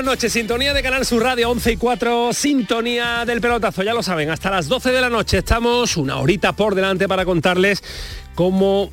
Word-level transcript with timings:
Buenas 0.00 0.14
noches, 0.14 0.32
sintonía 0.32 0.72
de 0.72 0.82
Canal 0.82 1.04
Sur 1.04 1.22
Radio 1.22 1.50
11 1.50 1.72
y 1.72 1.76
4, 1.76 2.32
sintonía 2.32 3.26
del 3.26 3.42
pelotazo, 3.42 3.82
ya 3.82 3.92
lo 3.92 4.02
saben, 4.02 4.30
hasta 4.30 4.50
las 4.50 4.66
12 4.66 4.92
de 4.92 5.00
la 5.02 5.10
noche 5.10 5.36
estamos 5.36 5.98
una 5.98 6.16
horita 6.16 6.54
por 6.54 6.74
delante 6.74 7.06
para 7.06 7.26
contarles 7.26 7.84
cómo 8.34 8.88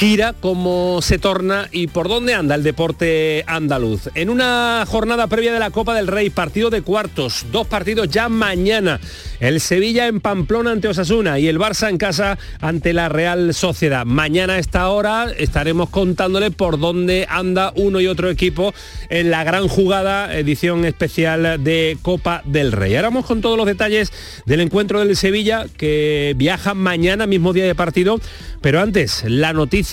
gira, 0.00 0.32
cómo 0.40 1.02
se 1.02 1.18
torna 1.18 1.68
y 1.72 1.88
por 1.88 2.08
dónde 2.08 2.32
anda 2.32 2.54
el 2.54 2.62
deporte 2.62 3.44
andaluz. 3.46 4.08
En 4.14 4.30
una 4.30 4.82
jornada 4.88 5.26
previa 5.26 5.52
de 5.52 5.58
la 5.58 5.70
Copa 5.70 5.94
del 5.94 6.06
Rey, 6.06 6.30
partido 6.30 6.70
de 6.70 6.80
cuartos, 6.80 7.44
dos 7.52 7.66
partidos 7.66 8.08
ya 8.08 8.30
mañana. 8.30 8.98
El 9.40 9.60
Sevilla 9.60 10.06
en 10.06 10.22
Pamplona 10.22 10.70
ante 10.70 10.88
Osasuna 10.88 11.38
y 11.38 11.48
el 11.48 11.58
Barça 11.58 11.90
en 11.90 11.98
casa 11.98 12.38
ante 12.62 12.94
la 12.94 13.10
Real 13.10 13.52
Sociedad. 13.52 14.06
Mañana 14.06 14.54
a 14.54 14.58
esta 14.58 14.88
hora 14.88 15.26
estaremos 15.36 15.90
contándole 15.90 16.50
por 16.50 16.78
dónde 16.78 17.26
anda 17.28 17.74
uno 17.76 18.00
y 18.00 18.06
otro 18.06 18.30
equipo 18.30 18.72
en 19.10 19.30
la 19.30 19.44
gran 19.44 19.68
jugada 19.68 20.34
edición 20.34 20.86
especial 20.86 21.62
de 21.62 21.98
Copa 22.00 22.40
del 22.46 22.72
Rey. 22.72 22.96
Ahora 22.96 23.08
vamos 23.08 23.26
con 23.26 23.42
todos 23.42 23.58
los 23.58 23.66
detalles 23.66 24.14
del 24.46 24.62
encuentro 24.62 25.00
del 25.00 25.14
Sevilla 25.14 25.66
que 25.76 26.32
viaja 26.38 26.72
mañana, 26.72 27.26
mismo 27.26 27.52
día 27.52 27.66
de 27.66 27.74
partido, 27.74 28.18
pero 28.62 28.80
antes 28.80 29.24
la 29.26 29.52
noticia 29.52 29.89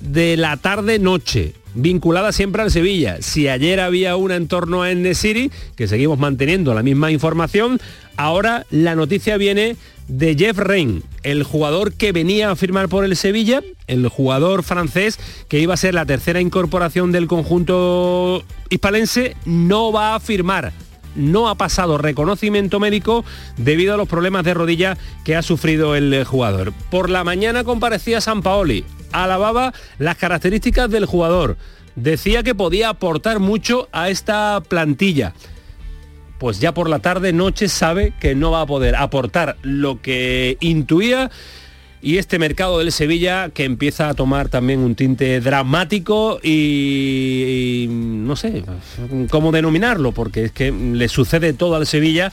de 0.00 0.36
la 0.36 0.58
tarde-noche 0.58 1.54
vinculada 1.74 2.30
siempre 2.32 2.62
al 2.62 2.70
Sevilla. 2.70 3.16
Si 3.20 3.48
ayer 3.48 3.80
había 3.80 4.16
una 4.16 4.36
en 4.36 4.48
torno 4.48 4.82
a 4.82 4.90
City, 5.14 5.50
que 5.76 5.88
seguimos 5.88 6.18
manteniendo 6.18 6.74
la 6.74 6.82
misma 6.82 7.10
información, 7.10 7.80
ahora 8.16 8.66
la 8.70 8.94
noticia 8.94 9.38
viene 9.38 9.76
de 10.08 10.36
Jeff 10.36 10.58
Rein, 10.58 11.02
el 11.22 11.42
jugador 11.42 11.94
que 11.94 12.12
venía 12.12 12.50
a 12.50 12.56
firmar 12.56 12.90
por 12.90 13.04
el 13.04 13.16
Sevilla, 13.16 13.62
el 13.86 14.08
jugador 14.08 14.62
francés 14.62 15.18
que 15.48 15.58
iba 15.58 15.72
a 15.72 15.78
ser 15.78 15.94
la 15.94 16.04
tercera 16.04 16.40
incorporación 16.40 17.10
del 17.10 17.26
conjunto 17.26 18.44
hispalense, 18.68 19.36
no 19.46 19.90
va 19.90 20.14
a 20.14 20.20
firmar 20.20 20.72
no 21.16 21.48
ha 21.48 21.54
pasado 21.54 21.96
reconocimiento 21.96 22.80
médico 22.80 23.24
debido 23.56 23.94
a 23.94 23.96
los 23.96 24.08
problemas 24.08 24.44
de 24.44 24.52
rodilla 24.52 24.98
que 25.24 25.36
ha 25.36 25.42
sufrido 25.42 25.94
el 25.94 26.24
jugador. 26.24 26.72
Por 26.90 27.08
la 27.08 27.22
mañana 27.22 27.62
comparecía 27.62 28.20
San 28.20 28.42
Paoli 28.42 28.84
alababa 29.22 29.72
las 29.98 30.16
características 30.16 30.90
del 30.90 31.06
jugador. 31.06 31.56
Decía 31.96 32.42
que 32.42 32.54
podía 32.54 32.88
aportar 32.88 33.38
mucho 33.38 33.88
a 33.92 34.10
esta 34.10 34.60
plantilla. 34.68 35.32
Pues 36.38 36.60
ya 36.60 36.74
por 36.74 36.90
la 36.90 36.98
tarde, 36.98 37.32
noche, 37.32 37.68
sabe 37.68 38.12
que 38.20 38.34
no 38.34 38.50
va 38.50 38.62
a 38.62 38.66
poder 38.66 38.96
aportar 38.96 39.56
lo 39.62 40.02
que 40.02 40.56
intuía 40.60 41.30
y 42.04 42.18
este 42.18 42.38
mercado 42.38 42.80
del 42.80 42.92
Sevilla 42.92 43.48
que 43.48 43.64
empieza 43.64 44.10
a 44.10 44.14
tomar 44.14 44.50
también 44.50 44.80
un 44.80 44.94
tinte 44.94 45.40
dramático 45.40 46.38
y, 46.42 47.86
no 47.88 48.36
sé 48.36 48.62
cómo 49.30 49.52
denominarlo, 49.52 50.12
porque 50.12 50.44
es 50.44 50.52
que 50.52 50.70
le 50.70 51.08
sucede 51.08 51.54
todo 51.54 51.76
al 51.76 51.86
Sevilla 51.86 52.30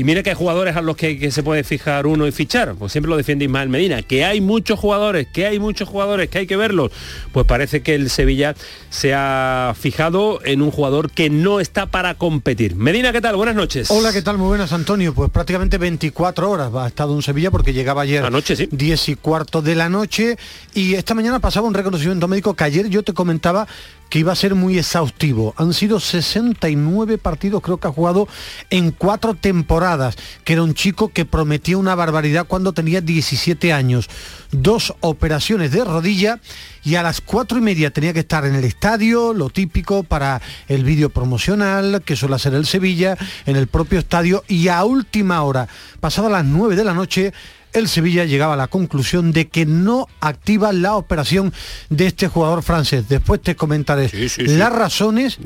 y 0.00 0.04
mire 0.04 0.22
que 0.22 0.30
hay 0.30 0.36
jugadores 0.36 0.76
a 0.76 0.80
los 0.80 0.96
que, 0.96 1.30
se 1.30 1.42
puede 1.42 1.62
fijar 1.62 2.06
uno 2.06 2.26
y 2.26 2.32
fichar, 2.32 2.74
pues 2.74 2.90
siempre 2.90 3.10
lo 3.10 3.18
defiende 3.18 3.44
Ismael 3.44 3.68
Medina, 3.68 4.00
que 4.00 4.24
hay 4.24 4.40
muchos 4.40 4.78
jugadores, 4.78 5.26
que 5.30 5.44
hay 5.44 5.58
muchos 5.58 5.90
jugadores, 5.90 6.30
que 6.30 6.38
hay 6.38 6.46
que 6.46 6.56
verlos. 6.56 6.90
Pues 7.32 7.44
parece 7.44 7.82
que 7.82 7.96
el 7.96 8.08
Sevilla 8.08 8.54
se 8.88 9.12
ha 9.12 9.74
fijado 9.78 10.40
en 10.42 10.62
un 10.62 10.70
jugador 10.70 11.10
que 11.10 11.28
no 11.28 11.60
está 11.60 11.84
para 11.84 12.14
competir. 12.14 12.76
Medina, 12.76 13.12
¿qué 13.12 13.20
tal? 13.20 13.36
Buenas 13.36 13.54
noches. 13.54 13.90
Hola, 13.90 14.10
¿qué 14.10 14.22
tal? 14.22 14.38
Muy 14.38 14.48
buenas, 14.48 14.72
Antonio. 14.72 15.12
Pues 15.12 15.30
prácticamente 15.30 15.76
24 15.76 16.50
horas 16.50 16.74
ha 16.74 16.86
estado 16.86 17.14
en 17.14 17.20
Sevilla 17.20 17.50
porque 17.50 17.74
llegaba 17.74 18.00
ayer 18.00 18.24
Anoche, 18.24 18.56
sí. 18.56 18.70
10 18.72 19.10
y 19.10 19.14
cuarto 19.16 19.60
de 19.60 19.74
la 19.74 19.90
noche 19.90 20.38
y 20.72 20.94
esta 20.94 21.12
mañana 21.12 21.40
pasaba 21.40 21.68
un 21.68 21.74
reconocimiento 21.74 22.26
médico 22.26 22.54
que 22.54 22.64
ayer 22.64 22.88
yo 22.88 23.02
te 23.02 23.12
comentaba 23.12 23.68
que 24.10 24.18
iba 24.18 24.32
a 24.32 24.36
ser 24.36 24.54
muy 24.54 24.76
exhaustivo. 24.76 25.54
Han 25.56 25.72
sido 25.72 26.00
69 26.00 27.16
partidos, 27.16 27.62
creo 27.62 27.78
que 27.78 27.88
ha 27.88 27.92
jugado 27.92 28.28
en 28.68 28.90
cuatro 28.90 29.34
temporadas, 29.34 30.16
que 30.44 30.52
era 30.52 30.64
un 30.64 30.74
chico 30.74 31.08
que 31.08 31.24
prometía 31.24 31.78
una 31.78 31.94
barbaridad 31.94 32.46
cuando 32.46 32.72
tenía 32.72 33.00
17 33.00 33.72
años. 33.72 34.10
Dos 34.50 34.94
operaciones 35.00 35.70
de 35.70 35.84
rodilla 35.84 36.40
y 36.82 36.96
a 36.96 37.02
las 37.02 37.20
cuatro 37.20 37.58
y 37.58 37.60
media 37.60 37.90
tenía 37.92 38.12
que 38.12 38.20
estar 38.20 38.44
en 38.44 38.56
el 38.56 38.64
estadio, 38.64 39.32
lo 39.32 39.48
típico 39.48 40.02
para 40.02 40.42
el 40.66 40.82
vídeo 40.84 41.10
promocional, 41.10 42.02
que 42.04 42.16
suele 42.16 42.38
ser 42.40 42.54
el 42.54 42.66
Sevilla, 42.66 43.16
en 43.46 43.54
el 43.54 43.68
propio 43.68 44.00
estadio, 44.00 44.42
y 44.48 44.68
a 44.68 44.82
última 44.84 45.42
hora, 45.42 45.68
pasadas 46.00 46.32
las 46.32 46.44
nueve 46.44 46.74
de 46.74 46.84
la 46.84 46.94
noche, 46.94 47.32
el 47.72 47.88
Sevilla 47.88 48.24
llegaba 48.24 48.54
a 48.54 48.56
la 48.56 48.68
conclusión 48.68 49.32
de 49.32 49.48
que 49.48 49.66
no 49.66 50.08
activa 50.20 50.72
la 50.72 50.96
operación 50.96 51.52
de 51.88 52.06
este 52.06 52.28
jugador 52.28 52.62
francés. 52.62 53.08
Después 53.08 53.40
te 53.40 53.56
comentaré 53.56 54.10
las 54.38 54.72
razones 54.72 55.38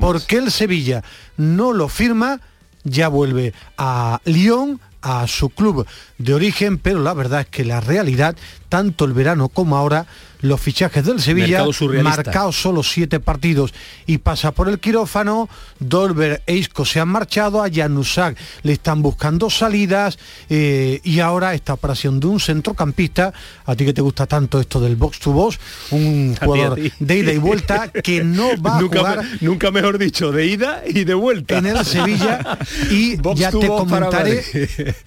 por 0.00 0.22
qué 0.22 0.36
el 0.36 0.50
Sevilla 0.50 1.02
no 1.36 1.72
lo 1.72 1.88
firma, 1.88 2.40
ya 2.84 3.08
vuelve 3.08 3.52
a 3.76 4.20
Lyon, 4.24 4.80
a 5.02 5.26
su 5.26 5.50
club 5.50 5.86
de 6.18 6.34
origen, 6.34 6.78
pero 6.78 7.00
la 7.00 7.14
verdad 7.14 7.40
es 7.42 7.46
que 7.46 7.64
la 7.64 7.80
realidad, 7.80 8.36
tanto 8.70 9.04
el 9.04 9.12
verano 9.12 9.50
como 9.50 9.76
ahora, 9.76 10.06
los 10.40 10.60
fichajes 10.60 11.04
del 11.04 11.20
Sevilla, 11.20 11.66
marcados 12.02 12.56
solo 12.56 12.82
siete 12.82 13.20
partidos 13.20 13.74
y 14.06 14.18
pasa 14.18 14.52
por 14.52 14.68
el 14.68 14.78
quirófano, 14.78 15.50
Dolber 15.78 16.42
e 16.46 16.56
Isco 16.56 16.86
se 16.86 17.00
han 17.00 17.08
marchado, 17.08 17.62
a 17.62 17.68
Janusak 17.70 18.38
le 18.62 18.72
están 18.72 19.02
buscando 19.02 19.50
salidas 19.50 20.18
eh, 20.48 21.00
y 21.04 21.20
ahora 21.20 21.52
esta 21.52 21.74
operación 21.74 22.20
de 22.20 22.28
un 22.28 22.40
centrocampista, 22.40 23.34
a 23.66 23.76
ti 23.76 23.84
que 23.84 23.92
te 23.92 24.00
gusta 24.00 24.26
tanto 24.26 24.60
esto 24.60 24.80
del 24.80 24.96
box 24.96 25.18
to 25.18 25.32
box, 25.32 25.58
un 25.90 26.36
jugador 26.40 26.78
de 26.98 27.18
ida 27.18 27.32
y 27.32 27.38
vuelta 27.38 27.88
que 27.88 28.24
no 28.24 28.50
va 28.64 28.78
a 28.78 28.80
nunca, 28.80 28.98
jugar... 28.98 29.24
nunca 29.40 29.70
mejor 29.70 29.98
dicho, 29.98 30.32
de 30.32 30.46
ida 30.46 30.82
y 30.86 31.04
de 31.04 31.14
vuelta. 31.14 31.58
En 31.58 31.66
el 31.66 31.84
Sevilla. 31.84 32.58
Y 32.90 33.16
ya 33.34 33.50
te 33.50 33.66
comentaré 33.66 34.42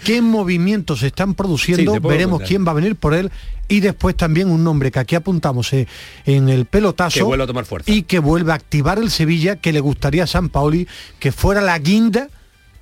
qué 0.04 0.22
movimientos 0.22 1.00
se 1.00 1.08
están 1.08 1.34
produciendo, 1.34 2.00
veremos 2.00 2.42
quién 2.42 2.66
va 2.66 2.72
a 2.72 2.76
venir 2.76 2.96
por 2.96 3.14
él 3.14 3.32
y 3.68 3.80
después 3.80 4.16
también 4.16 4.50
un 4.50 4.64
nombre 4.64 4.92
que 4.92 5.00
aquí 5.00 5.16
apuntamos 5.16 5.72
eh, 5.74 5.88
en 6.26 6.50
el 6.50 6.66
pelotazo 6.66 7.30
que 7.30 7.42
a 7.42 7.48
tomar 7.48 7.66
fuerza. 7.66 7.92
y 7.92 8.04
que 8.04 8.20
vuelve 8.20 8.52
a 8.52 8.56
activar 8.56 9.00
el 9.00 9.10
Sevilla 9.10 9.56
que 9.56 9.74
le 9.74 9.80
gustaría 9.80 10.26
a 10.26 10.28
San 10.28 10.50
Paoli 10.50 10.88
que 11.20 11.32
fuera 11.32 11.62
la 11.62 11.78
guinda 11.80 12.30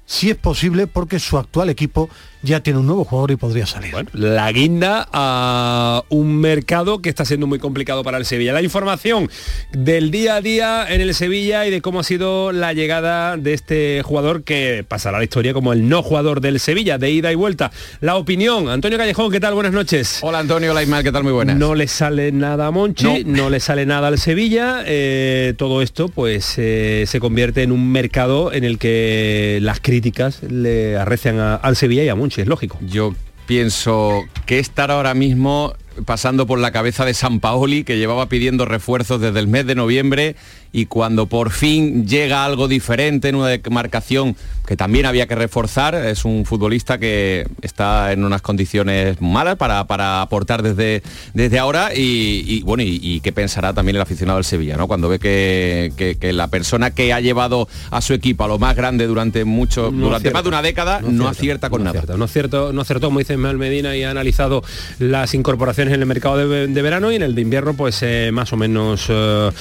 si 0.06 0.30
es 0.30 0.36
posible 0.36 0.88
porque 0.88 1.20
su 1.20 1.38
actual 1.38 1.70
equipo 1.70 2.10
ya 2.44 2.62
tiene 2.62 2.80
un 2.80 2.88
nuevo 2.88 3.04
jugador 3.04 3.32
y 3.32 3.36
podría 3.36 3.66
salir. 3.66 3.92
Bueno, 3.92 4.10
la 4.14 4.52
guinda 4.52 5.08
a 5.12 6.04
un 6.10 6.38
mercado 6.38 7.02
que 7.02 7.10
está 7.10 7.26
siendo 7.26 7.48
muy 7.48 7.60
complicado 7.60 8.04
para 8.04 8.18
el 8.18 8.26
Sevilla. 8.26 8.54
La 8.54 8.62
información 8.62 9.30
del 9.72 10.12
día 10.12 10.36
a 10.36 10.42
día 10.42 10.86
en 10.90 11.02
el 11.02 11.14
Sevilla 11.14 11.66
y 11.68 11.72
de 11.72 11.82
cómo 11.82 12.00
ha 12.00 12.04
sido 12.04 12.52
la 12.52 12.74
llegada 12.74 13.38
de 13.38 13.54
este 13.54 14.02
jugador 14.04 14.44
que 14.44 14.84
pasará 14.88 15.20
la 15.20 15.24
historia 15.24 15.54
como 15.54 15.74
el 15.74 15.88
no 15.88 16.02
jugador 16.02 16.42
del 16.42 16.60
Sevilla, 16.60 16.98
de 16.98 17.12
ida 17.12 17.32
y 17.32 17.36
vuelta. 17.36 17.72
La 18.00 18.16
opinión, 18.16 18.70
Antonio 18.70 18.98
Callejón, 18.98 19.32
¿qué 19.32 19.40
tal? 19.40 19.54
Buenas 19.54 19.74
noches. 19.74 20.20
Hola 20.22 20.40
Antonio, 20.40 20.72
hola 20.72 20.84
Ismael, 20.84 21.04
¿qué 21.04 21.12
tal? 21.12 21.24
Muy 21.24 21.34
buenas. 21.34 21.58
No 21.58 21.76
le 21.76 21.88
sale 21.88 22.32
nada 22.32 22.68
a 22.68 22.72
Monchi, 22.72 23.24
no, 23.26 23.50
le 23.50 23.60
sale 23.60 23.86
nada 23.86 24.08
al 24.08 24.18
Sevilla. 24.18 24.84
Eh, 24.86 25.54
todo 25.58 25.82
esto 25.82 26.08
pues 26.08 26.56
eh, 26.58 27.06
se 27.08 27.20
convierte 27.20 27.62
en 27.64 27.72
un 27.72 27.92
mercado 27.92 28.52
en 28.52 28.64
el 28.64 28.80
que 28.80 29.60
las 29.62 29.80
críticas 29.80 30.42
le 30.44 30.98
arrecian 30.98 31.40
al 31.40 31.76
Sevilla 31.76 32.04
y 32.04 32.10
a 32.10 32.16
Monchi 32.16 32.31
es 32.40 32.48
lógico. 32.48 32.78
Yo 32.82 33.14
pienso 33.46 34.24
que 34.46 34.60
estar 34.60 34.92
ahora 34.92 35.14
mismo 35.14 35.74
pasando 36.06 36.48
por 36.48 36.60
la 36.60 36.72
cabeza 36.72 37.06
de 37.06 37.14
San 37.14 37.40
Paoli, 37.40 37.84
que 37.84 37.98
llevaba 37.98 38.30
pidiendo 38.30 38.66
refuerzos 38.66 39.20
desde 39.20 39.40
el 39.40 39.48
mes 39.48 39.66
de 39.66 39.76
noviembre 39.76 40.36
y 40.74 40.86
cuando 40.86 41.26
por 41.26 41.52
fin 41.52 42.08
llega 42.08 42.46
algo 42.46 42.68
diferente 42.68 43.30
en 43.30 43.36
una 43.36 43.48
demarcación 43.48 44.36
que 44.66 44.78
también 44.78 45.06
había 45.06 45.28
que 45.28 45.36
reforzar, 45.36 45.96
es 45.96 46.24
un 46.24 46.46
futbolista 46.46 46.98
que 46.98 47.46
está 47.62 48.14
en 48.14 48.24
unas 48.24 48.42
condiciones 48.42 49.20
malas 49.20 49.58
para, 49.58 49.86
para 49.86 50.22
aportar 50.22 50.62
desde, 50.62 51.04
desde 51.34 51.60
ahora 51.60 51.90
y, 51.94 52.62
bueno, 52.64 52.84
y, 52.86 53.20
qué 53.22 53.34
pensará 53.34 53.74
también 53.74 53.98
el 53.98 54.02
aficionado 54.02 54.38
del 54.38 54.46
Sevilla, 54.46 54.78
¿no? 54.78 54.88
Cuando 54.88 55.10
ve 55.10 55.20
que, 55.20 56.16
que, 56.20 56.34
la 56.34 56.48
persona 56.48 56.92
que 56.92 57.12
ha 57.12 57.20
llevado 57.20 57.68
a 57.90 58.02
su 58.02 58.14
equipo 58.14 58.46
a 58.46 58.48
lo 58.48 58.58
más 58.60 58.76
grande 58.76 59.08
durante 59.08 59.44
mucho, 59.44 59.92
durante 59.92 60.32
más 60.32 60.44
de 60.44 60.50
una 60.50 60.62
década, 60.62 61.02
no, 61.02 61.28
acierta 61.28 61.70
con 61.70 61.84
nada. 61.84 62.04
no, 62.16 62.28
cierto, 62.28 62.72
no 62.72 62.82
acertó, 62.82 63.08
como 63.08 63.20
dice 63.20 63.36
Mel 63.36 63.58
Medina, 63.58 63.96
y 63.98 64.04
ha 64.04 64.12
analizado 64.12 64.64
las 65.00 65.34
incorporaciones 65.34 65.94
en 65.94 66.00
el 66.00 66.06
mercado 66.06 66.38
de, 66.38 66.82
verano 66.82 67.12
y 67.12 67.16
en 67.16 67.24
el 67.24 67.36
de 67.36 67.42
invierno, 67.42 67.74
pues 67.74 68.00
eh, 68.04 68.30
más 68.32 68.54
o 68.54 68.58
menos... 68.58 69.08
Eh, 69.10 69.52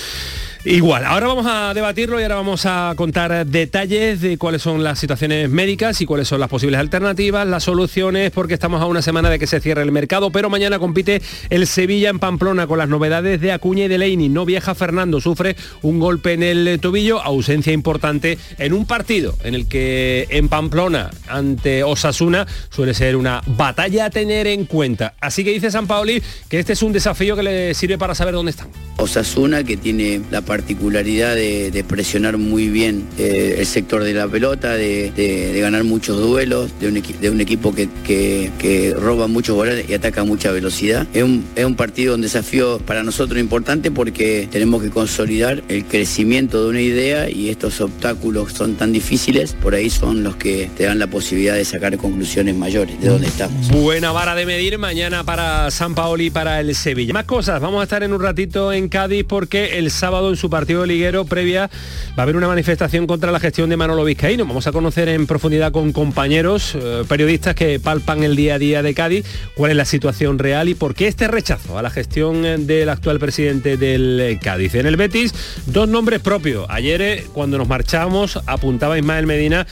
Igual, 0.63 1.07
ahora 1.07 1.27
vamos 1.27 1.47
a 1.49 1.73
debatirlo 1.73 2.21
y 2.21 2.23
ahora 2.23 2.35
vamos 2.35 2.67
a 2.67 2.93
contar 2.95 3.47
detalles 3.47 4.21
de 4.21 4.37
cuáles 4.37 4.61
son 4.61 4.85
las 4.85 4.99
situaciones 4.99 5.49
médicas 5.49 6.03
y 6.03 6.07
cuáles 6.07 6.29
son 6.29 6.39
las 6.39 6.51
posibles 6.51 6.79
alternativas, 6.79 7.47
las 7.47 7.65
soluciones, 7.65 8.31
porque 8.31 8.53
estamos 8.53 8.83
a 8.83 8.85
una 8.85 9.01
semana 9.01 9.31
de 9.31 9.39
que 9.39 9.47
se 9.47 9.61
cierre 9.61 9.81
el 9.81 9.91
mercado, 9.91 10.31
pero 10.31 10.51
mañana 10.51 10.79
compite 10.79 11.23
el 11.49 11.67
Sevilla 11.67 12.11
en 12.11 12.19
Pamplona 12.19 12.67
con 12.67 12.77
las 12.77 12.91
novedades 12.91 13.41
de 13.41 13.53
Acuña 13.53 13.87
y 13.87 13.89
de 13.89 13.97
Leini. 13.97 14.29
No 14.29 14.45
viaja 14.45 14.75
Fernando, 14.75 15.19
sufre 15.23 15.57
un 15.81 15.99
golpe 15.99 16.35
en 16.35 16.43
el 16.43 16.79
tobillo, 16.79 17.23
ausencia 17.23 17.73
importante 17.73 18.37
en 18.59 18.75
un 18.75 18.85
partido 18.85 19.37
en 19.45 19.55
el 19.55 19.67
que 19.67 20.27
en 20.29 20.51
Pamplona 20.51 21.09
ante 21.27 21.85
Osasuna 21.85 22.47
suele 22.69 22.93
ser 22.93 23.17
una 23.17 23.41
batalla 23.47 24.05
a 24.05 24.11
tener 24.11 24.47
en 24.47 24.67
cuenta. 24.67 25.15
Así 25.23 25.43
que 25.43 25.53
dice 25.53 25.71
San 25.71 25.87
Paoli 25.87 26.23
que 26.51 26.59
este 26.59 26.75
es 26.75 26.83
un 26.83 26.93
desafío 26.93 27.35
que 27.35 27.43
le 27.43 27.73
sirve 27.73 27.97
para 27.97 28.15
saber 28.15 28.35
dónde 28.35 28.51
están. 28.51 28.69
Osasuna 28.99 29.65
que 29.65 29.79
tiene 29.79 30.21
la 30.31 30.43
particularidad 30.51 31.37
de, 31.37 31.85
presionar 31.87 32.37
muy 32.37 32.69
bien 32.69 33.07
eh, 33.19 33.55
el 33.61 33.67
sector 33.67 34.03
de 34.03 34.13
la 34.13 34.27
pelota, 34.27 34.73
de, 34.73 35.57
ganar 35.61 35.85
muchos 35.85 36.21
duelos, 36.21 36.73
de 36.81 36.89
un, 36.89 37.41
equipo 37.41 37.73
que, 37.73 38.97
roba 38.99 39.29
muchos 39.29 39.55
goles 39.55 39.89
y 39.89 39.95
ataca 39.95 40.23
a 40.23 40.25
mucha 40.25 40.51
velocidad. 40.51 41.07
Es 41.15 41.23
un, 41.23 41.45
es 41.55 41.65
un 41.65 41.77
partido, 41.77 42.17
un 42.17 42.23
desafío 42.23 42.81
para 42.81 43.05
nosotros 43.05 43.39
importante 43.39 43.93
porque 43.93 44.49
tenemos 44.51 44.83
que 44.83 44.91
consolidar 44.91 45.63
el 45.69 45.85
crecimiento 45.85 46.65
de 46.65 46.71
una 46.71 46.81
idea 46.81 47.31
y 47.31 47.49
estos 47.49 47.81
obstáculos 47.81 48.53
son 48.53 48.75
tan 48.75 48.91
difíciles, 48.91 49.53
por 49.53 49.77
ahí 49.77 49.89
son 49.89 50.25
los 50.25 50.35
que 50.35 50.69
te 50.77 50.83
dan 50.83 50.99
la 50.99 51.07
posibilidad 51.07 51.55
de 51.55 51.65
sacar 51.65 51.97
conclusiones 51.97 52.57
mayores 52.57 53.01
de 53.01 53.09
dónde 53.09 53.29
estamos. 53.29 53.69
Buena 53.69 54.11
vara 54.11 54.35
de 54.35 54.47
medir 54.47 54.79
mañana 54.79 55.23
para 55.23 55.71
San 55.71 55.95
Paoli 55.95 56.27
y 56.27 56.31
para 56.31 56.59
el 56.59 56.75
Sevilla. 56.75 57.13
Más 57.13 57.27
cosas, 57.27 57.61
vamos 57.61 57.81
a 57.81 57.85
estar 57.85 58.03
en 58.03 58.13
un 58.13 58.21
ratito 58.21 58.73
en 58.73 58.89
Cádiz 58.89 59.25
porque 59.29 59.79
el 59.79 59.93
sábado 59.93 60.31
en 60.31 60.40
su 60.41 60.49
partido 60.49 60.87
liguero 60.87 61.27
previa 61.27 61.71
va 62.19 62.19
a 62.19 62.23
haber 62.23 62.37
una 62.37 62.49
manifestación 62.49 63.07
contra 63.07 63.31
la 63.31 63.39
gestión 63.39 63.69
de 63.69 63.77
Manolo 63.77 64.05
Vizcaíno. 64.05 64.47
Vamos 64.47 64.67
a 64.67 64.73
conocer 64.73 65.09
en 65.11 65.27
profundidad 65.27 65.71
con 65.71 65.93
compañeros 65.93 66.75
eh, 66.75 67.05
periodistas 67.07 67.55
que 67.55 67.79
palpan 67.79 68.23
el 68.23 68.37
día 68.37 68.55
a 68.55 68.59
día 68.59 68.83
de 68.83 68.95
Cádiz 68.95 69.27
cuál 69.55 69.73
es 69.73 69.77
la 69.77 69.85
situación 69.85 70.39
real 70.39 70.71
y 70.71 70.75
por 70.75 70.95
qué 70.95 71.09
este 71.09 71.29
rechazo 71.29 71.79
a 71.79 71.83
la 71.83 71.91
gestión 71.91 72.45
eh, 72.47 72.57
del 72.57 72.89
actual 72.89 73.19
presidente 73.19 73.77
del 73.77 74.19
eh, 74.19 74.39
Cádiz. 74.43 74.75
En 74.77 74.87
el 74.87 74.97
Betis, 74.97 75.35
dos 75.67 75.89
nombres 75.89 76.21
propios. 76.21 76.65
Ayer, 76.71 77.25
cuando 77.35 77.59
nos 77.59 77.69
marchamos, 77.69 78.41
apuntaba 78.47 78.99
Ismael 78.99 79.27
Medina 79.27 79.67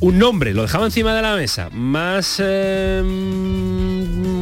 un 0.00 0.18
nombre, 0.18 0.54
lo 0.54 0.62
dejaba 0.62 0.86
encima 0.86 1.14
de 1.14 1.22
la 1.22 1.34
mesa, 1.34 1.70
más 1.72 2.40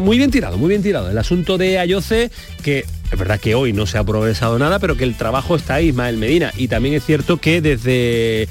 muy 0.06 0.18
bien 0.18 0.30
tirado, 0.30 0.56
muy 0.56 0.68
bien 0.68 0.82
tirado. 0.82 1.10
El 1.10 1.18
asunto 1.18 1.58
de 1.58 1.78
Ayoce, 1.78 2.30
que 2.62 2.84
es 3.10 3.18
verdad 3.18 3.38
que 3.38 3.54
hoy 3.54 3.72
no 3.72 3.86
se 3.86 3.98
ha 3.98 4.04
progresado 4.04 4.58
nada, 4.58 4.78
pero 4.78 4.96
que 4.96 5.04
el 5.04 5.16
trabajo 5.16 5.56
está 5.56 5.74
ahí, 5.74 5.88
Ismael 5.88 6.16
Medina. 6.16 6.52
Y 6.56 6.68
también 6.68 6.94
es 6.94 7.04
cierto 7.04 7.36
que 7.38 7.60
desde 7.60 8.48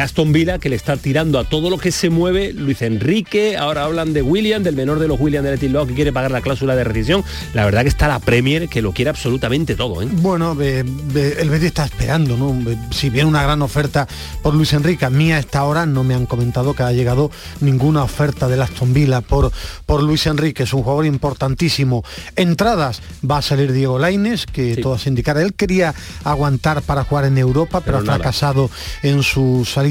Aston 0.00 0.32
Villa, 0.32 0.58
que 0.58 0.68
le 0.68 0.76
está 0.76 0.96
tirando 0.96 1.38
a 1.38 1.44
todo 1.44 1.70
lo 1.70 1.78
que 1.78 1.92
se 1.92 2.10
mueve, 2.10 2.52
Luis 2.52 2.82
Enrique, 2.82 3.56
ahora 3.56 3.84
hablan 3.84 4.12
de 4.12 4.22
William, 4.22 4.62
del 4.62 4.76
menor 4.76 4.98
de 4.98 5.08
los 5.08 5.20
William 5.20 5.44
de 5.44 5.68
Law, 5.68 5.86
que 5.86 5.94
quiere 5.94 6.12
pagar 6.12 6.30
la 6.30 6.40
cláusula 6.40 6.74
de 6.74 6.84
rescisión. 6.84 7.24
La 7.52 7.64
verdad 7.64 7.82
que 7.82 7.88
está 7.88 8.08
la 8.08 8.18
Premier, 8.18 8.68
que 8.68 8.82
lo 8.82 8.92
quiere 8.92 9.10
absolutamente 9.10 9.76
todo. 9.76 10.02
¿eh? 10.02 10.08
Bueno, 10.10 10.52
el 10.60 11.50
Betis 11.50 11.66
está 11.66 11.84
esperando, 11.84 12.36
¿no? 12.36 12.56
Si 12.90 13.10
viene 13.10 13.28
una 13.28 13.42
gran 13.42 13.62
oferta 13.62 14.08
por 14.42 14.54
Luis 14.54 14.72
Enrique, 14.72 15.04
a 15.04 15.10
mí 15.10 15.32
a 15.32 15.38
esta 15.38 15.64
hora 15.64 15.86
no 15.86 16.02
me 16.02 16.14
han 16.14 16.26
comentado 16.26 16.74
que 16.74 16.82
ha 16.82 16.92
llegado 16.92 17.30
ninguna 17.60 18.02
oferta 18.02 18.48
del 18.48 18.62
Aston 18.62 18.92
Villa 18.92 19.20
por, 19.20 19.52
por 19.86 20.02
Luis 20.02 20.26
Enrique, 20.26 20.64
es 20.64 20.72
un 20.72 20.82
jugador 20.82 21.06
importantísimo. 21.06 22.04
Entradas, 22.36 23.00
va 23.28 23.38
a 23.38 23.42
salir 23.42 23.72
Diego 23.72 23.98
Laines, 23.98 24.46
que 24.46 24.76
todas 24.76 25.06
indicar, 25.06 25.38
él 25.38 25.54
quería 25.54 25.94
aguantar 26.24 26.82
para 26.82 27.04
jugar 27.04 27.26
en 27.26 27.38
Europa, 27.38 27.80
pero, 27.80 27.98
ha 27.98 28.02
fracasado 28.02 28.70
en 29.02 29.22
su 29.22 29.64
salida 29.64 29.83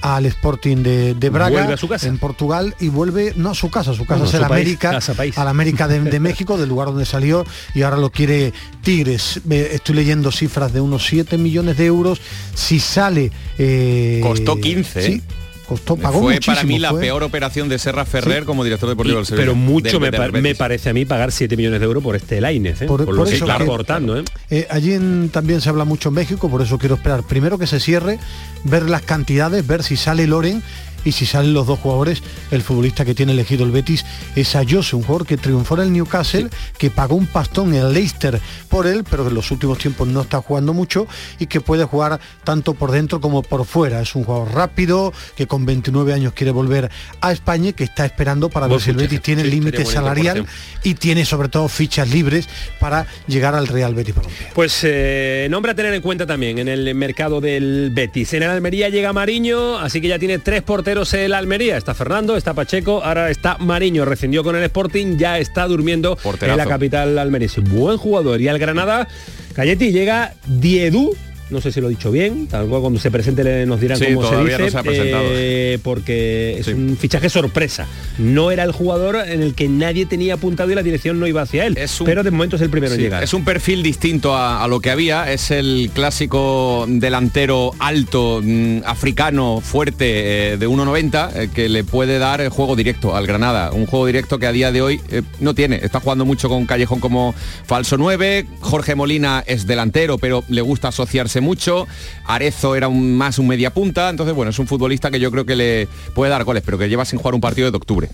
al 0.00 0.26
Sporting 0.26 0.78
de, 0.78 1.30
Braga, 1.30 1.76
en 2.02 2.18
Portugal, 2.18 2.74
y 2.80 2.88
vuelve, 2.88 3.32
no 3.36 3.50
a 3.50 3.54
su 3.54 3.70
casa, 3.70 3.94
su 3.94 4.06
casa 4.06 4.24
es 4.24 4.34
el 4.34 4.44
América, 4.44 4.98
a 5.36 5.44
la 5.44 5.50
América 5.50 5.88
de, 5.88 6.20
México, 6.20 6.56
del 6.56 6.68
lugar 6.68 6.88
donde 6.88 7.06
salió, 7.06 7.44
y 7.74 7.82
ahora 7.82 7.96
lo 7.96 8.10
quiere 8.10 8.52
Tigres. 8.82 9.40
Estoy 9.48 9.94
leyendo 9.94 10.30
cifras 10.32 10.72
de 10.72 10.80
unos 10.80 11.06
7 11.06 11.38
millones 11.38 11.76
de 11.76 11.86
euros. 11.86 12.20
Si 12.54 12.80
sale... 12.80 13.30
Eh, 13.58 14.20
Costó 14.22 14.60
15, 14.60 15.22
fue 15.66 16.40
para 16.44 16.62
mí 16.64 16.78
la 16.78 16.92
peor 16.92 17.22
operación 17.22 17.68
de 17.68 17.78
Serra 17.78 18.04
Ferrer 18.04 18.44
como 18.44 18.64
director 18.64 18.88
deportivo 18.88 19.16
del 19.16 19.26
Sevilla. 19.26 19.44
Pero 19.44 19.54
mucho 19.54 19.98
me, 20.00 20.54
parece 20.54 20.90
a 20.90 20.92
mí 20.92 21.04
pagar 21.04 21.32
7 21.32 21.56
millones 21.56 21.80
de 21.80 21.86
euros 21.86 22.02
por 22.02 22.16
este 22.16 22.40
Lainez, 22.40 22.82
¿eh? 22.82 22.86
por, 22.86 23.00
lo 23.12 23.24
que 23.24 23.34
está 23.34 23.56
aportando. 23.56 24.18
¿eh? 24.18 24.24
¿eh? 24.50 24.66
allí 24.70 24.98
también 25.32 25.60
se 25.60 25.68
habla 25.68 25.84
mucho 25.84 26.10
en 26.10 26.16
México, 26.16 26.50
por 26.50 26.62
eso 26.62 26.78
quiero 26.78 26.96
esperar 26.96 27.22
primero 27.22 27.58
que 27.58 27.66
se 27.66 27.80
cierre, 27.80 28.18
ver 28.64 28.88
las 28.88 29.02
cantidades, 29.02 29.66
ver 29.66 29.82
si 29.82 29.96
sale 29.96 30.26
Loren 30.26 30.62
y 31.04 31.12
si 31.12 31.26
salen 31.26 31.54
los 31.54 31.66
dos 31.66 31.78
jugadores, 31.78 32.22
el 32.50 32.62
futbolista 32.62 33.04
que 33.04 33.14
tiene 33.14 33.32
elegido 33.32 33.64
el 33.64 33.70
Betis 33.70 34.04
es 34.36 34.56
Ayose, 34.56 34.96
un 34.96 35.02
jugador 35.02 35.26
que 35.26 35.36
triunfó 35.36 35.74
en 35.76 35.82
el 35.82 35.92
Newcastle, 35.92 36.48
que 36.78 36.90
pagó 36.90 37.16
un 37.16 37.26
pastón 37.26 37.74
en 37.74 37.86
el 37.86 37.92
Leicester 37.92 38.40
por 38.68 38.86
él, 38.86 39.04
pero 39.08 39.24
que 39.24 39.28
en 39.28 39.34
los 39.34 39.50
últimos 39.50 39.78
tiempos 39.78 40.08
no 40.08 40.22
está 40.22 40.40
jugando 40.40 40.72
mucho 40.72 41.06
y 41.38 41.46
que 41.46 41.60
puede 41.60 41.84
jugar 41.84 42.20
tanto 42.44 42.74
por 42.74 42.90
dentro 42.90 43.20
como 43.20 43.42
por 43.42 43.64
fuera. 43.64 44.00
Es 44.00 44.14
un 44.14 44.24
jugador 44.24 44.52
rápido, 44.54 45.12
que 45.36 45.46
con 45.46 45.66
29 45.66 46.12
años 46.12 46.32
quiere 46.32 46.52
volver 46.52 46.90
a 47.20 47.32
España 47.32 47.70
y 47.70 47.72
que 47.72 47.84
está 47.84 48.04
esperando 48.04 48.48
para 48.48 48.66
ver 48.66 48.80
si 48.80 48.90
el 48.90 48.96
Betis 48.96 49.20
tiene 49.20 49.44
límite 49.44 49.84
salarial 49.84 50.46
y 50.82 50.94
tiene 50.94 51.24
sobre 51.24 51.48
todo 51.48 51.68
fichas 51.68 52.10
libres 52.10 52.48
para 52.80 53.06
llegar 53.26 53.54
al 53.54 53.66
Real 53.66 53.94
Betis 53.94 54.14
Pues 54.54 54.80
eh, 54.82 55.46
nombre 55.50 55.72
a 55.72 55.74
tener 55.74 55.94
en 55.94 56.02
cuenta 56.02 56.26
también 56.26 56.58
en 56.58 56.68
el 56.68 56.94
mercado 56.94 57.40
del 57.40 57.90
Betis. 57.92 58.32
En 58.34 58.42
el 58.42 58.50
Almería 58.50 58.88
llega 58.88 59.12
Mariño, 59.12 59.78
así 59.78 60.00
que 60.00 60.08
ya 60.08 60.18
tiene 60.18 60.38
tres 60.38 60.62
porteros 60.62 60.93
el 61.12 61.34
Almería. 61.34 61.76
Está 61.76 61.92
Fernando, 61.92 62.36
está 62.36 62.54
Pacheco, 62.54 63.02
ahora 63.02 63.28
está 63.28 63.58
Mariño. 63.58 64.04
Rescindió 64.04 64.44
con 64.44 64.54
el 64.54 64.62
Sporting, 64.62 65.16
ya 65.16 65.38
está 65.38 65.66
durmiendo 65.66 66.16
en 66.40 66.56
la 66.56 66.66
capital 66.66 67.18
almeriense. 67.18 67.60
Buen 67.60 67.98
jugador. 67.98 68.40
Y 68.40 68.48
al 68.48 68.58
Granada, 68.58 69.08
Cayeti 69.54 69.90
llega 69.90 70.34
Diedu, 70.46 71.14
no 71.50 71.60
sé 71.60 71.72
si 71.72 71.80
lo 71.80 71.88
he 71.88 71.90
dicho 71.90 72.10
bien, 72.10 72.46
tal 72.46 72.66
cual 72.66 72.80
cuando 72.80 72.98
se 72.98 73.10
presente 73.10 73.66
nos 73.66 73.80
dirán 73.80 73.98
cómo 73.98 74.28
se 74.28 74.44
dice, 74.44 74.72
eh, 75.12 75.78
porque 75.82 76.58
es 76.58 76.68
un 76.68 76.96
fichaje 76.96 77.28
sorpresa. 77.28 77.86
No 78.18 78.50
era 78.50 78.64
el 78.64 78.72
jugador 78.72 79.16
en 79.26 79.42
el 79.42 79.54
que 79.54 79.68
nadie 79.68 80.06
tenía 80.06 80.34
apuntado 80.34 80.70
y 80.70 80.74
la 80.74 80.82
dirección 80.82 81.20
no 81.20 81.26
iba 81.26 81.42
hacia 81.42 81.66
él, 81.66 81.78
pero 82.04 82.22
de 82.22 82.30
momento 82.30 82.56
es 82.56 82.62
el 82.62 82.70
primero 82.70 82.94
en 82.94 83.00
llegar. 83.00 83.22
Es 83.22 83.34
un 83.34 83.44
perfil 83.44 83.82
distinto 83.82 84.36
a, 84.36 84.66
lo 84.68 84.80
que 84.80 84.90
había, 84.90 85.30
es 85.30 85.50
el 85.50 85.90
clásico 85.92 86.86
delantero 86.88 87.72
alto, 87.78 88.40
mm, 88.42 88.78
africano, 88.86 89.60
fuerte, 89.62 90.52
eh, 90.52 90.56
de 90.56 90.66
1,90, 90.66 91.30
eh, 91.34 91.50
que 91.54 91.68
le 91.68 91.84
puede 91.84 92.18
dar 92.18 92.40
el 92.40 92.48
juego 92.48 92.76
directo 92.76 93.14
al 93.14 93.26
Granada, 93.26 93.72
un 93.72 93.86
juego 93.86 94.06
directo 94.06 94.38
que 94.38 94.46
a 94.46 94.52
día 94.52 94.72
de 94.72 94.80
hoy 94.80 95.00
no 95.40 95.54
tiene, 95.54 95.80
está 95.82 96.00
jugando 96.00 96.24
mucho 96.24 96.48
con 96.48 96.64
Callejón 96.66 97.00
como 97.00 97.34
falso 97.66 97.98
9, 97.98 98.46
Jorge 98.60 98.94
Molina 98.94 99.44
es 99.46 99.66
delantero, 99.66 100.18
pero 100.18 100.44
le 100.48 100.62
gusta 100.62 100.88
asociarse 100.88 101.33
mucho, 101.40 101.86
Arezo 102.26 102.76
era 102.76 102.88
un, 102.88 103.16
más 103.16 103.38
un 103.38 103.48
media 103.48 103.72
punta, 103.72 104.08
entonces 104.10 104.34
bueno, 104.34 104.50
es 104.50 104.58
un 104.58 104.66
futbolista 104.66 105.10
que 105.10 105.20
yo 105.20 105.30
creo 105.30 105.44
que 105.44 105.56
le 105.56 105.88
puede 106.14 106.30
dar 106.30 106.44
goles, 106.44 106.62
pero 106.64 106.78
que 106.78 106.88
lleva 106.88 107.04
sin 107.04 107.18
jugar 107.18 107.34
un 107.34 107.40
partido 107.40 107.70
de 107.70 107.76
octubre. 107.76 108.08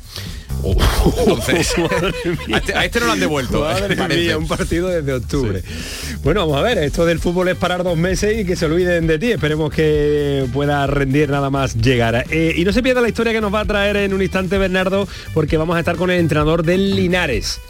Entonces, 1.18 1.74
este, 2.48 2.74
a, 2.74 2.84
este, 2.84 3.00
no 3.00 3.06
lo 3.06 3.12
han 3.12 3.20
devuelto. 3.20 3.66
un 4.38 4.48
partido 4.48 4.88
desde 4.88 5.12
octubre. 5.12 5.62
Bueno, 6.22 6.40
vamos 6.40 6.58
a 6.58 6.62
ver, 6.62 6.78
esto 6.78 7.06
del 7.06 7.18
fútbol 7.18 7.48
es 7.48 7.56
parar 7.56 7.82
dos 7.82 7.96
meses 7.96 8.38
y 8.38 8.44
que 8.44 8.56
se 8.56 8.66
olviden 8.66 9.06
de 9.06 9.18
ti. 9.18 9.32
Esperemos 9.32 9.72
que 9.72 10.46
pueda 10.52 10.86
rendir 10.86 11.30
nada 11.30 11.50
más 11.50 11.76
llegar. 11.76 12.26
Eh, 12.30 12.54
y 12.56 12.64
no 12.64 12.72
se 12.72 12.82
pierda 12.82 13.00
la 13.00 13.08
historia 13.08 13.32
que 13.32 13.40
nos 13.40 13.52
va 13.52 13.60
a 13.60 13.64
traer 13.64 13.96
en 13.96 14.12
un 14.12 14.22
instante 14.22 14.58
Bernardo, 14.58 15.08
porque 15.34 15.56
vamos 15.56 15.76
a 15.76 15.80
estar 15.80 15.96
con 15.96 16.10
el 16.10 16.20
entrenador 16.20 16.62
del 16.62 16.94
Linares. 16.94 17.60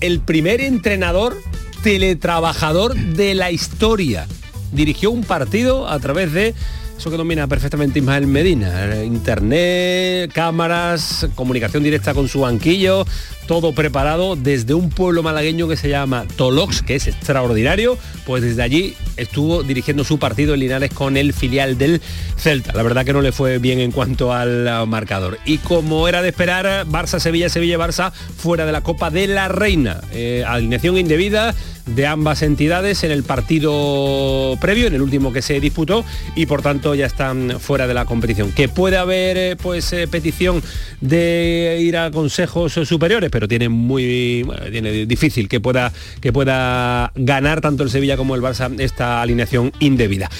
El 0.00 0.20
primer 0.20 0.60
entrenador 0.60 1.36
teletrabajador 1.82 2.94
de 2.94 3.34
la 3.34 3.50
historia 3.50 4.26
dirigió 4.72 5.10
un 5.10 5.24
partido 5.24 5.88
a 5.88 5.98
través 5.98 6.32
de 6.32 6.54
eso 7.00 7.10
que 7.10 7.16
domina 7.16 7.46
perfectamente 7.46 7.98
Ismael 7.98 8.26
Medina, 8.26 8.94
eh, 8.94 9.06
internet, 9.06 10.30
cámaras, 10.34 11.26
comunicación 11.34 11.82
directa 11.82 12.12
con 12.12 12.28
su 12.28 12.40
banquillo, 12.40 13.06
todo 13.50 13.72
preparado 13.72 14.36
desde 14.36 14.74
un 14.74 14.90
pueblo 14.90 15.24
malagueño 15.24 15.66
que 15.66 15.76
se 15.76 15.88
llama 15.88 16.24
Tolox, 16.36 16.82
que 16.82 16.94
es 16.94 17.08
extraordinario, 17.08 17.98
pues 18.24 18.44
desde 18.44 18.62
allí 18.62 18.94
estuvo 19.16 19.64
dirigiendo 19.64 20.04
su 20.04 20.20
partido 20.20 20.54
en 20.54 20.60
Linares 20.60 20.92
con 20.94 21.16
el 21.16 21.32
filial 21.32 21.76
del 21.76 22.00
Celta. 22.36 22.72
La 22.74 22.84
verdad 22.84 23.04
que 23.04 23.12
no 23.12 23.22
le 23.22 23.32
fue 23.32 23.58
bien 23.58 23.80
en 23.80 23.90
cuanto 23.90 24.32
al 24.32 24.86
marcador. 24.86 25.36
Y 25.46 25.58
como 25.58 26.06
era 26.06 26.22
de 26.22 26.28
esperar, 26.28 26.86
Barça-Sevilla, 26.86 27.48
Sevilla-Barça 27.48 28.12
fuera 28.12 28.66
de 28.66 28.70
la 28.70 28.82
Copa 28.82 29.10
de 29.10 29.26
la 29.26 29.48
Reina. 29.48 30.00
Eh, 30.12 30.44
alineación 30.46 30.96
indebida 30.96 31.52
de 31.86 32.06
ambas 32.06 32.42
entidades 32.42 33.02
en 33.04 33.10
el 33.10 33.24
partido 33.24 34.56
previo, 34.60 34.86
en 34.86 34.94
el 34.94 35.02
último 35.02 35.32
que 35.32 35.42
se 35.42 35.58
disputó, 35.60 36.04
y 36.36 36.46
por 36.46 36.62
tanto 36.62 36.94
ya 36.94 37.06
están 37.06 37.58
fuera 37.60 37.86
de 37.86 37.94
la 37.94 38.04
competición. 38.04 38.52
Que 38.52 38.68
puede 38.68 38.96
haber 38.96 39.36
eh, 39.36 39.56
pues 39.56 39.92
eh, 39.92 40.06
petición 40.06 40.62
de 41.00 41.78
ir 41.80 41.96
a 41.96 42.10
consejos 42.10 42.72
superiores, 42.72 43.30
pero 43.30 43.39
tiene 43.48 43.68
muy 43.68 44.46
tiene 44.70 45.06
difícil 45.06 45.48
que 45.48 45.60
pueda 45.60 45.92
que 46.20 46.32
pueda 46.32 47.12
ganar 47.14 47.60
tanto 47.60 47.82
el 47.82 47.90
Sevilla 47.90 48.16
como 48.16 48.34
el 48.34 48.42
Barça 48.42 48.74
esta 48.80 49.22
alineación 49.22 49.72
indebida. 49.80 50.30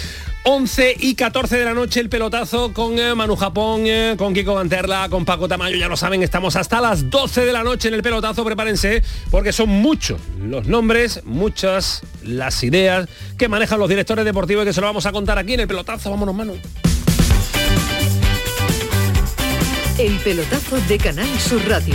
11 0.43 0.97
y 1.01 1.15
14 1.17 1.59
de 1.59 1.65
la 1.67 1.75
noche 1.75 2.01
el 2.01 2.09
pelotazo 2.09 2.73
con 2.73 2.99
eh, 2.99 3.15
Manu 3.15 3.37
Japón, 3.37 3.83
eh, 3.85 4.15
con 4.17 4.33
Kiko 4.33 4.55
Banterla, 4.55 5.09
con 5.11 5.27
Paco 5.27 5.49
Tamayo, 5.49 5.77
ya 5.77 5.87
lo 5.87 5.99
saben, 5.99 6.23
estamos 6.23 6.57
hasta 6.57 6.81
las 6.81 7.11
12 7.11 7.45
de 7.45 7.53
la 7.53 7.63
noche 7.63 7.89
en 7.89 7.95
el 7.95 8.03
pelotazo, 8.03 8.43
prepárense, 8.43 9.03
porque 9.31 9.53
son 9.53 9.69
muchos 9.69 10.19
los 10.41 10.67
nombres, 10.67 11.21
muchas 11.25 12.03
las 12.23 12.63
ideas 12.63 13.07
que 13.37 13.49
manejan 13.49 13.79
los 13.79 13.89
directores 13.91 14.25
deportivos 14.25 14.65
y 14.65 14.69
que 14.69 14.73
se 14.73 14.81
lo 14.81 14.87
vamos 14.87 15.05
a 15.05 15.13
contar 15.13 15.37
aquí 15.37 15.53
en 15.53 15.61
el 15.61 15.69
pelotazo, 15.69 16.11
vámonos 16.11 16.35
Manu. 16.35 16.55
El 19.99 20.17
pelotazo 20.21 20.81
de 20.89 20.97
Canal 20.97 21.29
Sur 21.39 21.61
Radio, 21.69 21.95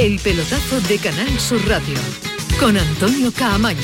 El 0.00 0.18
pelotazo 0.18 0.80
de 0.88 0.96
Canal 0.96 1.38
Sur 1.38 1.60
Radio 1.68 1.98
con 2.58 2.74
Antonio 2.76 3.30
Caamaño. 3.32 3.78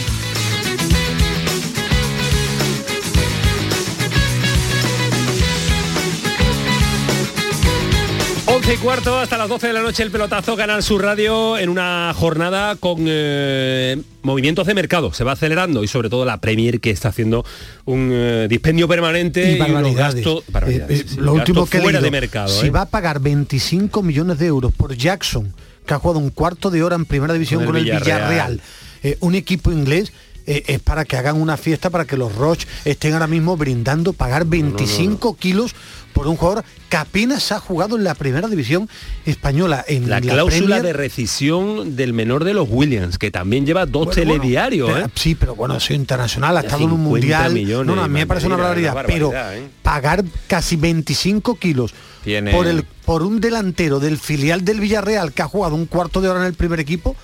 11 8.49 8.75
y 8.75 8.77
cuarto 8.79 9.19
hasta 9.19 9.37
las 9.37 9.49
12 9.49 9.67
de 9.67 9.73
la 9.73 9.83
noche 9.83 10.03
el 10.03 10.11
pelotazo 10.11 10.57
Canal 10.57 10.83
Sur 10.83 11.03
Radio 11.03 11.59
en 11.59 11.69
una 11.69 12.13
jornada 12.17 12.77
con 12.77 12.99
eh, 13.07 14.01
movimientos 14.23 14.67
de 14.67 14.75
mercado. 14.75 15.13
Se 15.13 15.25
va 15.25 15.33
acelerando 15.33 15.83
y 15.85 15.89
sobre 15.89 16.09
todo 16.09 16.25
la 16.25 16.41
Premier 16.41 16.81
que 16.81 16.91
está 16.91 17.09
haciendo 17.09 17.45
un 17.85 18.11
eh, 18.13 18.47
dispendio 18.49 18.87
permanente 18.89 19.53
y, 19.53 19.59
barbaridades. 19.59 20.25
unos 20.25 20.45
gastos- 20.45 20.53
barbaridades, 20.53 21.01
Eh, 21.01 21.05
sí, 21.09 21.17
eh, 21.19 21.21
lo 21.23 21.35
último 21.35 21.67
que 21.67 21.81
fuera 21.81 21.99
leído, 21.99 22.05
de 22.05 22.11
mercado. 22.11 22.49
si 22.49 22.69
¿eh? 22.69 22.71
va 22.71 22.83
a 22.83 22.87
pagar 22.89 23.21
25 23.21 24.03
millones 24.03 24.39
de 24.39 24.47
euros 24.47 24.73
por 24.73 24.95
Jackson, 24.97 25.53
que 25.87 25.95
ha 25.95 25.99
jugado 25.99 26.19
un 26.21 26.31
cuarto 26.31 26.71
de 26.71 26.83
hora 26.83 26.97
en 26.97 27.05
primera 27.07 27.33
división 27.33 27.61
Con 27.61 27.69
con 27.69 27.77
el 27.77 27.85
Villarreal. 27.85 28.21
Villarreal, 28.21 28.61
eh, 29.03 29.17
un 29.21 29.35
equipo 29.35 29.71
inglés, 29.73 30.13
eh, 30.49 30.63
es 30.67 30.79
para 30.81 31.05
que 31.05 31.17
hagan 31.17 31.41
una 31.41 31.57
fiesta, 31.57 31.91
para 31.91 32.05
que 32.05 32.17
los 32.17 32.35
Roche 32.35 32.69
estén 32.85 33.15
ahora 33.15 33.27
mismo 33.27 33.57
brindando, 33.57 34.13
pagar 34.13 34.45
25 34.45 35.37
kilos 35.37 35.75
por 36.13 36.29
un 36.29 36.37
jugador 36.37 36.65
que 36.89 36.97
apenas 36.97 37.51
ha 37.53 37.59
jugado 37.61 37.97
en 37.97 38.05
la 38.05 38.15
primera 38.15 38.47
división 38.49 38.89
española. 39.27 39.85
En 39.89 40.09
La 40.09 40.17
la 40.21 40.21
cláusula 40.23 40.77
Premier. 40.77 40.83
de 40.83 40.93
rescisión 40.95 41.97
del 41.97 42.13
menor 42.13 42.45
de 42.45 42.55
los 42.55 42.69
Williams, 42.71 43.19
que 43.19 43.31
también 43.31 43.67
lleva 43.67 43.87
dos 43.87 44.07
Bueno, 44.07 44.23
telediarios. 44.23 44.89
bueno, 44.91 45.07
¿eh? 45.07 45.11
Sí, 45.15 45.35
pero 45.35 45.55
bueno, 45.57 45.75
ha 45.75 45.81
sido 45.81 45.97
internacional, 46.01 46.57
ha 46.57 46.61
estado 46.61 46.85
en 46.85 46.93
un 46.93 46.99
50 47.05 47.09
mundial. 47.11 47.53
millones, 47.53 47.87
no, 47.87 47.97
no, 47.97 48.03
a 48.05 48.09
mí 48.09 48.15
me 48.21 48.27
parece 48.27 48.47
una 48.47 48.57
barbaridad, 48.57 48.93
una 48.93 49.03
pero 49.03 49.33
¿eh? 49.35 49.69
pagar 49.83 50.25
casi 50.47 50.77
25 50.77 51.57
kilos 51.57 51.93
Tiene- 52.27 52.51
por, 52.51 52.67
el, 52.67 52.83
por 52.83 53.23
un 53.23 53.41
delantero 53.41 54.01
del 54.01 54.19
filial 54.19 54.65
del 54.65 54.81
Villarreal 54.81 55.33
que 55.33 55.43
ha 55.43 55.47
jugado 55.49 55.77
un 55.77 55.87
cuarto 55.87 56.21
de 56.21 56.29
hora 56.29 56.41
en 56.41 56.47
el 56.47 56.55
primer 56.55 56.81
equipo, 56.81 57.15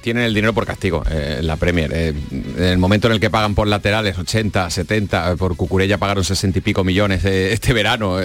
tienen 0.00 0.22
el 0.24 0.32
dinero 0.34 0.52
por 0.52 0.64
castigo 0.66 1.04
eh, 1.10 1.40
la 1.42 1.56
Premier. 1.56 1.92
Eh, 1.92 2.08
en 2.30 2.62
el 2.64 2.78
momento 2.78 3.06
en 3.08 3.14
el 3.14 3.20
que 3.20 3.30
pagan 3.30 3.54
por 3.54 3.66
laterales 3.68 4.16
80, 4.18 4.70
70, 4.70 5.32
eh, 5.32 5.36
por 5.36 5.56
Cucurella 5.56 5.98
pagaron 5.98 6.24
60 6.24 6.58
y 6.58 6.62
pico 6.62 6.82
millones 6.84 7.24
este 7.24 7.72
verano. 7.72 8.16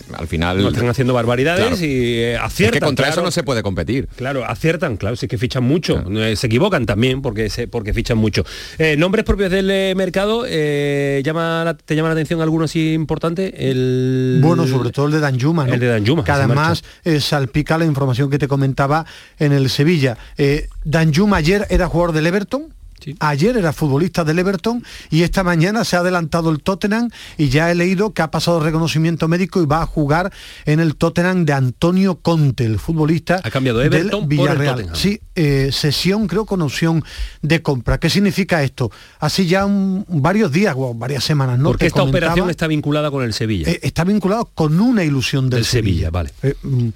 Eh, 0.00 0.12
al 0.16 0.26
final... 0.28 0.62
No 0.62 0.68
están 0.68 0.88
haciendo 0.88 1.14
barbaridades 1.14 1.66
Claro. 1.66 1.84
y 1.84 1.88
eh, 2.18 2.34
es 2.34 2.40
aciertan. 2.40 2.80
que 2.80 2.86
contra 2.86 3.06
claro. 3.06 3.20
eso 3.20 3.24
no 3.24 3.30
se 3.30 3.42
puede 3.42 3.62
competir. 3.62 4.08
Claro, 4.16 4.44
aciertan, 4.44 4.96
claro, 4.96 5.16
sí 5.16 5.28
que 5.28 5.38
fichan 5.38 5.64
mucho. 5.64 6.02
Eh, 6.16 6.36
Se 6.36 6.46
equivocan 6.46 6.86
también 6.86 7.22
porque 7.22 7.50
se, 7.50 7.68
porque 7.68 7.92
fichan 7.94 8.18
mucho. 8.18 8.44
Eh, 8.78 8.96
nombres 8.96 9.24
propios 9.24 9.50
del 9.50 9.70
eh, 9.70 9.94
mercado, 9.96 10.44
eh, 10.48 11.22
llama 11.24 11.62
la- 11.64 11.74
¿te 11.74 11.94
llama 11.94 12.08
la 12.08 12.12
atención 12.14 12.40
alguno 12.40 12.64
así 12.64 12.92
importante? 12.94 13.70
El... 13.70 14.40
bueno, 14.42 14.66
sobre 14.66 14.90
todo 14.90 15.06
el 15.06 15.12
de 15.12 15.20
Danjuma, 15.20 15.66
¿no? 15.66 15.74
El 15.74 15.80
de 15.80 15.86
Danjuma, 15.88 16.24
que 16.24 16.32
además 16.32 16.82
eh, 17.04 17.20
salpica 17.20 17.78
la 17.78 17.84
información 17.84 18.30
que 18.30 18.38
te 18.38 18.48
comentaba 18.48 19.04
en 19.38 19.52
el 19.52 19.70
Sevilla. 19.70 20.16
Eh, 20.38 20.68
Danjuma 20.84 21.36
ayer 21.38 21.66
era 21.70 21.86
jugador 21.88 22.14
del 22.14 22.26
Everton. 22.26 22.74
Sí. 23.00 23.16
Ayer 23.20 23.56
era 23.56 23.72
futbolista 23.72 24.24
del 24.24 24.38
Everton 24.38 24.82
y 25.10 25.22
esta 25.22 25.42
mañana 25.42 25.84
se 25.84 25.96
ha 25.96 26.00
adelantado 26.00 26.50
el 26.50 26.62
Tottenham 26.62 27.10
y 27.38 27.48
ya 27.48 27.70
he 27.70 27.74
leído 27.74 28.12
que 28.12 28.22
ha 28.22 28.30
pasado 28.30 28.60
reconocimiento 28.60 29.26
médico 29.28 29.62
y 29.62 29.66
va 29.66 29.82
a 29.82 29.86
jugar 29.86 30.32
en 30.66 30.80
el 30.80 30.96
Tottenham 30.96 31.44
de 31.44 31.52
Antonio 31.52 32.16
Conte, 32.16 32.64
el 32.64 32.78
futbolista 32.78 33.40
Ha 33.42 33.50
cambiado 33.50 33.78
del 33.78 33.88
Everton 33.92 34.20
por 34.22 34.22
el 34.22 34.28
Villarreal. 34.28 34.90
Sí, 34.94 35.20
eh, 35.34 35.70
sesión 35.72 36.26
creo 36.26 36.44
con 36.46 36.62
opción 36.62 37.02
de 37.42 37.62
compra. 37.62 37.98
¿Qué 37.98 38.10
significa 38.10 38.62
esto? 38.62 38.90
Así 39.18 39.46
ya 39.46 39.64
un- 39.66 40.04
varios 40.08 40.52
días, 40.52 40.74
o 40.76 40.94
varias 40.94 41.24
semanas, 41.24 41.58
¿no? 41.58 41.70
Porque 41.70 41.84
Te 41.84 41.88
esta 41.88 42.02
operación 42.02 42.50
está 42.50 42.66
vinculada 42.66 43.10
con 43.10 43.22
el 43.24 43.32
Sevilla. 43.32 43.70
eh, 43.70 43.80
está 43.82 44.04
vinculado 44.04 44.50
con 44.54 44.78
una 44.80 45.04
ilusión 45.04 45.48
del, 45.48 45.60
Del 45.60 45.64
Sevilla, 45.64 46.10
vale. 46.10 46.30
Eh, 46.42 46.54
mm, 46.62 46.88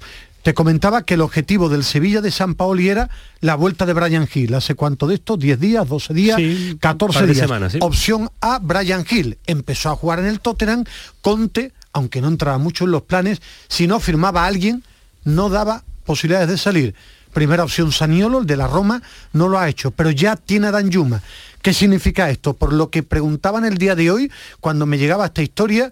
te 0.45 0.53
comentaba 0.53 1.01
que 1.01 1.15
el 1.15 1.21
objetivo 1.21 1.69
del 1.69 1.83
Sevilla 1.83 2.21
de 2.21 2.29
San 2.29 2.53
Paoli 2.53 2.87
era 2.87 3.09
la 3.39 3.55
vuelta 3.55 3.87
de 3.87 3.93
Brian 3.93 4.29
Hill. 4.31 4.53
¿Hace 4.53 4.75
cuánto 4.75 5.07
de 5.07 5.15
esto? 5.15 5.39
¿10 5.39 5.57
días? 5.57 5.87
¿12 5.87 6.13
días? 6.13 6.37
Sí, 6.37 6.77
14 6.79 7.17
par 7.17 7.27
de 7.27 7.33
días. 7.33 7.47
semanas, 7.47 7.71
sí. 7.71 7.79
Opción 7.81 8.29
A, 8.41 8.59
Brian 8.59 9.03
Hill. 9.09 9.39
Empezó 9.47 9.89
a 9.89 9.95
jugar 9.95 10.19
en 10.19 10.27
el 10.27 10.41
Tottenham. 10.41 10.83
Conte, 11.23 11.71
aunque 11.93 12.21
no 12.21 12.27
entraba 12.27 12.59
mucho 12.59 12.85
en 12.85 12.91
los 12.91 13.01
planes, 13.01 13.41
si 13.69 13.87
no 13.87 13.99
firmaba 13.99 14.43
a 14.43 14.45
alguien, 14.45 14.83
no 15.23 15.49
daba 15.49 15.83
posibilidades 16.05 16.49
de 16.49 16.59
salir. 16.59 16.93
Primera 17.33 17.63
opción 17.63 17.91
Saniolo, 17.91 18.41
el 18.41 18.45
de 18.45 18.55
la 18.55 18.67
Roma, 18.67 19.01
no 19.33 19.49
lo 19.49 19.57
ha 19.57 19.67
hecho, 19.67 19.89
pero 19.89 20.11
ya 20.11 20.35
tiene 20.35 20.67
a 20.67 20.71
Danjuma. 20.71 21.23
¿Qué 21.63 21.73
significa 21.73 22.29
esto? 22.29 22.53
Por 22.53 22.71
lo 22.71 22.91
que 22.91 23.01
preguntaban 23.01 23.65
el 23.65 23.79
día 23.79 23.95
de 23.95 24.11
hoy, 24.11 24.31
cuando 24.59 24.85
me 24.85 24.99
llegaba 24.99 25.25
esta 25.25 25.41
historia, 25.41 25.91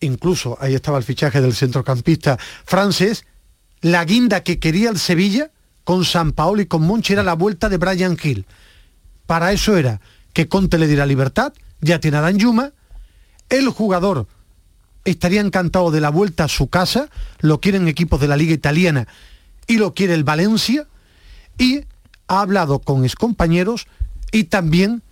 incluso 0.00 0.56
ahí 0.60 0.74
estaba 0.74 0.98
el 0.98 1.04
fichaje 1.04 1.40
del 1.40 1.54
centrocampista 1.54 2.38
francés, 2.64 3.24
la 3.80 4.04
guinda 4.04 4.42
que 4.42 4.58
quería 4.58 4.90
el 4.90 4.98
Sevilla 4.98 5.50
con 5.84 6.04
San 6.04 6.32
Paolo 6.32 6.62
y 6.62 6.66
con 6.66 6.82
Monchi 6.82 7.14
era 7.14 7.22
la 7.22 7.34
vuelta 7.34 7.68
de 7.68 7.78
Brian 7.78 8.16
Hill. 8.22 8.46
Para 9.26 9.52
eso 9.52 9.76
era 9.76 10.00
que 10.32 10.48
Conte 10.48 10.78
le 10.78 10.86
diera 10.86 11.06
libertad, 11.06 11.52
ya 11.80 12.00
tiene 12.00 12.18
a 12.18 12.20
Danjuma, 12.20 12.72
El 13.48 13.68
jugador 13.68 14.26
estaría 15.04 15.40
encantado 15.40 15.90
de 15.90 16.00
la 16.00 16.10
vuelta 16.10 16.44
a 16.44 16.48
su 16.48 16.68
casa, 16.68 17.08
lo 17.40 17.60
quieren 17.60 17.88
equipos 17.88 18.20
de 18.20 18.28
la 18.28 18.36
liga 18.36 18.52
italiana 18.52 19.08
y 19.66 19.76
lo 19.76 19.94
quiere 19.94 20.14
el 20.14 20.24
Valencia, 20.24 20.86
y 21.58 21.84
ha 22.28 22.40
hablado 22.40 22.78
con 22.78 23.04
ex 23.04 23.14
compañeros 23.16 23.86
y 24.32 24.44
también, 24.44 25.02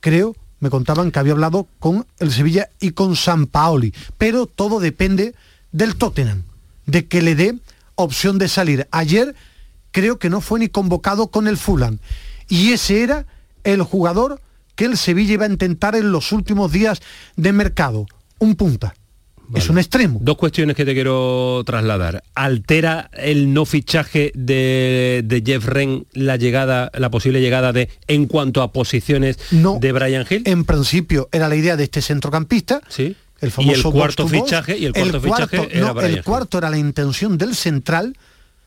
creo, 0.00 0.36
me 0.60 0.70
contaban 0.70 1.10
que 1.10 1.18
había 1.18 1.32
hablado 1.32 1.68
con 1.78 2.06
el 2.18 2.32
Sevilla 2.32 2.70
y 2.80 2.92
con 2.92 3.16
San 3.16 3.46
Paoli, 3.46 3.94
pero 4.16 4.46
todo 4.46 4.80
depende 4.80 5.34
del 5.72 5.96
Tottenham, 5.96 6.44
de 6.86 7.06
que 7.06 7.22
le 7.22 7.34
dé 7.34 7.58
opción 7.94 8.38
de 8.38 8.48
salir. 8.48 8.88
Ayer 8.90 9.34
creo 9.90 10.18
que 10.18 10.30
no 10.30 10.40
fue 10.40 10.60
ni 10.60 10.68
convocado 10.68 11.28
con 11.28 11.48
el 11.48 11.56
Fulham 11.56 11.98
y 12.48 12.72
ese 12.72 13.02
era 13.02 13.26
el 13.64 13.82
jugador 13.82 14.40
que 14.74 14.84
el 14.84 14.96
Sevilla 14.96 15.34
iba 15.34 15.44
a 15.44 15.50
intentar 15.50 15.96
en 15.96 16.12
los 16.12 16.32
últimos 16.32 16.72
días 16.72 17.00
de 17.36 17.52
mercado, 17.52 18.06
un 18.38 18.54
punta. 18.54 18.94
Es 19.54 19.68
un 19.70 19.78
extremo. 19.78 20.18
Dos 20.22 20.36
cuestiones 20.36 20.76
que 20.76 20.84
te 20.84 20.94
quiero 20.94 21.62
trasladar. 21.64 22.22
¿Altera 22.34 23.10
el 23.14 23.52
no 23.52 23.64
fichaje 23.64 24.32
de, 24.34 25.22
de 25.24 25.42
Jeff 25.44 25.64
Ren 25.66 26.06
la 26.12 26.36
llegada, 26.36 26.90
la 26.94 27.10
posible 27.10 27.40
llegada 27.40 27.72
de 27.72 27.88
en 28.06 28.26
cuanto 28.26 28.62
a 28.62 28.72
posiciones 28.72 29.38
de 29.50 29.92
Brian 29.92 30.26
Hill? 30.28 30.42
En 30.44 30.64
principio 30.64 31.28
era 31.32 31.48
la 31.48 31.56
idea 31.56 31.76
de 31.76 31.84
este 31.84 32.02
centrocampista. 32.02 32.80
Sí. 32.88 33.16
El 33.40 33.50
famoso 33.50 33.72
y 33.72 33.74
el 33.74 33.82
cuarto 33.82 34.28
fichaje 34.28 34.76
y 34.76 34.86
el 34.86 34.92
cuarto 34.92 35.20
fichaje 35.20 35.68
era 35.70 35.94
no, 35.94 36.00
el 36.00 36.24
cuarto 36.24 36.58
era 36.58 36.70
la 36.70 36.78
intención 36.78 37.38
del 37.38 37.54
central 37.54 38.16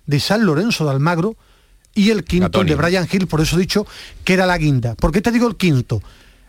de 0.06 0.20
San 0.20 0.46
Lorenzo 0.46 0.86
de 0.86 0.92
Almagro 0.92 1.36
y 1.94 2.10
el 2.10 2.24
quinto 2.24 2.64
de 2.64 2.76
Brian 2.76 3.08
Hill, 3.12 3.28
por 3.28 3.42
eso 3.42 3.58
he 3.58 3.60
dicho 3.60 3.86
que 4.24 4.34
era 4.34 4.46
la 4.46 4.58
guinda. 4.58 4.96
¿Por 4.96 5.12
qué 5.12 5.22
te 5.22 5.32
digo 5.32 5.48
el 5.48 5.58
quinto? 5.58 6.02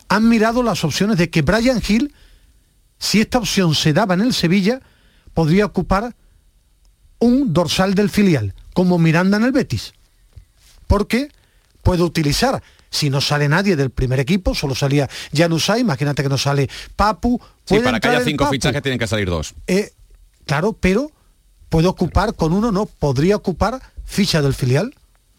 Han 0.09 0.29
mirado 0.29 0.63
las 0.63 0.85
opciones 0.85 1.19
de 1.19 1.31
que 1.31 1.43
Brian 1.43 1.83
Hill 1.87 2.13
si 3.03 3.21
esta 3.21 3.39
opción 3.39 3.75
se 3.75 3.93
daba 3.93 4.15
en 4.15 4.21
el 4.21 4.33
Sevilla, 4.33 4.81
podría 5.35 5.67
ocupar 5.67 6.15
un 7.19 7.53
dorsal 7.53 7.97
del 7.97 8.09
filial, 8.09 8.55
como 8.75 8.97
Miranda 8.97 9.39
en 9.39 9.43
el 9.43 9.51
Betis. 9.51 9.93
Porque 10.87 11.29
puede 11.83 12.05
utilizar, 12.05 12.63
si 12.91 13.11
no 13.11 13.21
sale 13.21 13.49
nadie 13.49 13.75
del 13.75 13.91
primer 13.91 14.21
equipo, 14.21 14.55
solo 14.55 14.77
salía 14.77 15.11
Janusay, 15.35 15.81
imagínate 15.81 16.23
que 16.23 16.29
no 16.29 16.39
sale 16.39 16.71
Papu. 16.95 17.41
Sí, 17.65 17.81
para 17.81 17.99
que 17.99 18.07
haya 18.07 18.21
cinco 18.21 18.49
fichajes 18.49 18.81
tienen 18.83 19.01
que 19.01 19.09
salir 19.09 19.29
dos. 19.29 19.57
Eh, 19.67 19.93
claro, 20.47 20.73
pero 20.73 21.11
puede 21.71 21.89
ocupar 21.89 22.37
con 22.37 22.53
uno, 22.53 22.71
no, 22.71 22.87
podría 22.87 23.35
ocupar 23.35 23.83
ficha 24.05 24.41
del 24.43 24.55
filial 24.55 24.95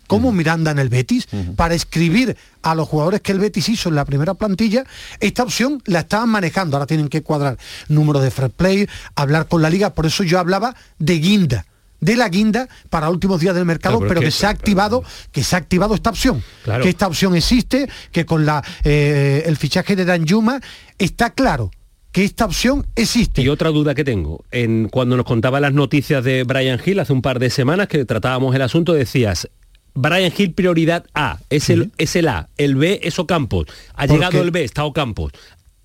como 0.07 0.31
Miranda 0.31 0.71
en 0.71 0.79
el 0.79 0.89
Betis, 0.89 1.27
para 1.55 1.73
escribir 1.73 2.37
a 2.61 2.75
los 2.75 2.87
jugadores 2.87 3.21
que 3.21 3.31
el 3.31 3.39
Betis 3.39 3.69
hizo 3.69 3.89
en 3.89 3.95
la 3.95 4.05
primera 4.05 4.33
plantilla, 4.33 4.85
esta 5.19 5.43
opción 5.43 5.81
la 5.85 5.99
estaban 5.99 6.29
manejando, 6.29 6.77
ahora 6.77 6.87
tienen 6.87 7.09
que 7.09 7.23
cuadrar 7.23 7.57
número 7.87 8.19
de 8.19 8.31
fair 8.31 8.49
play, 8.49 8.87
hablar 9.15 9.47
con 9.47 9.61
la 9.61 9.69
liga, 9.69 9.93
por 9.93 10.05
eso 10.05 10.23
yo 10.23 10.39
hablaba 10.39 10.75
de 10.99 11.19
guinda 11.19 11.65
de 12.03 12.17
la 12.17 12.27
guinda 12.27 12.67
para 12.89 13.09
últimos 13.09 13.39
días 13.39 13.55
del 13.55 13.65
mercado, 13.65 13.99
pero, 14.01 14.19
que, 14.19 14.29
se 14.29 14.45
ha 14.45 14.49
activado, 14.49 15.03
que 15.31 15.41
se 15.41 15.55
ha 15.55 15.59
activado 15.59 15.95
esta 15.95 16.09
opción, 16.09 16.43
que 16.81 16.89
esta 16.89 17.07
opción 17.07 17.33
existe, 17.35 17.89
que 18.11 18.25
con 18.25 18.45
la, 18.45 18.61
eh, 18.83 19.43
el 19.45 19.55
fichaje 19.55 19.95
de 19.95 20.03
Dan 20.03 20.25
Yuma 20.25 20.59
está 20.97 21.29
claro 21.29 21.71
que 22.11 22.23
esta 22.23 22.45
opción 22.45 22.85
existe. 22.95 23.41
Y 23.41 23.49
otra 23.49 23.69
duda 23.69 23.95
que 23.95 24.03
tengo, 24.03 24.43
en, 24.51 24.89
cuando 24.89 25.17
nos 25.17 25.25
contaba 25.25 25.59
las 25.59 25.73
noticias 25.73 26.23
de 26.23 26.43
Brian 26.43 26.79
Hill 26.83 26.99
hace 26.99 27.13
un 27.13 27.21
par 27.21 27.39
de 27.39 27.49
semanas 27.49 27.87
que 27.87 28.05
tratábamos 28.05 28.53
el 28.53 28.61
asunto, 28.61 28.93
decías, 28.93 29.49
Brian 29.95 30.33
Hill 30.35 30.53
prioridad 30.53 31.05
A, 31.13 31.39
es 31.49 31.69
el, 31.69 31.91
es 31.97 32.15
el 32.15 32.27
A, 32.27 32.49
el 32.57 32.75
B 32.75 32.99
es 33.03 33.19
Ocampos, 33.19 33.67
ha 33.93 34.05
llegado 34.07 34.41
el 34.41 34.51
B, 34.51 34.63
está 34.63 34.83
Ocampos. 34.85 35.31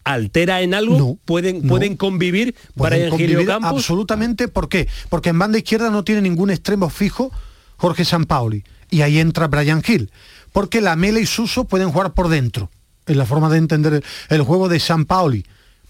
¿Altera 0.05 0.63
en 0.63 0.73
algo? 0.73 1.19
¿Pueden, 1.27 1.67
¿Pueden 1.69 1.95
convivir 1.97 2.55
Brian 2.75 3.13
Hill 3.21 3.31
y 3.31 3.37
Ocampos? 3.37 3.73
Absolutamente, 3.73 4.49
¿por 4.49 4.71
qué? 4.71 4.89
Porque 5.11 5.29
en 5.29 5.39
banda 5.39 5.59
izquierda 5.59 5.91
no 5.91 6.03
tiene 6.03 6.23
ningún 6.23 6.49
extremo 6.49 6.89
fijo 6.89 7.31
Jorge 7.77 8.07
Sampaoli. 8.07 8.65
Y 8.89 9.03
ahí 9.03 9.19
entra 9.19 9.49
Brian 9.49 9.83
Hill. 9.87 10.11
Porque 10.53 10.81
la 10.81 10.97
Mela 10.97 11.21
y 11.21 11.27
Suso 11.27 11.65
pueden 11.65 11.91
jugar 11.91 12.15
por 12.15 12.29
dentro. 12.29 12.71
Es 13.05 13.17
la 13.17 13.27
forma 13.27 13.51
de 13.51 13.59
entender 13.59 14.03
el, 14.31 14.43
juego 14.43 14.71
de 14.71 14.81
Sampaoli. 14.81 15.45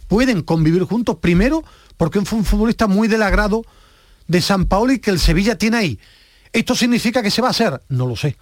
Pueden 0.08 0.42
convivir 0.42 0.82
juntos, 0.82 1.18
primero, 1.20 1.62
porque 1.96 2.20
fue 2.22 2.40
un 2.40 2.44
futbolista 2.44 2.88
muy 2.88 3.06
del 3.06 3.22
agrado 3.22 3.64
de 4.26 4.42
San 4.42 4.66
Paoli 4.66 4.98
que 4.98 5.10
el 5.10 5.20
Sevilla 5.20 5.56
tiene 5.56 5.76
ahí 5.76 6.00
¿Esto 6.52 6.74
significa 6.74 7.22
que 7.22 7.30
se 7.30 7.42
va 7.42 7.48
a 7.48 7.50
hacer? 7.52 7.80
No 7.88 8.06
lo 8.06 8.16
sé. 8.16 8.36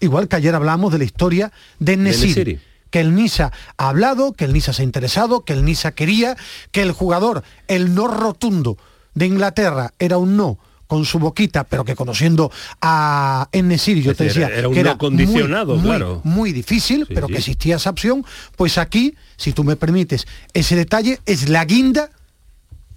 Igual 0.00 0.28
que 0.28 0.36
ayer 0.36 0.54
hablamos 0.54 0.92
de 0.92 0.98
la 0.98 1.04
historia 1.04 1.52
de 1.78 1.96
Nesiri. 1.96 2.60
Que 2.90 3.00
el 3.00 3.14
Nisa 3.14 3.52
ha 3.76 3.88
hablado, 3.88 4.32
que 4.32 4.44
el 4.44 4.52
Nisa 4.52 4.72
se 4.72 4.82
ha 4.82 4.84
interesado, 4.84 5.44
que 5.44 5.52
el 5.52 5.64
Nisa 5.64 5.92
quería, 5.92 6.36
que 6.70 6.82
el 6.82 6.92
jugador, 6.92 7.42
el 7.68 7.94
no 7.94 8.06
rotundo 8.06 8.78
de 9.14 9.26
Inglaterra 9.26 9.92
era 9.98 10.18
un 10.18 10.36
no 10.36 10.58
con 10.86 11.04
su 11.04 11.18
boquita, 11.18 11.64
pero 11.64 11.84
que 11.84 11.96
conociendo 11.96 12.50
a 12.80 13.48
Nesiri, 13.52 14.02
yo 14.02 14.14
te 14.14 14.24
decía 14.24 14.48
era 14.48 14.68
un 14.68 14.74
que 14.74 14.80
era 14.80 14.96
condicionado, 14.96 15.74
muy, 15.76 15.84
claro. 15.84 16.20
muy, 16.24 16.52
difícil, 16.52 17.06
pero 17.08 17.26
que 17.26 17.38
existía 17.38 17.76
esa 17.76 17.90
opción, 17.90 18.24
pues 18.56 18.78
aquí, 18.78 19.16
si 19.36 19.52
tú 19.52 19.64
me 19.64 19.76
permites 19.76 20.26
ese 20.54 20.76
detalle, 20.76 21.20
es 21.26 21.48
la 21.48 21.64
guinda 21.64 22.10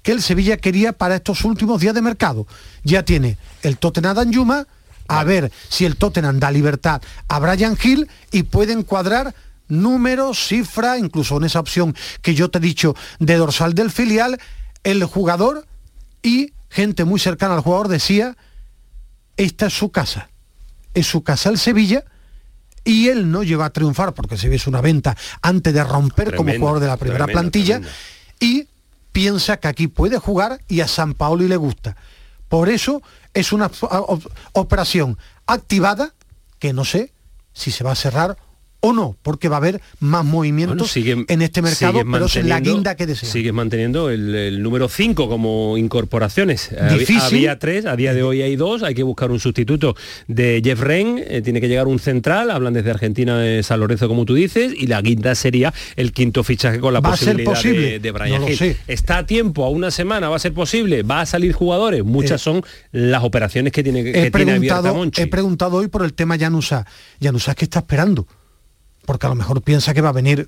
que 0.04 0.12
el 0.12 0.22
Sevilla 0.22 0.58
quería 0.58 0.94
para 0.94 1.16
estos 1.16 1.44
últimos 1.44 1.82
días 1.82 1.94
de 1.94 2.02
mercado. 2.02 2.48
Ya 2.84 3.04
tiene 3.04 3.38
el 3.64 3.78
Tottenham 3.78 4.32
Yuma, 4.32 4.68
a 5.08 5.24
ver 5.24 5.52
si 5.70 5.86
el 5.86 5.96
Tottenham 5.96 6.40
da 6.40 6.52
libertad 6.52 7.02
a 7.28 7.40
Brian 7.40 7.78
Hill 7.82 8.08
y 8.32 8.44
pueden 8.44 8.84
cuadrar 8.84 9.34
números, 9.68 10.48
cifra, 10.48 10.98
incluso 10.98 11.38
en 11.38 11.46
esa 11.46 11.60
opción 11.60 11.96
que 12.22 12.36
yo 12.36 12.50
te 12.50 12.58
he 12.58 12.62
dicho 12.62 12.96
de 13.20 13.36
dorsal 13.36 13.74
del 13.74 13.92
filial, 13.92 14.40
el 14.84 15.04
jugador 15.06 15.66
y 16.22 16.54
gente 16.70 17.06
muy 17.06 17.20
cercana 17.20 17.56
al 17.56 17.62
jugador 17.62 17.88
decía, 17.88 18.38
esta 19.38 19.68
es 19.68 19.74
su 19.74 19.92
casa, 19.92 20.30
es 20.94 21.08
su 21.08 21.24
casa 21.24 21.50
el 21.50 21.58
Sevilla, 21.58 22.04
y 22.84 23.10
él 23.10 23.32
no 23.32 23.44
lleva 23.44 23.66
a 23.66 23.70
triunfar 23.70 24.14
porque 24.14 24.38
se 24.38 24.50
ve 24.50 24.60
una 24.68 24.82
venta 24.82 25.16
antes 25.42 25.74
de 25.74 25.84
romper 25.84 26.36
como 26.36 26.54
jugador 26.54 26.80
de 26.80 26.88
la 26.88 26.98
primera 26.98 27.28
plantilla 27.28 27.82
y 28.40 28.68
piensa 29.20 29.58
que 29.58 29.68
aquí 29.68 29.90
puede 29.90 30.18
jugar 30.18 30.62
y 30.70 30.80
a 30.80 30.88
San 30.88 31.14
Paolo 31.14 31.44
le 31.44 31.58
gusta. 31.58 31.98
Por 32.48 32.70
eso 32.70 33.02
es 33.34 33.52
una 33.52 33.70
operación 34.54 35.18
activada 35.46 36.14
que 36.58 36.72
no 36.72 36.86
sé 36.86 37.12
si 37.52 37.70
se 37.72 37.84
va 37.84 37.92
a 37.92 37.96
cerrar 37.96 38.38
o 38.82 38.94
no, 38.94 39.18
porque 39.22 39.50
va 39.50 39.58
a 39.58 39.60
haber 39.60 39.82
más 40.00 40.24
movimientos 40.24 40.96
en 40.96 41.42
este 41.42 41.62
mercado, 41.62 42.02
pero 42.10 42.26
es 42.26 42.46
la 42.46 42.60
guinda 42.60 42.96
que 42.96 43.06
desea. 43.06 43.30
Sigue 43.30 43.52
manteniendo 43.52 44.10
el, 44.10 44.62
número 44.64 44.88
5 44.88 45.28
como 45.28 45.78
incorporaciones. 45.78 46.72
Había 47.20 47.60
tres, 47.60 47.86
a 47.86 47.96
día 47.96 48.14
de 48.14 48.24
hoy 48.24 48.42
hay 48.42 48.56
dos, 48.56 48.84
hay 48.84 48.96
que 48.96 49.04
buscar 49.04 49.32
un 49.32 49.40
sustituto 49.40 49.96
de 50.28 50.62
Jeff 50.64 50.80
Ren, 50.80 51.24
eh, 51.28 51.42
tiene 51.42 51.60
que 51.60 51.68
llegar 51.68 51.88
un 51.88 52.00
central, 52.00 52.52
hablan 52.52 52.74
desde 52.74 52.92
Argentina 52.92 53.38
de 53.38 53.64
San 53.64 53.80
Lorenzo 53.80 54.08
como 54.08 54.26
tú 54.26 54.34
dices, 54.34 54.74
y 54.76 54.88
la 54.88 55.02
guinda 55.02 55.36
sería 55.36 55.74
el 55.96 56.14
quinto 56.14 56.44
fichaje 56.44 56.80
con 56.80 56.94
la 56.94 57.02
posibilidad 57.02 57.62
De, 58.00 58.12
Brian 58.12 58.44
Hill. 58.48 58.78
Está 58.88 59.20
a 59.20 59.26
tiempo, 59.26 59.66
a 59.66 59.70
una 59.70 59.92
semana, 59.92 60.30
va 60.30 60.38
a 60.38 60.40
ser 60.40 60.54
posible, 60.54 61.04
va 61.04 61.22
a 61.22 61.26
salir 61.26 61.54
jugadores, 61.54 62.04
muchas 62.04 62.42
eh, 62.42 62.44
son 62.44 62.62
las 62.92 63.24
operaciones 63.24 63.74
que 63.74 63.84
tiene 63.84 64.04
que 64.04 64.28
he 64.28 64.32
preguntado, 64.32 65.06
He 65.18 65.28
preguntado 65.28 65.78
hoy 65.78 65.88
por 65.88 66.04
el 66.04 66.14
tema 66.14 66.36
Yanusa. 66.36 66.86
Yanusa, 67.20 67.56
¿qué 67.56 67.66
está 67.66 67.80
esperando? 67.80 68.26
Porque 69.10 69.26
a 69.26 69.30
lo 69.30 69.34
mejor 69.34 69.64
piensa 69.64 69.96
que 69.96 70.02
va 70.02 70.10
a 70.10 70.12
venir 70.12 70.48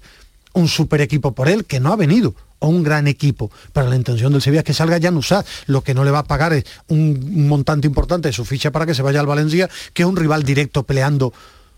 un 0.54 0.67
super 0.67 1.02
equipo 1.02 1.32
por 1.32 1.50
él, 1.50 1.65
que 1.65 1.80
no 1.80 1.91
ha 1.91 1.95
venido, 1.95 2.36
o 2.60 2.67
un 2.67 2.84
gran 2.84 3.08
equipo. 3.08 3.50
Pero 3.74 3.89
la 3.89 3.95
intención 3.95 4.32
del 4.32 4.43
Sevilla 4.43 4.60
es 4.60 4.65
que 4.65 4.76
salga 4.76 5.00
Januzaj. 5.02 5.43
Lo 5.65 5.82
que 5.82 5.95
no 5.95 6.04
le 6.04 6.12
va 6.12 6.19
a 6.19 6.26
pagar 6.26 6.54
es 6.54 6.65
un 6.88 7.47
montante 7.47 7.88
importante 7.88 8.28
de 8.28 8.34
su 8.34 8.45
ficha 8.45 8.69
para 8.69 8.86
que 8.86 8.93
se 8.93 9.02
vaya 9.02 9.19
al 9.19 9.26
Valencia, 9.26 9.67
que 9.95 10.04
es 10.04 10.08
un 10.08 10.15
rival 10.15 10.43
directo 10.43 10.84
peleando 10.84 11.34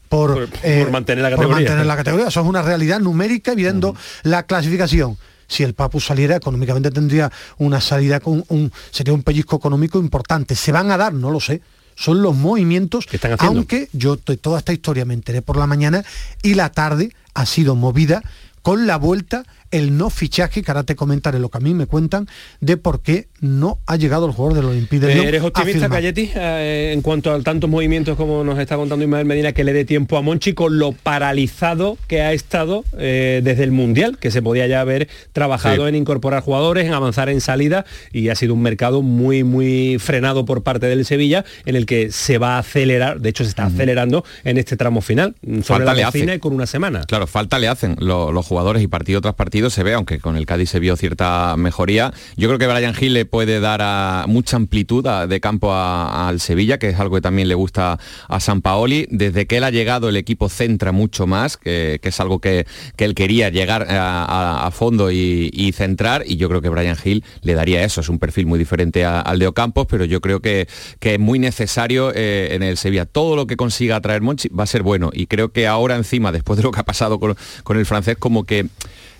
por, 0.09 0.49
eh, 0.61 0.85
mantener, 0.91 1.23
la 1.23 1.29
categoría. 1.29 1.83
la 1.85 1.95
categoría. 1.95 2.27
Eso 2.27 2.41
es 2.41 2.47
una 2.47 2.61
realidad 2.61 2.99
numérica 2.99 3.55
viendo 3.55 3.95
la 4.23 4.43
clasificación. 4.43 5.17
Si 5.47 5.63
el 5.63 5.75
Papu 5.75 6.01
saliera 6.01 6.35
económicamente 6.35 6.91
tendría 6.91 7.31
una 7.59 7.79
salida 7.79 8.19
con 8.19 8.43
un, 8.49 8.73
sería 8.91 9.13
un 9.13 9.23
pellizco 9.23 9.55
económico 9.55 9.99
importante. 9.99 10.53
¿Se 10.53 10.73
van 10.73 10.91
a 10.91 10.97
dar? 10.97 11.13
No 11.13 11.31
lo 11.31 11.39
sé 11.39 11.61
son 12.03 12.21
los 12.21 12.35
movimientos, 12.35 13.05
que 13.05 13.15
están 13.15 13.31
haciendo? 13.31 13.59
aunque 13.59 13.87
yo 13.93 14.17
de 14.17 14.35
toda 14.35 14.59
esta 14.59 14.73
historia 14.73 15.05
me 15.05 15.13
enteré 15.13 15.41
por 15.41 15.55
la 15.55 15.67
mañana 15.67 16.03
y 16.41 16.55
la 16.55 16.69
tarde 16.69 17.15
ha 17.33 17.45
sido 17.45 17.75
movida 17.75 18.21
con 18.61 18.87
la 18.87 18.97
vuelta, 18.97 19.45
el 19.73 19.97
no 19.97 20.09
fichaje, 20.09 20.61
que 20.63 20.71
ahora 20.71 20.83
te 20.83 20.95
comentaré 20.95 21.39
lo 21.39 21.49
que 21.49 21.57
a 21.57 21.61
mí 21.61 21.73
me 21.73 21.85
cuentan, 21.87 22.27
de 22.61 22.77
por 22.77 23.01
qué 23.01 23.27
no 23.41 23.79
ha 23.87 23.97
llegado 23.97 24.25
el 24.25 24.31
jugador 24.31 24.55
del 24.55 24.65
Olympique 24.65 25.05
de 25.05 25.15
Lyon. 25.15 25.25
¿Eres 25.27 25.41
optimista. 25.43 25.89
Cayeti, 25.89 26.29
eh, 26.35 26.91
en 26.93 27.01
cuanto 27.01 27.31
a 27.33 27.41
tantos 27.41 27.69
movimientos 27.69 28.15
como 28.15 28.43
nos 28.43 28.57
está 28.59 28.75
contando 28.77 29.03
Ismael 29.03 29.25
Medina, 29.25 29.51
que 29.51 29.63
le 29.65 29.73
dé 29.73 29.83
tiempo 29.83 30.17
a 30.17 30.21
Monchi 30.21 30.53
con 30.53 30.79
lo 30.79 30.93
paralizado 30.93 31.97
que 32.07 32.21
ha 32.21 32.33
estado 32.33 32.83
eh, 32.97 33.41
desde 33.43 33.63
el 33.63 33.71
Mundial, 33.71 34.17
que 34.19 34.31
se 34.31 34.41
podía 34.41 34.67
ya 34.67 34.81
haber 34.81 35.07
trabajado 35.33 35.83
Sí. 35.83 35.89
en 35.89 35.95
incorporar 35.95 36.43
jugadores, 36.43 36.85
en 36.85 36.93
avanzar 36.93 37.29
en 37.29 37.41
salida, 37.41 37.85
y 38.11 38.29
ha 38.29 38.35
sido 38.35 38.53
un 38.53 38.61
mercado 38.61 39.01
muy, 39.01 39.43
muy 39.43 39.97
frenado 39.99 40.45
por 40.45 40.61
parte 40.63 40.85
del 40.87 41.03
Sevilla, 41.05 41.43
en 41.65 41.75
el 41.75 41.85
que 41.85 42.11
se 42.11 42.37
va 42.37 42.55
a 42.55 42.59
acelerar, 42.59 43.19
de 43.19 43.29
hecho 43.29 43.43
se 43.43 43.49
está 43.49 43.65
acelerando 43.65 44.23
en 44.43 44.57
este 44.57 44.77
tramo 44.77 45.01
final, 45.01 45.35
sobre 45.41 45.63
Falta 45.63 45.85
la 45.85 45.93
le 45.95 46.03
hace. 46.03 46.35
y 46.35 46.39
con 46.39 46.53
una 46.53 46.67
semana. 46.67 47.01
Claro, 47.07 47.25
falta 47.27 47.57
le 47.59 47.67
hacen 47.67 47.95
lo- 47.99 48.31
los 48.31 48.45
jugadores 48.45 48.83
y 48.83 48.87
partido 48.87 49.19
tras 49.21 49.33
partido 49.35 49.62
se 49.69 49.83
ve, 49.83 49.93
aunque 49.93 50.19
con 50.19 50.37
el 50.37 50.45
Cádiz 50.45 50.69
se 50.69 50.79
vio 50.79 50.95
cierta 50.95 51.55
mejoría. 51.57 52.13
Yo 52.37 52.47
creo 52.47 52.59
que 52.59 52.67
Brian 52.67 52.95
Hill 52.99 53.13
le 53.13 53.25
puede 53.25 53.59
dar 53.59 54.27
mucha 54.27 54.57
amplitud 54.57 55.05
de 55.27 55.39
campo 55.39 55.73
al 55.73 56.39
Sevilla, 56.39 56.77
que 56.77 56.89
es 56.89 56.99
algo 56.99 57.15
que 57.15 57.21
también 57.21 57.47
le 57.47 57.55
gusta 57.55 57.99
a 58.27 58.39
San 58.39 58.61
Paoli. 58.61 59.07
Desde 59.09 59.45
que 59.47 59.57
él 59.57 59.63
ha 59.63 59.71
llegado 59.71 60.09
el 60.09 60.17
equipo 60.17 60.49
centra 60.49 60.91
mucho 60.91 61.27
más, 61.27 61.57
que, 61.57 61.99
es 62.01 62.19
algo 62.19 62.39
que, 62.39 62.65
él 62.97 63.15
quería 63.15 63.49
llegar 63.49 63.85
a, 63.89 64.69
fondo 64.73 65.11
y, 65.11 65.73
centrar, 65.75 66.23
y 66.25 66.37
yo 66.37 66.47
creo 66.49 66.61
que 66.61 66.69
Brian 66.69 66.97
Hill 67.03 67.23
le 67.41 67.53
daría 67.53 67.83
eso. 67.83 68.01
Es 68.01 68.09
un 68.09 68.19
perfil 68.19 68.45
muy 68.45 68.59
diferente 68.59 69.05
al 69.05 69.39
de 69.39 69.47
Ocampos, 69.47 69.87
pero 69.89 70.05
yo 70.05 70.21
creo 70.21 70.39
que, 70.39 70.67
es 71.01 71.19
muy 71.19 71.37
necesario 71.37 72.11
eh, 72.15 72.49
en 72.51 72.63
el 72.63 72.77
Sevilla. 72.77 73.05
Todo 73.05 73.35
lo 73.35 73.45
que 73.45 73.57
consiga 73.57 73.99
traer 74.01 74.21
Monchi 74.21 74.49
va 74.49 74.63
a 74.63 74.67
ser 74.67 74.83
bueno, 74.83 75.11
y 75.13 75.27
creo 75.27 75.51
que 75.51 75.67
ahora 75.67 75.95
encima, 75.95 76.31
después 76.31 76.57
de 76.57 76.63
lo 76.63 76.71
que 76.71 76.79
ha 76.79 76.85
pasado 76.85 77.19
con 77.19 77.77
el 77.77 77.85
francés, 77.85 78.15
como 78.17 78.45
que 78.45 78.67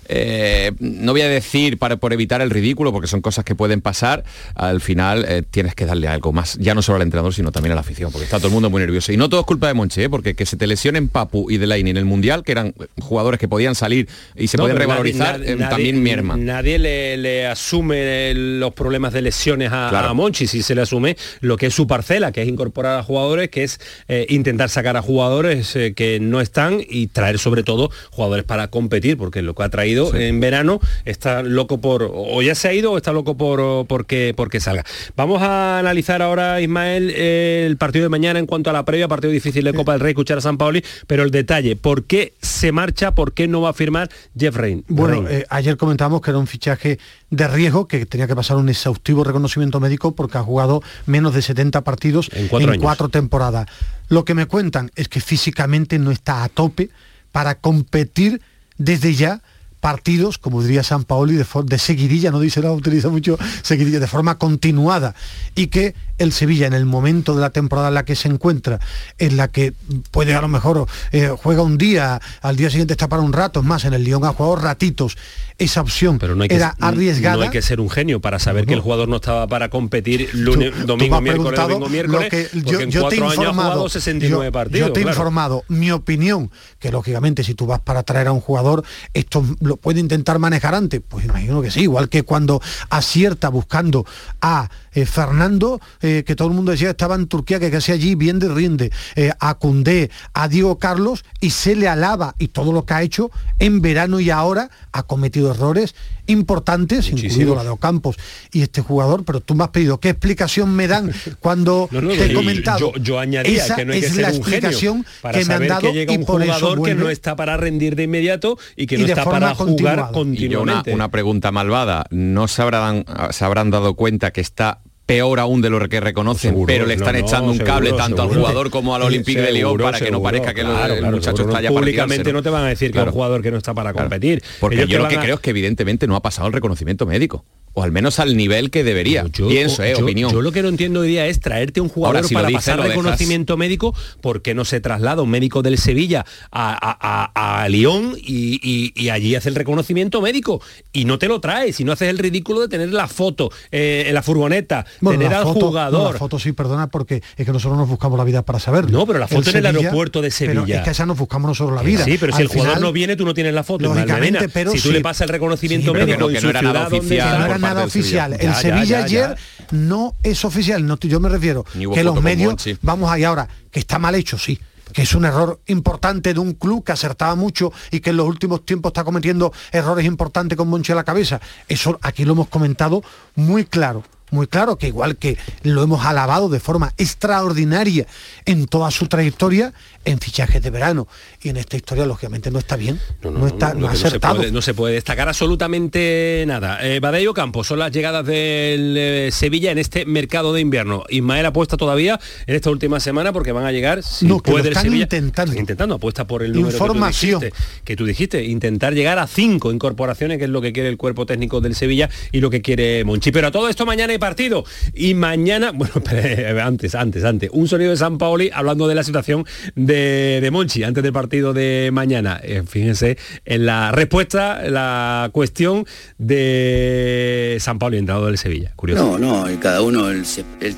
eh, 0.08 0.72
no 0.80 1.12
voy 1.12 1.22
a 1.22 1.28
decir 1.28 1.78
para, 1.78 1.96
por 1.96 2.12
evitar 2.12 2.40
el 2.42 2.50
ridículo, 2.50 2.92
porque 2.92 3.06
son 3.08 3.20
cosas 3.20 3.44
que 3.44 3.54
pueden 3.54 3.80
pasar, 3.80 4.24
al 4.54 4.80
final 4.80 5.24
eh, 5.28 5.42
tienes 5.50 5.74
que 5.74 5.86
darle 5.86 6.08
algo 6.08 6.32
más, 6.32 6.56
ya 6.60 6.74
no 6.74 6.82
solo 6.82 6.96
al 6.96 7.02
entrenador, 7.02 7.32
sino 7.34 7.52
también 7.52 7.72
a 7.72 7.74
la 7.74 7.80
afición, 7.82 8.10
porque 8.12 8.24
está 8.24 8.38
todo 8.38 8.48
el 8.48 8.54
mundo 8.54 8.70
muy 8.70 8.80
nervioso. 8.80 9.12
Y 9.12 9.16
no 9.16 9.28
todo 9.28 9.40
es 9.40 9.46
culpa 9.46 9.66
de 9.68 9.74
Monche, 9.74 10.04
¿eh? 10.04 10.08
porque 10.10 10.34
que 10.34 10.46
se 10.46 10.56
te 10.56 10.66
lesionen 10.66 11.08
Papu 11.08 11.50
y 11.50 11.58
Delaine 11.58 11.90
en 11.90 11.96
el 11.96 12.04
Mundial, 12.04 12.42
que 12.44 12.52
eran 12.52 12.74
jugadores 13.00 13.38
que 13.40 13.48
podían 13.48 13.74
salir 13.74 14.08
y 14.36 14.48
se 14.48 14.56
No, 14.56 14.64
pueden 14.64 14.76
revalorizar, 14.78 15.38
nadie- 15.40 15.56
nadie- 15.56 15.68
también 15.70 16.02
merma. 16.02 16.36
Nadie 16.36 16.78
le, 16.78 17.16
le 17.16 17.46
asume 17.46 18.32
los 18.34 18.72
problemas 18.74 19.12
de 19.12 19.22
lesiones 19.22 19.70
a, 19.72 19.88
Claro. 19.90 20.08
a 20.08 20.14
Monchi, 20.14 20.46
si 20.46 20.62
se 20.62 20.74
le 20.74 20.82
asume 20.82 21.16
lo 21.40 21.56
que 21.56 21.66
es 21.66 21.74
su 21.74 21.86
parcela, 21.86 22.32
que 22.32 22.42
es 22.42 22.48
incorporar 22.48 22.98
a 22.98 23.02
jugadores, 23.02 23.48
que 23.50 23.64
es 23.64 23.80
intentar 24.28 24.68
sacar 24.68 24.96
a 24.96 25.02
jugadores 25.02 25.76
que 25.96 26.18
no 26.20 26.40
están 26.40 26.80
y 26.88 27.06
traer 27.08 27.38
sobre 27.38 27.62
todo 27.62 27.90
jugadores 28.10 28.44
para 28.44 28.68
competir, 28.68 29.16
porque 29.16 29.42
lo 29.42 29.54
que 29.54 29.62
ha 29.62 29.68
traído 29.68 29.93
en 30.14 30.40
verano 30.40 30.80
está 31.04 31.42
loco 31.42 31.80
por, 31.80 32.10
o 32.12 32.42
ya 32.42 32.54
se 32.54 32.68
ha 32.68 32.72
ido 32.72 32.92
o 32.92 32.96
está 32.96 33.12
loco 33.12 33.36
por 33.36 33.86
porque, 33.86 34.34
porque 34.36 34.60
salga. 34.60 34.84
Vamos 35.16 35.42
a 35.42 35.78
analizar 35.78 36.22
ahora, 36.22 36.60
Ismael, 36.60 37.10
el 37.10 37.76
partido 37.76 38.04
de 38.04 38.08
mañana 38.08 38.38
en 38.38 38.46
cuanto 38.46 38.70
a 38.70 38.72
la 38.72 38.84
previa, 38.84 39.08
partido 39.08 39.32
difícil 39.32 39.64
de 39.64 39.72
Copa 39.72 39.92
del 39.92 40.00
Rey, 40.00 40.10
escuchar 40.10 40.38
a 40.38 40.40
San 40.40 40.58
Paoli, 40.58 40.84
pero 41.06 41.22
el 41.22 41.30
detalle, 41.30 41.76
¿por 41.76 42.04
qué 42.04 42.34
se 42.40 42.72
marcha, 42.72 43.14
por 43.14 43.32
qué 43.32 43.48
no 43.48 43.60
va 43.60 43.70
a 43.70 43.72
firmar 43.72 44.10
Jeff 44.36 44.56
Rain? 44.56 44.84
Bueno, 44.88 45.28
eh, 45.28 45.46
ayer 45.48 45.76
comentamos 45.76 46.20
que 46.20 46.30
era 46.30 46.38
un 46.38 46.46
fichaje 46.46 46.98
de 47.30 47.48
riesgo, 47.48 47.86
que 47.88 48.06
tenía 48.06 48.26
que 48.26 48.36
pasar 48.36 48.56
un 48.56 48.68
exhaustivo 48.68 49.24
reconocimiento 49.24 49.80
médico 49.80 50.14
porque 50.14 50.38
ha 50.38 50.42
jugado 50.42 50.82
menos 51.06 51.34
de 51.34 51.42
70 51.42 51.82
partidos 51.82 52.30
En 52.32 52.48
cuatro 52.80 53.08
temporadas. 53.08 53.68
Lo 54.08 54.24
que 54.24 54.34
me 54.34 54.46
cuentan 54.46 54.90
es 54.94 55.08
que 55.08 55.20
físicamente 55.20 55.98
no 55.98 56.10
está 56.10 56.44
a 56.44 56.48
tope 56.48 56.90
para 57.32 57.56
competir 57.56 58.40
desde 58.76 59.14
ya 59.14 59.42
partidos, 59.88 60.38
como 60.38 60.62
diría 60.62 60.82
San 60.82 61.04
Paoli, 61.04 61.34
de, 61.36 61.44
de 61.66 61.78
seguidilla, 61.78 62.30
no 62.30 62.40
dice 62.40 62.60
nada, 62.62 62.72
utiliza 62.72 63.10
mucho 63.10 63.36
seguidilla, 63.60 64.00
de 64.00 64.06
forma 64.06 64.38
continuada, 64.38 65.14
y 65.54 65.66
que 65.66 65.94
el 66.16 66.32
Sevilla 66.32 66.66
en 66.66 66.72
el 66.72 66.86
momento 66.86 67.34
de 67.34 67.42
la 67.42 67.50
temporada 67.50 67.88
en 67.88 67.94
la 67.94 68.06
que 68.06 68.16
se 68.16 68.28
encuentra, 68.28 68.80
en 69.18 69.36
la 69.36 69.48
que 69.48 69.74
puede 70.10 70.34
a 70.34 70.40
lo 70.40 70.48
mejor 70.48 70.86
eh, 71.12 71.28
juega 71.36 71.60
un 71.60 71.76
día, 71.76 72.18
al 72.40 72.56
día 72.56 72.70
siguiente 72.70 72.94
está 72.94 73.10
para 73.10 73.20
un 73.20 73.34
rato, 73.34 73.60
es 73.60 73.66
más, 73.66 73.84
en 73.84 73.92
el 73.92 74.04
Lyon 74.04 74.24
ha 74.24 74.28
jugado 74.32 74.56
ratitos, 74.56 75.18
esa 75.58 75.82
opción 75.82 76.18
Pero 76.18 76.34
no 76.34 76.42
hay 76.44 76.48
que, 76.48 76.56
era 76.56 76.74
arriesgada. 76.80 77.36
No 77.36 77.42
hay 77.42 77.50
que 77.50 77.62
ser 77.62 77.78
un 77.80 77.88
genio 77.90 78.20
para 78.20 78.38
saber 78.40 78.64
No, 78.64 78.68
que 78.68 78.74
el 78.74 78.80
jugador 78.80 79.08
no 79.08 79.16
estaba 79.16 79.46
para 79.46 79.68
competir 79.68 80.30
lunes, 80.32 80.72
Tú- 80.74 80.86
domingo, 80.86 81.20
miércoles, 81.20 81.60
domingo, 81.60 81.88
miércoles, 81.88 82.28
que 82.30 82.48
yo, 82.64 82.80
en 82.80 82.90
yo 82.90 83.06
te 83.08 83.16
he 83.16 83.18
informado, 83.18 83.52
jugado 83.52 83.88
69 83.90 84.46
yo- 84.46 84.50
partidos. 84.52 84.88
Yo 84.88 84.92
te 84.94 85.00
he 85.00 85.02
claro. 85.02 85.14
informado 85.16 85.64
mi 85.68 85.90
opinión, 85.92 86.50
que 86.80 86.90
lógicamente 86.90 87.44
si 87.44 87.54
tú 87.54 87.66
vas 87.66 87.80
para 87.80 88.02
traer 88.02 88.28
a 88.28 88.32
un 88.32 88.40
jugador, 88.40 88.82
esto 89.12 89.44
puede 89.76 90.00
intentar 90.00 90.38
manejar 90.38 90.74
antes. 90.74 91.00
Pues 91.06 91.24
imagino 91.24 91.62
que 91.62 91.70
sí, 91.70 91.82
igual 91.82 92.08
que 92.08 92.22
cuando 92.22 92.60
acierta 92.90 93.48
buscando 93.48 94.06
a 94.40 94.70
eh, 94.94 95.06
Fernando, 95.06 95.80
eh, 96.02 96.24
que 96.26 96.36
todo 96.36 96.48
el 96.48 96.54
mundo 96.54 96.72
decía 96.72 96.88
que 96.88 96.92
estaba 96.92 97.14
en 97.14 97.26
Turquía, 97.26 97.60
que 97.60 97.70
casi 97.70 97.92
allí 97.92 98.14
bien 98.14 98.38
de 98.38 98.48
rinde, 98.48 98.90
eh, 99.16 99.32
a 99.40 99.54
Cundé, 99.54 100.10
a 100.32 100.48
Diego 100.48 100.78
Carlos, 100.78 101.24
y 101.40 101.50
se 101.50 101.76
le 101.76 101.88
alaba 101.88 102.34
y 102.38 102.48
todo 102.48 102.72
lo 102.72 102.84
que 102.84 102.94
ha 102.94 103.02
hecho 103.02 103.30
en 103.58 103.82
verano 103.82 104.20
y 104.20 104.30
ahora 104.30 104.70
ha 104.92 105.02
cometido 105.02 105.50
errores 105.50 105.94
importantes, 106.26 107.10
incluido 107.10 107.54
la 107.54 107.64
de 107.64 107.68
Ocampos 107.68 108.16
y 108.50 108.62
este 108.62 108.80
jugador, 108.80 109.24
pero 109.24 109.40
tú 109.40 109.54
me 109.54 109.64
has 109.64 109.70
pedido 109.70 109.98
qué 109.98 110.10
explicación 110.10 110.74
me 110.74 110.88
dan 110.88 111.12
cuando 111.40 111.88
No, 111.90 112.00
no, 112.00 112.10
te 112.10 112.26
he 112.26 112.34
comentado. 112.34 112.78
Yo, 112.78 112.92
yo 112.96 113.18
añadía 113.18 113.64
Esa 113.64 113.76
que 113.76 113.84
no 113.84 113.92
hay 113.92 114.00
que 114.00 114.06
es 114.06 114.12
ser 114.14 114.22
la 114.22 114.28
un 114.28 114.36
explicación 114.36 115.06
para 115.20 115.38
que 115.38 115.44
me 115.44 115.54
han 115.54 115.68
dado 115.68 115.80
que 115.82 115.92
llega 115.92 116.12
y 116.12 116.16
un 116.16 116.24
por 116.24 116.42
eso 116.42 116.54
jugador 116.54 116.82
que 116.82 116.94
no 116.94 117.10
está 117.10 117.36
para 117.36 117.56
rendir 117.56 117.96
de 117.96 118.04
inmediato 118.04 118.58
y 118.76 118.86
que 118.86 118.96
Y 118.96 118.98
no 118.98 119.06
está 119.06 119.24
para 119.24 119.54
jugar 119.54 119.56
continuada. 119.56 119.94
Y 119.94 119.98
yo 119.98 120.02
una, 120.02 120.12
continuamente. 120.12 120.94
una 120.94 121.10
pregunta 121.10 121.52
malvada, 121.52 122.06
¿no 122.10 122.48
se 122.48 122.62
habrán, 122.62 123.04
se 123.30 123.44
habrán 123.44 123.70
dado 123.70 123.94
cuenta 123.94 124.30
que 124.32 124.40
está 124.40 124.80
peor 125.06 125.38
aún 125.40 125.60
de 125.60 125.70
lo 125.70 125.86
que 125.88 126.00
reconocen, 126.00 126.50
Seguro, 126.52 126.66
pero 126.66 126.86
le 126.86 126.94
están 126.94 127.14
no, 127.14 127.20
no, 127.20 127.26
echando 127.26 127.50
un 127.50 127.56
seguro, 127.58 127.72
cable 127.74 127.92
tanto 127.92 128.22
al 128.22 128.28
jugador 128.28 128.70
como 128.70 128.94
al 128.94 129.02
Olympique 129.02 129.40
de 129.40 129.52
Lyon 129.52 129.70
seguro, 129.70 129.84
para 129.84 130.00
que 130.00 130.10
no 130.10 130.22
parezca 130.22 130.54
que 130.54 130.62
claro, 130.62 130.94
el 130.94 131.00
claro, 131.00 131.16
muchacho 131.16 131.42
está 131.42 131.60
ya 131.60 131.68
para 131.68 131.80
Públicamente 131.80 132.32
no 132.32 132.42
te 132.42 132.50
van 132.50 132.64
a 132.64 132.68
decir 132.68 132.90
que 132.92 132.98
es 133.00 133.04
un 133.06 133.12
jugador 133.12 133.42
que 133.42 133.50
no 133.50 133.58
está 133.58 133.74
para 133.74 133.92
competir. 133.92 134.42
Porque 134.60 134.76
Ellos 134.76 134.88
yo 134.88 134.98
lo 135.00 135.08
que 135.08 135.16
a- 135.16 135.20
creo 135.20 135.34
es 135.36 135.40
que 135.40 135.50
evidentemente 135.50 136.06
no 136.06 136.16
ha 136.16 136.22
pasado 136.22 136.46
el 136.48 136.52
reconocimiento 136.54 137.04
médico. 137.06 137.44
O 137.76 137.82
al 137.82 137.90
menos 137.90 138.20
al 138.20 138.36
nivel 138.36 138.70
que 138.70 138.84
debería. 138.84 139.26
Yo- 139.32 139.48
Pienso, 139.48 139.82
eh, 139.82 139.94
yo- 139.98 140.04
opinión. 140.04 140.30
Yo 140.30 140.40
lo 140.42 140.52
que 140.52 140.62
no 140.62 140.68
entiendo 140.68 141.00
hoy 141.00 141.08
día 141.08 141.26
es 141.26 141.40
traerte 141.40 141.80
un 141.80 141.88
jugador 141.88 142.18
Ahora, 142.18 142.28
si 142.28 142.32
lo 142.34 142.40
para 142.40 142.52
pasar 142.52 142.78
reconocimiento 142.78 143.56
médico, 143.56 143.92
¿por 144.20 144.42
qué 144.42 144.54
no 144.54 144.64
se 144.64 144.80
traslada 144.80 145.22
un 145.22 145.30
médico 145.30 145.60
del 145.60 145.76
Sevilla 145.78 146.24
a, 146.52 146.70
a- 146.72 147.32
a- 147.34 147.62
a 147.64 147.68
Lyon 147.68 148.14
y, 148.16 148.60
y- 148.62 148.92
y 148.94 149.08
allí 149.08 149.34
hace 149.34 149.48
el 149.48 149.56
reconocimiento 149.56 150.20
médico? 150.22 150.62
Y 150.92 151.04
no 151.04 151.18
te 151.18 151.26
lo 151.26 151.40
traes, 151.40 151.80
y 151.80 151.84
no 151.84 151.90
haces 151.90 152.10
el 152.10 152.18
ridículo 152.18 152.60
de 152.60 152.68
tener 152.68 152.92
la 152.92 153.08
foto 153.08 153.50
eh, 153.72 154.04
en 154.06 154.14
la 154.14 154.22
furgoneta, 154.22 154.86
Bueno, 155.00 155.18
tener 155.18 155.32
la 155.32 155.38
al 155.38 155.44
foto- 155.44 155.60
no, 155.60 155.66
jugador. 155.66 156.12
la 156.12 156.18
foto 156.18 156.38
sí, 156.38 156.52
perdona, 156.52 156.86
porque 156.88 157.22
es 157.36 157.46
que 157.46 157.52
nosotros 157.52 157.78
nos 157.78 157.88
buscamos 157.88 158.18
la 158.18 158.24
vida 158.24 158.42
para 158.42 158.58
saberlo. 158.58 158.90
No, 158.98 159.06
pero 159.06 159.18
la 159.18 159.28
foto 159.28 159.50
en 159.50 159.56
el 159.56 159.66
aeropuerto 159.66 160.20
de 160.22 160.32
pero 160.36 160.52
Sevilla. 160.62 160.78
es 160.78 160.84
que 160.84 160.90
esa 160.90 161.06
nos 161.06 161.18
buscamos 161.18 161.48
nosotros 161.48 161.74
la 161.76 161.82
vida. 161.82 162.04
Sí, 162.04 162.16
pero 162.18 162.32
si 162.32 162.36
Al 162.36 162.42
el 162.42 162.48
jugador 162.48 162.68
final, 162.76 162.82
no 162.82 162.92
viene, 162.92 163.16
tú 163.16 163.24
no 163.24 163.34
tienes 163.34 163.54
la 163.54 163.64
foto. 163.64 163.84
Lógicamente, 163.84 164.48
pero 164.48 164.70
si 164.72 164.78
tú 164.80 164.88
sí. 164.88 164.94
le 164.94 165.00
pasas 165.00 165.22
el 165.22 165.28
reconocimiento 165.30 165.92
Sí, 165.92 165.98
médico 165.98 166.12
que 166.12 166.18
no 166.18 166.30
en 166.30 166.40
su 166.40 166.48
era 166.48 166.62
nada 166.62 166.86
oficial 166.86 167.32
que 167.32 167.38
no 167.38 167.44
era 167.46 167.58
nada 167.58 167.84
oficial. 167.84 168.36
El 168.38 168.54
Sevilla 168.54 169.04
ayer 169.04 169.36
no 169.70 170.14
es 170.22 170.44
oficial. 170.44 170.84
No, 170.86 170.98
yo 170.98 171.20
me 171.20 171.28
refiero 171.28 171.64
que 171.94 172.04
los 172.04 172.20
medios, 172.22 172.54
vamos 172.82 173.10
ahí 173.10 173.24
ahora, 173.24 173.48
que 173.70 173.80
está 173.80 173.98
mal 173.98 174.14
hecho, 174.14 174.38
sí 174.38 174.58
que 174.92 175.02
es 175.02 175.14
un 175.14 175.24
error 175.24 175.60
importante 175.66 176.32
de 176.34 176.38
un 176.38 176.52
club 176.52 176.84
que 176.84 176.92
acertaba 176.92 177.34
mucho 177.34 177.72
y 177.90 177.98
que 177.98 178.10
en 178.10 178.16
los 178.18 178.28
últimos 178.28 178.64
tiempos 178.64 178.90
está 178.90 179.02
cometiendo 179.02 179.52
errores 179.72 180.04
importantes 180.06 180.56
con 180.56 180.68
Monchi 180.68 180.92
a 180.92 180.94
la 180.94 181.02
cabeza. 181.02 181.40
Eso 181.66 181.98
aquí 182.00 182.24
lo 182.24 182.34
hemos 182.34 182.48
comentado 182.48 183.02
muy 183.34 183.64
claro. 183.64 184.04
Muy 184.34 184.48
claro 184.48 184.78
que 184.78 184.88
igual 184.88 185.14
que 185.16 185.38
lo 185.62 185.84
hemos 185.84 186.04
alabado 186.04 186.48
de 186.48 186.58
forma 186.58 186.92
extraordinaria 186.98 188.08
en 188.46 188.66
toda 188.66 188.90
su 188.90 189.06
trayectoria, 189.06 189.72
en 190.04 190.18
fichajes 190.18 190.62
de 190.62 190.70
verano. 190.70 191.08
Y 191.42 191.48
en 191.48 191.56
esta 191.56 191.76
historia, 191.76 192.06
lógicamente, 192.06 192.50
no 192.50 192.58
está 192.58 192.76
bien. 192.76 192.98
No, 193.22 193.46
está 193.46 193.74
no 193.74 193.88
que 193.88 193.94
no 193.94 194.10
se 194.10 194.20
puede- 194.20 194.52
No 194.52 194.62
se, 194.62 194.74
puede, 194.74 194.94
destacar 194.94 195.28
absolutamente 195.28 196.44
nada. 196.46 196.78
Eh, 196.82 197.00
Badello 197.00 197.34
Campos 197.34 197.66
son 197.66 197.78
las 197.78 197.90
llegadas 197.92 198.24
del 198.26 198.94
eh, 198.96 199.28
Sevilla 199.32 199.70
en 199.70 199.78
este 199.78 200.04
mercado 200.04 200.52
de 200.52 200.60
invierno. 200.60 201.04
Ismael 201.08 201.46
apuesta 201.46 201.76
todavía 201.76 202.18
en 202.46 202.54
esta 202.54 202.70
última 202.70 203.00
semana 203.00 203.32
porque 203.32 203.52
van 203.52 203.64
a 203.64 203.72
llegar, 203.72 204.02
si 204.02 204.26
No, 204.26 204.40
que 204.40 204.50
lo 204.50 204.54
puede 204.56 204.68
el 204.68 204.72
están 204.72 204.84
Sevilla. 204.84 205.02
intentando. 205.04 205.52
Están 205.52 205.60
intentando, 205.62 205.94
apuesta 205.96 206.26
por 206.26 206.42
el 206.42 206.52
número 206.52 206.70
Información. 206.74 207.40
Que, 207.40 207.48
tú 207.50 207.54
dijiste, 207.54 207.82
que 207.84 207.96
tú 207.96 208.06
dijiste, 208.06 208.44
intentar 208.44 208.94
llegar 208.94 209.18
a 209.18 209.26
cinco 209.26 209.72
incorporaciones, 209.72 210.38
que 210.38 210.44
es 210.44 210.50
lo 210.50 210.60
que 210.60 210.72
quiere 210.72 210.88
el 210.88 210.96
cuerpo 210.96 211.26
técnico 211.26 211.60
del 211.60 211.74
Sevilla 211.74 212.08
y 212.32 212.40
lo 212.40 212.50
que 212.50 212.62
quiere 212.62 213.04
Monchi. 213.04 213.32
Pero 213.32 213.48
a 213.48 213.50
todo 213.50 213.68
esto 213.68 213.86
mañana 213.86 214.12
hay 214.12 214.18
partido. 214.18 214.64
Y 214.94 215.14
mañana, 215.14 215.70
bueno, 215.74 215.94
espera, 215.96 216.66
antes, 216.66 216.94
antes, 216.94 217.24
antes, 217.24 217.50
un 217.52 217.68
sonido 217.68 217.90
de 217.90 217.96
San 217.96 218.18
Paoli 218.18 218.50
hablando 218.52 218.86
de 218.88 218.94
la 218.94 219.02
situación 219.04 219.44
de, 219.74 219.93
de 219.94 220.50
Monchi 220.50 220.82
antes 220.82 221.02
del 221.02 221.12
partido 221.12 221.52
de 221.52 221.90
mañana. 221.92 222.40
Eh, 222.42 222.62
fíjense 222.66 223.16
en 223.44 223.66
la 223.66 223.92
respuesta, 223.92 224.62
la 224.68 225.30
cuestión 225.32 225.86
de 226.18 227.56
San 227.60 227.78
Paoli, 227.78 227.98
entrenador 227.98 228.28
del 228.28 228.38
Sevilla. 228.38 228.72
Curioso. 228.76 229.18
No, 229.18 229.46
no, 229.46 229.60
cada 229.60 229.82
uno, 229.82 230.10
él, 230.10 230.24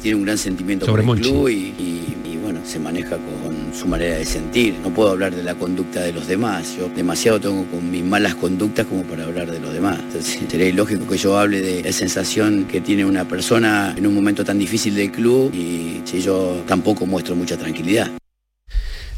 tiene 0.02 0.16
un 0.16 0.24
gran 0.24 0.38
sentimiento 0.38 0.87
Sobre 0.87 1.02
por 1.02 1.16
el 1.16 1.22
Monchi. 1.22 1.31
club 1.31 1.48
y, 1.48 1.52
y- 1.55 2.16
y, 2.33 2.37
bueno, 2.42 2.61
se 2.64 2.79
maneja 2.79 3.16
con 3.16 3.74
su 3.74 3.87
manera 3.87 4.16
de 4.18 4.24
sentir. 4.24 4.74
No 4.83 4.90
puedo 4.90 5.11
hablar 5.11 5.35
de 5.35 5.42
la 5.42 5.55
conducta 5.55 6.00
de 6.00 6.12
los 6.12 6.26
demás. 6.29 6.76
Yo 6.79 6.88
demasiado 6.94 7.40
tengo 7.40 7.64
con 7.66 7.90
mis 7.90 8.05
malas 8.05 8.35
conductas 8.37 8.87
como 8.87 9.02
para 9.02 9.24
hablar 9.24 9.50
de 9.50 9.59
los 9.61 9.72
demás. 9.72 9.98
Entonces, 10.00 10.38
sería 10.48 10.68
ilógico 10.68 11.07
que 11.09 11.16
yo 11.16 11.38
hable 11.38 11.61
de 11.61 11.83
la 11.83 11.92
sensación 11.92 12.64
que 12.70 12.81
tiene 12.81 13.05
una 13.05 13.26
persona 13.26 13.94
en 13.96 14.07
un 14.07 14.14
momento 14.14 14.44
tan 14.44 14.59
difícil 14.59 14.94
del 14.94 15.11
club 15.11 15.52
y 15.55 16.00
si 16.05 16.20
yo 16.20 16.62
tampoco 16.66 17.05
muestro 17.07 17.35
mucha 17.35 17.57
tranquilidad 17.57 18.11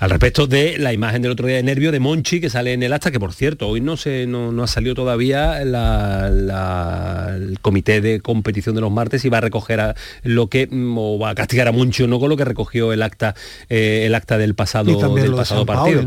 al 0.00 0.10
respecto 0.10 0.46
de 0.46 0.78
la 0.78 0.92
imagen 0.92 1.22
del 1.22 1.32
otro 1.32 1.46
día 1.46 1.56
de 1.56 1.62
Nervio 1.64 1.90
de 1.90 1.98
Monchi 1.98 2.40
que 2.40 2.50
sale 2.50 2.72
en 2.72 2.82
el 2.82 2.92
acta, 2.92 3.10
que 3.10 3.18
por 3.18 3.32
cierto, 3.32 3.68
hoy 3.68 3.80
no 3.80 3.96
se 3.96 4.26
no, 4.26 4.62
ha 4.62 4.66
salido 4.66 4.94
todavía 4.94 5.60
el 5.60 7.58
comité 7.60 8.00
de 8.00 8.20
competición 8.20 8.74
de 8.76 8.80
los 8.80 8.92
martes 8.92 9.24
y 9.24 9.28
va 9.28 9.38
a 9.38 9.40
recoger 9.40 9.94
lo 10.22 10.46
que 10.48 10.68
mm, 10.70 10.96
o 10.98 11.18
va 11.18 11.30
a 11.30 11.34
castigar 11.34 11.66
a 11.68 11.72
Monchi 11.72 12.04
o 12.04 12.06
no 12.06 12.20
con 12.20 12.28
lo 12.28 12.36
que 12.36 12.44
recogió 12.44 12.92
el 12.92 13.02
acta 13.02 13.34
eh, 13.68 14.04
el 14.06 14.14
acta 14.14 14.38
del 14.38 14.54
pasado 14.54 15.14
del 15.14 15.34
pasado 15.34 15.66
partido. 15.66 16.04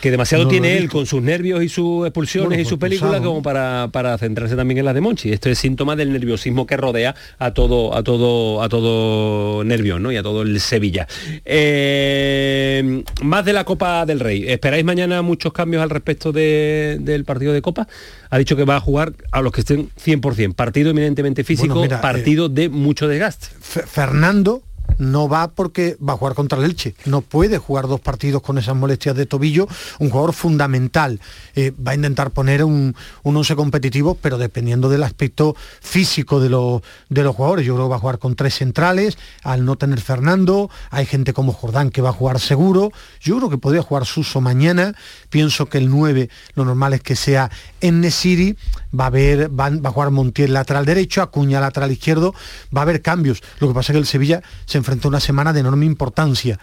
que 0.00 0.10
demasiado 0.10 0.46
tiene 0.46 0.76
él 0.76 0.90
con 0.90 1.06
sus 1.06 1.22
nervios 1.22 1.62
y 1.62 1.68
sus 1.68 2.06
expulsiones 2.06 2.60
y 2.60 2.64
su 2.64 2.78
película 2.78 3.20
como 3.20 3.42
para, 3.42 3.88
para 3.92 4.18
centrarse 4.18 4.56
también 4.56 4.78
en 4.78 4.84
las 4.84 4.94
de 4.94 5.00
Monchi. 5.00 5.32
Esto 5.32 5.48
es 5.48 5.58
síntoma 5.58 5.96
del 5.96 6.12
nerviosismo 6.12 6.66
que 6.66 6.76
rodea 6.76 7.14
a 7.38 7.52
todo 7.52 7.96
a 7.96 8.02
todo 8.02 8.62
a 8.62 8.68
todo 8.68 9.64
nervio, 9.64 9.98
¿no? 9.98 10.12
Y 10.12 10.16
a 10.16 10.22
todo 10.22 10.42
el 10.42 10.60
Sevilla. 10.60 11.06
Eh, 11.44 12.89
más 13.22 13.44
de 13.44 13.52
la 13.52 13.64
Copa 13.64 14.06
del 14.06 14.20
Rey. 14.20 14.44
¿Esperáis 14.48 14.84
mañana 14.84 15.22
muchos 15.22 15.52
cambios 15.52 15.82
al 15.82 15.90
respecto 15.90 16.32
del 16.32 17.24
partido 17.24 17.52
de 17.52 17.62
Copa? 17.62 17.88
Ha 18.30 18.38
dicho 18.38 18.56
que 18.56 18.64
va 18.64 18.76
a 18.76 18.80
jugar 18.80 19.12
a 19.32 19.40
los 19.40 19.52
que 19.52 19.60
estén 19.60 19.90
100%. 20.02 20.54
Partido 20.54 20.90
eminentemente 20.90 21.44
físico, 21.44 21.86
partido 22.00 22.46
eh, 22.46 22.50
de 22.52 22.68
mucho 22.68 23.08
desgaste. 23.08 23.48
Fernando 23.60 24.62
no 24.98 25.28
va 25.28 25.48
porque 25.48 25.96
va 26.06 26.14
a 26.14 26.16
jugar 26.16 26.34
contra 26.34 26.58
el 26.58 26.64
Elche. 26.64 26.94
No 27.04 27.20
puede 27.20 27.58
jugar 27.58 27.88
dos 27.88 28.00
partidos 28.00 28.42
con 28.42 28.58
esas 28.58 28.76
molestias 28.76 29.16
de 29.16 29.26
tobillo. 29.26 29.68
Un 29.98 30.10
jugador 30.10 30.32
fundamental. 30.32 31.20
Eh, 31.54 31.72
va 31.72 31.92
a 31.92 31.94
intentar 31.94 32.30
poner 32.30 32.64
un, 32.64 32.94
un 33.22 33.36
once 33.36 33.56
competitivo, 33.56 34.14
pero 34.14 34.38
dependiendo 34.38 34.88
del 34.88 35.02
aspecto 35.02 35.56
físico 35.80 36.40
de 36.40 36.48
los, 36.48 36.82
de 37.08 37.22
los 37.22 37.34
jugadores. 37.34 37.66
Yo 37.66 37.74
creo 37.74 37.86
que 37.86 37.90
va 37.90 37.96
a 37.96 38.00
jugar 38.00 38.18
con 38.18 38.36
tres 38.36 38.54
centrales, 38.54 39.18
al 39.42 39.64
no 39.64 39.76
tener 39.76 40.00
Fernando. 40.00 40.70
Hay 40.90 41.06
gente 41.06 41.32
como 41.32 41.52
Jordán 41.52 41.90
que 41.90 42.02
va 42.02 42.10
a 42.10 42.12
jugar 42.12 42.40
seguro. 42.40 42.92
Yo 43.20 43.36
creo 43.36 43.50
que 43.50 43.58
podría 43.58 43.82
jugar 43.82 44.06
Suso 44.06 44.40
mañana. 44.40 44.94
Pienso 45.28 45.66
que 45.66 45.78
el 45.78 45.90
9 45.90 46.28
lo 46.54 46.64
normal 46.64 46.94
es 46.94 47.02
que 47.02 47.16
sea 47.16 47.50
en 47.80 48.00
Nesiri. 48.00 48.56
Va 48.98 49.04
a, 49.04 49.06
haber, 49.08 49.48
va, 49.58 49.66
a 49.66 49.92
jugar 49.92 50.10
Montiel 50.10 50.52
lateral 50.52 50.84
derecho, 50.84 51.22
Acuña 51.22 51.60
lateral 51.60 51.92
izquierdo. 51.92 52.34
Va 52.74 52.80
a 52.80 52.82
haber 52.82 53.02
cambios. 53.02 53.42
Lo 53.60 53.68
que 53.68 53.74
pasa 53.74 53.92
es 53.92 53.94
que 53.94 54.00
el 54.00 54.06
Sevilla 54.06 54.42
se 54.66 54.78
enfrenta 54.80 55.06
a 55.06 55.10
una 55.10 55.20
semana 55.20 55.52
de 55.52 55.60
enorme 55.60 55.86
importancia. 55.86 56.58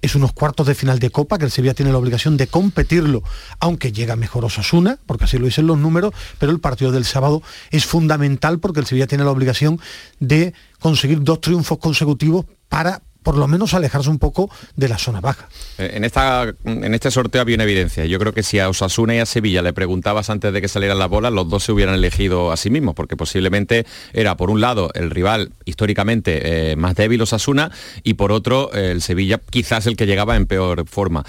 Es 0.00 0.14
unos 0.14 0.32
cuartos 0.32 0.66
de 0.66 0.74
final 0.74 0.98
de 0.98 1.10
Copa 1.10 1.38
que 1.38 1.44
el 1.44 1.50
Sevilla 1.50 1.74
tiene 1.74 1.92
la 1.92 1.98
obligación 1.98 2.36
de 2.36 2.46
competirlo, 2.46 3.22
aunque 3.58 3.92
llega 3.92 4.16
mejor 4.16 4.44
Osasuna, 4.44 4.98
porque 5.06 5.24
así 5.24 5.38
lo 5.38 5.46
dicen 5.46 5.66
los 5.66 5.78
números, 5.78 6.14
pero 6.38 6.52
el 6.52 6.60
partido 6.60 6.92
del 6.92 7.04
sábado 7.04 7.42
es 7.70 7.84
fundamental 7.84 8.58
porque 8.60 8.80
el 8.80 8.86
Sevilla 8.86 9.06
tiene 9.06 9.24
la 9.24 9.30
obligación 9.30 9.80
de 10.20 10.54
conseguir 10.78 11.22
dos 11.22 11.40
triunfos 11.40 11.78
consecutivos 11.78 12.46
para 12.68 13.02
por 13.28 13.36
lo 13.36 13.46
menos 13.46 13.74
alejarse 13.74 14.08
un 14.08 14.18
poco 14.18 14.50
de 14.74 14.88
la 14.88 14.96
zona 14.96 15.20
baja. 15.20 15.50
Eh, 15.76 15.90
en, 15.96 16.04
esta, 16.04 16.50
en 16.64 16.94
este 16.94 17.10
sorteo 17.10 17.42
había 17.42 17.56
una 17.56 17.64
evidencia. 17.64 18.06
Yo 18.06 18.18
creo 18.18 18.32
que 18.32 18.42
si 18.42 18.58
a 18.58 18.70
Osasuna 18.70 19.16
y 19.16 19.18
a 19.18 19.26
Sevilla 19.26 19.60
le 19.60 19.74
preguntabas 19.74 20.30
antes 20.30 20.50
de 20.50 20.62
que 20.62 20.66
salieran 20.66 20.98
las 20.98 21.10
bolas, 21.10 21.30
los 21.30 21.46
dos 21.46 21.62
se 21.62 21.72
hubieran 21.72 21.94
elegido 21.94 22.52
a 22.52 22.56
sí 22.56 22.70
mismos, 22.70 22.94
porque 22.94 23.18
posiblemente 23.18 23.84
era, 24.14 24.38
por 24.38 24.48
un 24.48 24.62
lado, 24.62 24.90
el 24.94 25.10
rival 25.10 25.52
históricamente 25.66 26.70
eh, 26.70 26.76
más 26.76 26.94
débil 26.94 27.20
Osasuna, 27.20 27.70
y 28.02 28.14
por 28.14 28.32
otro, 28.32 28.72
el 28.72 29.02
Sevilla 29.02 29.38
quizás 29.50 29.86
el 29.86 29.98
que 29.98 30.06
llegaba 30.06 30.34
en 30.34 30.46
peor 30.46 30.88
forma 30.88 31.26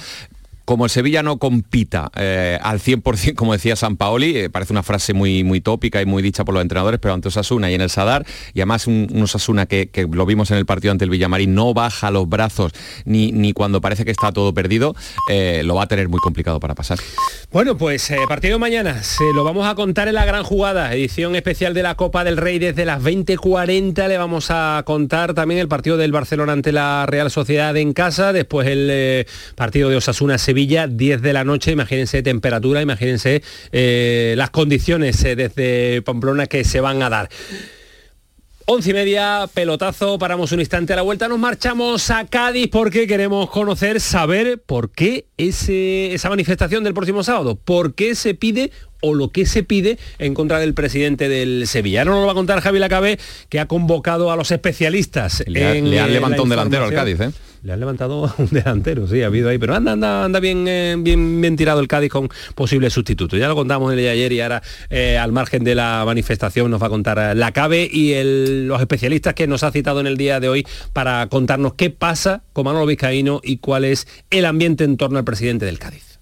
como 0.70 0.86
el 0.86 0.92
Sevilla 0.92 1.24
no 1.24 1.40
compita 1.40 2.12
eh, 2.16 2.60
al 2.62 2.80
100%, 2.80 3.34
como 3.34 3.54
decía 3.54 3.76
San 3.76 3.98
Paoli, 3.98 4.38
eh, 4.38 4.50
parece 4.52 4.72
una 4.72 4.84
frase 4.84 5.16
muy, 5.16 5.44
muy 5.44 5.62
tópica 5.62 6.00
y 6.00 6.06
muy 6.06 6.22
dicha 6.22 6.46
por 6.46 6.54
los 6.54 6.62
entrenadores, 6.62 7.00
pero 7.00 7.16
ante 7.16 7.30
Osasuna 7.30 7.72
y 7.72 7.74
en 7.74 7.82
el 7.82 7.90
Sadar, 7.90 8.24
y 8.54 8.60
además 8.60 8.86
un, 8.86 9.10
Osasuna 9.20 9.66
que, 9.66 9.90
lo 10.12 10.28
vimos 10.28 10.52
en 10.52 10.58
el 10.58 10.68
partido 10.68 10.92
ante 10.92 11.06
el 11.06 11.10
Villamarín, 11.10 11.56
no 11.56 11.74
baja 11.74 12.12
los 12.12 12.30
brazos 12.30 12.72
ni, 13.04 13.32
ni 13.32 13.52
cuando 13.52 13.82
parece 13.82 14.06
que 14.06 14.12
está 14.12 14.32
todo 14.32 14.54
perdido, 14.54 14.96
eh, 15.32 15.64
lo 15.66 15.74
va 15.74 15.86
a 15.86 15.88
tener 15.88 16.08
muy 16.08 16.20
complicado 16.20 16.60
para 16.60 16.76
pasar. 16.76 17.00
Bueno, 17.52 17.76
pues 17.76 18.14
partido 18.28 18.60
mañana, 18.60 19.02
se 19.02 19.24
lo 19.34 19.44
vamos 19.44 19.66
a 19.66 19.74
contar 19.74 20.08
en 20.08 20.14
la 20.14 20.26
gran 20.26 20.44
jugada, 20.44 20.94
edición 20.94 21.36
especial 21.36 21.74
de 21.74 21.82
la 21.82 21.96
Copa 21.96 22.24
del 22.24 22.38
Rey 22.38 22.60
desde 22.60 22.86
las 22.86 23.02
20.40, 23.02 24.08
le 24.08 24.20
vamos 24.20 24.52
a 24.52 24.84
contar 24.86 25.34
también 25.34 25.60
el 25.62 25.68
partido 25.68 25.98
del 25.98 26.12
Barcelona 26.12 26.54
ante 26.54 26.72
la 26.72 27.08
Real 27.08 27.32
Sociedad 27.32 27.76
en 27.76 27.94
casa, 27.94 28.34
después 28.34 28.68
el 28.68 29.26
partido 29.56 29.90
de 29.90 29.96
Osasuna-Sevilla, 29.96 30.59
10 30.68 31.22
de 31.22 31.34
la 31.34 31.44
noche, 31.44 31.72
imagínense 31.72 32.22
temperatura, 32.24 32.82
imagínense 32.82 33.42
eh, 33.72 34.34
las 34.38 34.50
condiciones 34.50 35.24
eh, 35.24 35.36
desde 35.36 36.02
Pamplona 36.02 36.48
que 36.48 36.64
se 36.64 36.82
van 36.82 37.02
a 37.02 37.10
dar. 37.10 37.30
Once 38.72 38.92
y 38.92 38.94
media, 38.94 39.50
pelotazo, 39.52 40.20
paramos 40.20 40.52
un 40.52 40.60
instante 40.60 40.94
a 40.94 40.96
la 40.96 41.02
vuelta, 41.02 41.28
nos 41.28 41.40
marchamos 41.40 42.12
a 42.12 42.28
Cádiz 42.28 42.70
porque 42.72 43.08
queremos 43.08 43.50
conocer, 43.50 44.00
saber 44.00 44.62
por 44.64 44.92
qué 44.92 45.26
ese, 45.38 46.14
esa 46.14 46.30
manifestación 46.30 46.84
del 46.84 46.94
próximo 46.94 47.24
sábado, 47.24 47.56
por 47.56 47.96
qué 47.96 48.14
se 48.14 48.36
pide 48.36 48.70
o 49.02 49.16
lo 49.16 49.32
que 49.32 49.48
se 49.48 49.64
pide 49.64 49.98
en 50.20 50.36
contra 50.36 50.60
del 50.60 50.76
presidente 50.76 51.30
del 51.30 51.66
Sevilla. 51.66 52.06
no 52.06 52.12
nos 52.12 52.20
lo 52.20 52.26
va 52.28 52.34
a 52.34 52.36
contar 52.36 52.62
Javi 52.62 52.78
Lacabe, 52.78 53.18
que 53.50 53.60
ha 53.60 53.68
convocado 53.68 54.32
a 54.32 54.36
los 54.36 54.52
especialistas. 54.52 55.44
Le, 55.48 55.82
le 55.82 56.00
han 56.00 56.14
levantado 56.14 56.44
un 56.44 56.50
delantero 56.50 56.86
al 56.86 56.94
Cádiz, 56.94 57.20
¿eh? 57.22 57.32
Le 57.64 57.74
han 57.74 57.80
levantado 57.80 58.34
un 58.38 58.50
delantero, 58.50 59.08
sí, 59.08 59.22
ha 59.22 59.28
habido 59.28 59.50
ahí, 59.50 59.58
pero 59.58 59.76
anda, 59.76 59.94
anda, 59.94 60.24
anda 60.24 60.40
bien, 60.40 60.66
eh, 60.68 60.96
bien, 60.98 61.42
bien 61.42 61.56
tirado 61.56 61.80
el 61.80 61.88
Cádiz 61.88 62.12
con 62.12 62.30
posibles 62.56 62.94
sustitutos. 62.94 63.38
Ya 63.38 63.48
lo 63.48 63.56
contamos 63.56 63.92
el 63.92 63.98
de 63.98 64.10
ayer 64.10 64.32
y 64.32 64.42
ahora 64.42 64.62
eh, 64.90 65.18
al 65.18 65.32
margen 65.32 65.64
de 65.64 65.76
la 65.76 66.04
manifestación 66.06 66.72
nos 66.72 66.82
va 66.82 66.88
a 66.88 66.90
contar 66.90 67.18
eh, 67.20 67.36
la 67.36 67.52
CABE 67.52 67.90
y 67.92 68.14
los 68.66 68.80
especialistas 68.80 69.34
que 69.34 69.48
nos 69.48 69.64
ha 69.64 69.72
citado 69.72 70.00
en 70.00 70.08
el 70.08 70.18
día 70.18 70.40
de 70.40 70.50
hoy 70.50 70.66
para 70.94 71.28
contarnos 71.28 71.74
qué 71.74 71.90
pasa 71.90 72.44
con 72.54 72.66
Manolo 72.66 72.86
Vizcaíno 72.86 73.42
y 73.44 73.58
cuál 73.58 73.86
es 73.86 74.08
el 74.30 74.46
ambiente 74.46 74.84
en 74.84 74.98
torno 74.98 75.18
al 75.18 75.26
presidente 75.26 75.66
del 75.66 75.80
Cádiz. 75.80 76.20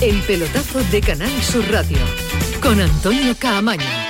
El 0.00 0.18
pelotazo 0.22 0.82
de 0.90 1.00
Canal 1.02 1.42
Sur 1.42 1.64
Radio 1.70 1.98
con 2.62 2.80
Antonio 2.80 3.34
Caamaño. 3.38 4.09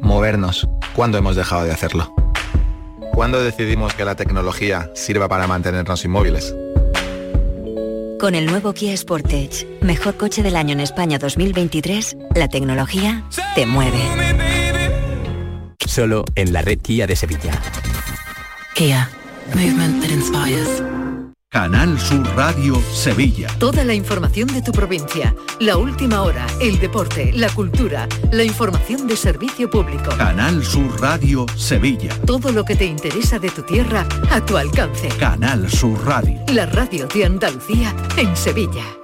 Movernos. 0.00 0.68
¿Cuándo 0.96 1.18
hemos 1.18 1.36
dejado 1.36 1.64
de 1.64 1.70
hacerlo? 1.70 2.12
¿Cuándo 3.12 3.40
decidimos 3.40 3.94
que 3.94 4.04
la 4.04 4.16
tecnología 4.16 4.90
sirva 4.94 5.28
para 5.28 5.46
mantenernos 5.46 6.04
inmóviles? 6.04 6.52
Con 8.18 8.34
el 8.34 8.46
nuevo 8.46 8.72
Kia 8.72 8.96
Sportage, 8.96 9.78
mejor 9.82 10.16
coche 10.16 10.42
del 10.42 10.56
año 10.56 10.72
en 10.72 10.80
España 10.80 11.18
2023, 11.18 12.16
la 12.34 12.48
tecnología 12.48 13.24
te 13.54 13.66
mueve. 13.66 14.00
Solo 15.86 16.24
en 16.34 16.52
la 16.52 16.62
red 16.62 16.80
Kia 16.80 17.06
de 17.06 17.14
Sevilla. 17.14 17.52
Kia. 18.74 19.08
Movement 19.54 20.02
that 20.02 20.10
inspires. 20.10 20.82
Canal 21.54 22.00
Sur 22.00 22.26
Radio 22.34 22.82
Sevilla. 22.92 23.46
Toda 23.60 23.84
la 23.84 23.94
información 23.94 24.48
de 24.48 24.60
tu 24.60 24.72
provincia, 24.72 25.36
la 25.60 25.76
última 25.76 26.22
hora, 26.22 26.44
el 26.60 26.80
deporte, 26.80 27.32
la 27.32 27.48
cultura, 27.48 28.08
la 28.32 28.42
información 28.42 29.06
de 29.06 29.16
servicio 29.16 29.70
público. 29.70 30.10
Canal 30.18 30.64
Sur 30.64 31.00
Radio 31.00 31.46
Sevilla. 31.56 32.12
Todo 32.26 32.50
lo 32.50 32.64
que 32.64 32.74
te 32.74 32.86
interesa 32.86 33.38
de 33.38 33.50
tu 33.50 33.62
tierra 33.62 34.04
a 34.32 34.44
tu 34.44 34.56
alcance. 34.56 35.06
Canal 35.20 35.70
Sur 35.70 36.04
Radio. 36.04 36.40
La 36.52 36.66
radio 36.66 37.06
de 37.06 37.24
Andalucía 37.24 37.94
en 38.16 38.36
Sevilla. 38.36 39.03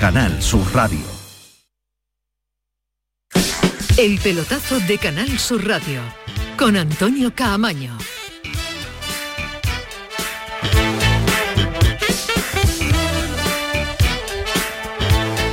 Canal 0.00 0.42
Sur 0.42 0.64
Radio. 0.74 1.00
El 3.96 4.18
pelotazo 4.18 4.78
de 4.80 4.98
Canal 4.98 5.38
Sur 5.38 5.66
Radio, 5.66 6.00
con 6.58 6.76
Antonio 6.76 7.34
Caamaño. 7.34 7.96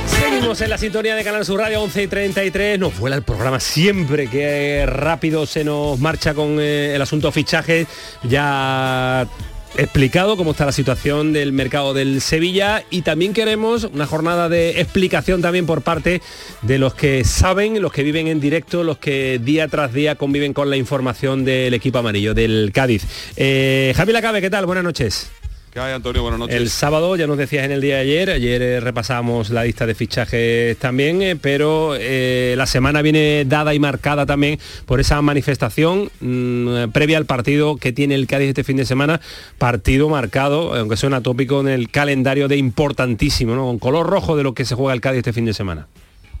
Seguimos 0.06 0.60
en 0.60 0.70
la 0.70 0.78
sintonía 0.78 1.14
de 1.14 1.24
Canal 1.24 1.44
Sur 1.44 1.60
Radio 1.60 1.82
11 1.82 2.02
y 2.02 2.06
33. 2.06 2.78
Nos 2.78 2.98
vuela 2.98 3.16
el 3.16 3.22
programa 3.22 3.60
siempre 3.60 4.28
que 4.28 4.84
rápido 4.86 5.46
se 5.46 5.64
nos 5.64 5.98
marcha 5.98 6.34
con 6.34 6.60
eh, 6.60 6.94
el 6.94 7.00
asunto 7.00 7.32
fichaje. 7.32 7.86
Ya 8.24 9.26
explicado 9.76 10.36
cómo 10.36 10.52
está 10.52 10.66
la 10.66 10.72
situación 10.72 11.32
del 11.32 11.52
mercado 11.52 11.94
del 11.94 12.20
Sevilla 12.20 12.84
y 12.90 13.02
también 13.02 13.32
queremos 13.32 13.84
una 13.84 14.06
jornada 14.06 14.48
de 14.48 14.80
explicación 14.80 15.42
también 15.42 15.66
por 15.66 15.82
parte 15.82 16.22
de 16.62 16.78
los 16.78 16.94
que 16.94 17.24
saben, 17.24 17.80
los 17.82 17.92
que 17.92 18.02
viven 18.02 18.28
en 18.28 18.40
directo, 18.40 18.84
los 18.84 18.98
que 18.98 19.40
día 19.42 19.68
tras 19.68 19.92
día 19.92 20.14
conviven 20.16 20.52
con 20.52 20.70
la 20.70 20.76
información 20.76 21.44
del 21.44 21.74
equipo 21.74 21.98
amarillo, 21.98 22.34
del 22.34 22.70
Cádiz. 22.72 23.06
Eh, 23.36 23.92
Javi 23.96 24.12
Lacabe, 24.12 24.40
¿qué 24.40 24.50
tal? 24.50 24.66
Buenas 24.66 24.84
noches. 24.84 25.30
¿Qué 25.74 25.80
hay, 25.80 25.92
Antonio? 25.92 26.22
Buenas 26.22 26.38
noches. 26.38 26.54
El 26.54 26.70
sábado, 26.70 27.16
ya 27.16 27.26
nos 27.26 27.36
decías 27.36 27.64
en 27.64 27.72
el 27.72 27.80
día 27.80 27.96
de 27.96 28.02
ayer, 28.02 28.30
ayer 28.30 28.62
eh, 28.62 28.78
repasamos 28.78 29.50
la 29.50 29.64
lista 29.64 29.86
de 29.86 29.96
fichajes 29.96 30.78
también, 30.78 31.20
eh, 31.20 31.34
pero 31.34 31.96
eh, 31.98 32.54
la 32.56 32.66
semana 32.66 33.02
viene 33.02 33.44
dada 33.44 33.74
y 33.74 33.80
marcada 33.80 34.24
también 34.24 34.60
por 34.86 35.00
esa 35.00 35.20
manifestación 35.20 36.12
mm, 36.20 36.90
previa 36.92 37.18
al 37.18 37.26
partido 37.26 37.76
que 37.76 37.92
tiene 37.92 38.14
el 38.14 38.28
Cádiz 38.28 38.50
este 38.50 38.62
fin 38.62 38.76
de 38.76 38.86
semana, 38.86 39.20
partido 39.58 40.08
marcado, 40.08 40.76
aunque 40.76 40.96
suena 40.96 41.22
tópico, 41.22 41.58
en 41.62 41.66
el 41.66 41.90
calendario 41.90 42.46
de 42.46 42.56
importantísimo, 42.56 43.56
¿no? 43.56 43.64
con 43.64 43.80
color 43.80 44.06
rojo 44.06 44.36
de 44.36 44.44
lo 44.44 44.54
que 44.54 44.64
se 44.64 44.76
juega 44.76 44.94
el 44.94 45.00
Cádiz 45.00 45.18
este 45.18 45.32
fin 45.32 45.44
de 45.44 45.54
semana. 45.54 45.88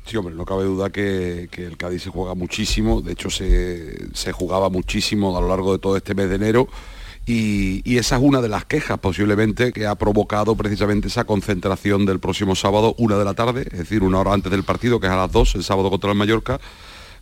Sí, 0.06 0.16
hombre, 0.16 0.36
no 0.36 0.44
cabe 0.44 0.62
duda 0.62 0.90
que, 0.90 1.48
que 1.50 1.66
el 1.66 1.76
Cádiz 1.76 2.04
se 2.04 2.10
juega 2.10 2.36
muchísimo, 2.36 3.00
de 3.00 3.14
hecho 3.14 3.30
se, 3.30 4.14
se 4.14 4.30
jugaba 4.30 4.68
muchísimo 4.68 5.36
a 5.36 5.40
lo 5.40 5.48
largo 5.48 5.72
de 5.72 5.80
todo 5.80 5.96
este 5.96 6.14
mes 6.14 6.28
de 6.28 6.36
enero. 6.36 6.68
Y, 7.26 7.96
esa 7.96 8.16
es 8.16 8.22
una 8.22 8.42
de 8.42 8.48
las 8.48 8.66
quejas 8.66 8.98
posiblemente 8.98 9.72
que 9.72 9.86
ha 9.86 9.94
provocado 9.94 10.56
precisamente 10.56 11.08
esa 11.08 11.24
concentración 11.24 12.04
del 12.04 12.20
próximo 12.20 12.54
sábado, 12.54 12.94
una 12.98 13.16
de 13.16 13.24
la 13.24 13.34
tarde, 13.34 13.66
es 13.70 13.78
decir, 13.78 14.02
una 14.02 14.20
hora 14.20 14.34
antes 14.34 14.50
del 14.50 14.62
partido, 14.62 15.00
que 15.00 15.06
es 15.06 15.12
a 15.12 15.16
las 15.16 15.32
dos, 15.32 15.54
el 15.54 15.64
sábado 15.64 15.90
contra 15.90 16.10
el 16.10 16.18
Mallorca, 16.18 16.60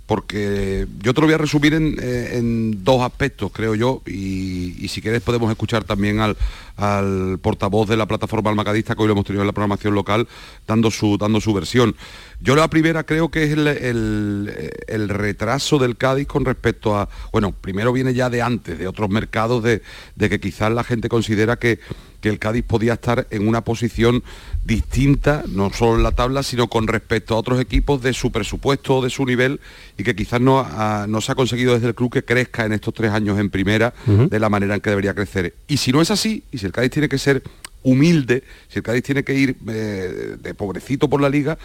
porque 0.06 0.86
yo 1.00 1.14
te 1.14 1.20
lo 1.20 1.26
voy 1.26 1.34
a 1.34 1.38
resumir 1.38 1.74
en, 1.74 1.96
eh, 2.00 2.36
en 2.36 2.84
dos 2.84 3.02
aspectos, 3.02 3.50
creo 3.52 3.74
yo, 3.74 4.02
y, 4.06 4.88
si 4.88 5.00
quieres 5.00 5.22
podemos 5.22 5.50
escuchar 5.50 5.84
también 5.84 6.20
al, 6.20 6.36
al 6.76 7.38
portavoz 7.40 7.88
de 7.88 7.96
la 7.96 8.06
plataforma 8.06 8.50
almacadista, 8.50 8.94
que 8.94 9.02
hoy 9.02 9.06
lo 9.06 9.12
hemos 9.12 9.24
tenido 9.24 9.42
en 9.42 9.46
la 9.46 9.52
programación 9.52 9.94
local, 9.94 10.28
dando 10.66 10.90
su, 10.90 11.16
dando 11.16 11.40
su 11.40 11.54
versión. 11.54 11.94
Yo 12.40 12.56
la 12.56 12.68
primera 12.68 13.04
creo 13.04 13.30
que 13.30 13.44
es 13.44 13.52
el, 13.52 13.66
el, 13.68 14.72
el, 14.86 15.08
retraso 15.08 15.78
del 15.78 15.96
Cádiz 15.96 16.26
con 16.26 16.44
respecto 16.44 16.96
a, 16.96 17.08
bueno, 17.32 17.52
primero 17.52 17.92
viene 17.92 18.12
ya 18.12 18.28
de 18.28 18.42
antes, 18.42 18.78
de 18.78 18.88
otros 18.88 19.08
mercados, 19.08 19.62
de, 19.62 19.82
de 20.16 20.28
que 20.28 20.40
quizás 20.40 20.72
la 20.72 20.84
gente 20.84 21.08
considera 21.08 21.56
que, 21.56 21.78
que 22.22 22.30
el 22.30 22.38
Cádiz 22.38 22.64
podía 22.64 22.94
estar 22.94 23.26
en 23.30 23.46
una 23.46 23.62
posición 23.62 24.22
distinta, 24.64 25.42
no 25.48 25.70
solo 25.70 25.96
en 25.96 26.04
la 26.04 26.12
tabla, 26.12 26.42
sino 26.42 26.68
con 26.68 26.86
respecto 26.86 27.34
a 27.34 27.38
otros 27.38 27.60
equipos 27.60 28.00
de 28.00 28.14
su 28.14 28.30
presupuesto 28.30 29.02
de 29.02 29.10
su 29.10 29.26
nivel 29.26 29.60
y 29.98 30.04
que 30.04 30.14
quizás 30.14 30.40
no, 30.40 30.60
a, 30.60 31.06
no 31.08 31.20
se 31.20 31.32
ha 31.32 31.34
conseguido 31.34 31.74
desde 31.74 31.88
el 31.88 31.94
club 31.94 32.12
que 32.12 32.24
crezca 32.24 32.64
en 32.64 32.72
estos 32.72 32.94
tres 32.94 33.10
años 33.10 33.38
en 33.38 33.50
primera 33.50 33.92
uh 34.06 34.10
-huh. 34.10 34.28
de 34.28 34.38
la 34.38 34.48
manera 34.48 34.74
en 34.76 34.80
que 34.80 34.90
debería 34.90 35.14
crecer. 35.14 35.54
Y 35.66 35.76
si 35.76 35.92
no 35.92 36.00
es 36.00 36.10
así, 36.10 36.44
y 36.52 36.58
si 36.58 36.66
el 36.66 36.72
Cádiz 36.72 36.92
tiene 36.92 37.08
que 37.08 37.18
ser 37.18 37.42
humilde, 37.82 38.44
si 38.68 38.78
el 38.78 38.84
Cádiz 38.84 39.02
tiene 39.02 39.24
que 39.24 39.34
ir 39.34 39.56
eh, 39.68 40.36
de 40.40 40.54
pobrecito 40.54 41.10
por 41.10 41.20
la 41.20 41.28
liga, 41.28 41.58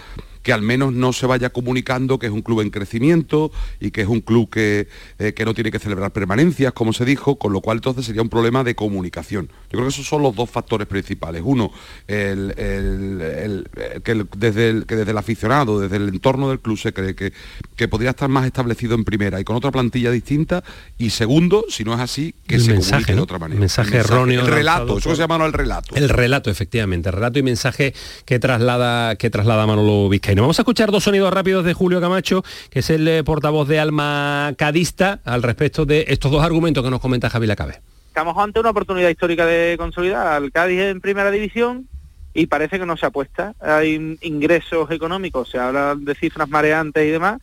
que 0.43 0.53
al 0.53 0.61
menos 0.61 0.93
no 0.93 1.13
se 1.13 1.25
vaya 1.25 1.49
comunicando 1.49 2.19
que 2.19 2.27
es 2.27 2.31
un 2.31 2.41
club 2.41 2.61
en 2.61 2.69
crecimiento 2.69 3.51
y 3.79 3.91
que 3.91 4.01
es 4.01 4.07
un 4.07 4.21
club 4.21 4.49
que, 4.49 4.87
eh, 5.19 5.33
que, 5.33 5.45
no 5.45 5.53
tiene 5.53 5.71
que 5.71 5.79
celebrar 5.79 6.11
permanencias, 6.11 6.73
como 6.73 6.93
se 6.93 7.05
dijo, 7.05 7.37
con 7.37 7.53
lo 7.53 7.61
cual 7.61 7.77
entonces 7.77 8.05
sería 8.05 8.21
un 8.21 8.29
problema 8.29 8.63
de 8.63 8.75
comunicación. 8.75 9.47
Yo 9.47 9.71
creo 9.71 9.83
que 9.83 9.89
esos 9.89 10.07
son 10.07 10.21
los 10.21 10.35
dos 10.35 10.49
factores 10.49 10.87
principales. 10.87 11.41
Uno, 11.45 11.71
el, 12.07 12.53
el, 12.57 13.21
el, 13.21 14.01
que, 14.01 14.25
desde 14.37 14.85
que 14.85 14.95
desde 14.95 15.11
el 15.11 15.17
aficionado, 15.17 15.79
desde 15.79 15.97
el 15.97 16.09
entorno 16.09 16.49
del 16.49 16.59
club 16.59 16.77
se 16.77 16.93
cree 16.93 17.15
que, 17.15 17.33
que 17.75 17.87
podría 17.87 18.11
estar 18.11 18.29
más 18.29 18.45
establecido 18.45 18.95
en 18.95 19.03
primera 19.03 19.39
y 19.39 19.43
con 19.43 19.55
otra 19.55 19.71
plantilla 19.71 20.11
distinta. 20.11 20.63
Y 20.97 21.11
segundo, 21.11 21.65
si 21.69 21.83
no 21.83 21.93
es 21.93 21.99
así, 21.99 22.35
que 22.47 22.59
se 22.59 22.71
mensaje, 22.71 22.89
comunique 22.89 23.11
¿no? 23.11 23.17
de 23.17 23.23
otra 23.23 23.39
manera. 23.39 23.59
Mensaje, 23.59 23.97
erróneo. 23.97 24.41
El 24.41 24.47
relato, 24.47 24.97
eso 24.97 25.15
se 25.15 25.21
llama 25.21 25.43
el 25.45 25.53
relato. 25.53 25.95
El 25.95 26.09
relato, 26.09 26.49
efectivamente. 26.49 27.09
El 27.09 27.15
relato 27.15 27.39
y 27.39 27.43
mensaje 27.43 27.93
que 28.25 28.39
traslada, 28.39 29.15
que 29.15 29.29
traslada 29.29 29.65
Manolo 29.65 30.09
Vizcaíno. 30.09 30.36
Vamos 30.41 30.59
a 30.59 30.61
escuchar 30.61 30.91
dos 30.91 31.03
sonidos 31.03 31.33
rápidos 31.33 31.65
de 31.65 31.73
Julio 31.73 31.99
Camacho, 31.99 32.43
que 32.69 32.79
es 32.79 32.89
el 32.89 33.07
eh, 33.07 33.23
portavoz 33.23 33.67
de 33.67 33.79
Alma 33.79 34.53
Cadista, 34.57 35.19
al 35.25 35.41
respecto 35.41 35.85
de 35.85 36.05
estos 36.09 36.31
dos 36.31 36.43
argumentos 36.43 36.83
que 36.83 36.91
nos 36.91 36.99
comenta 36.99 37.29
Javi 37.29 37.47
Lacabe. 37.47 37.81
Estamos 38.07 38.37
ante 38.37 38.59
una 38.59 38.69
oportunidad 38.69 39.09
histórica 39.09 39.45
de 39.45 39.75
consolidar 39.77 40.27
al 40.27 40.51
Cádiz 40.51 40.79
en 40.81 41.01
primera 41.01 41.31
división 41.31 41.87
y 42.33 42.45
parece 42.45 42.79
que 42.79 42.85
no 42.85 42.97
se 42.97 43.07
apuesta. 43.07 43.55
Hay 43.59 44.17
ingresos 44.21 44.91
económicos, 44.91 45.49
se 45.49 45.57
habla 45.57 45.95
de 45.95 46.13
cifras 46.13 46.47
mareantes 46.47 47.05
y 47.05 47.11
demás, 47.11 47.41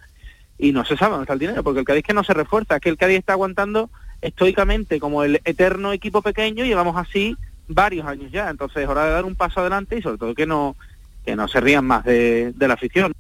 y 0.57 0.73
no 0.73 0.85
se 0.85 0.97
sabe 0.97 1.13
dónde 1.13 1.25
está 1.25 1.35
el 1.35 1.41
dinero, 1.41 1.65
porque 1.65 1.81
el 1.81 1.87
Cádiz 1.87 2.05
que 2.05 2.15
no 2.15 2.23
se 2.23 2.33
refuerza, 2.33 2.81
que 2.81 2.91
el 2.91 2.97
Cádiz 2.97 3.19
está 3.19 3.33
aguantando 3.33 3.91
estoicamente 4.23 5.01
como 5.01 5.25
el 5.25 5.41
eterno 5.45 5.93
equipo 5.93 6.23
pequeño 6.23 6.65
llevamos 6.65 6.97
así 6.97 7.37
varios 7.67 8.07
años 8.07 8.31
ya. 8.31 8.51
Entonces 8.51 8.85
es 8.85 8.89
hora 8.89 9.05
de 9.05 9.13
dar 9.13 9.25
un 9.25 9.35
paso 9.35 9.61
adelante 9.61 9.99
y 9.99 10.03
sobre 10.03 10.19
todo 10.19 10.35
que 10.35 10.47
no 10.47 10.77
que 11.25 11.37
no 11.37 11.49
se 11.49 11.61
rían 11.61 11.87
más 11.87 12.05
de, 12.05 12.53
de, 12.55 12.69
la 12.69 12.75
afición. 12.75 13.13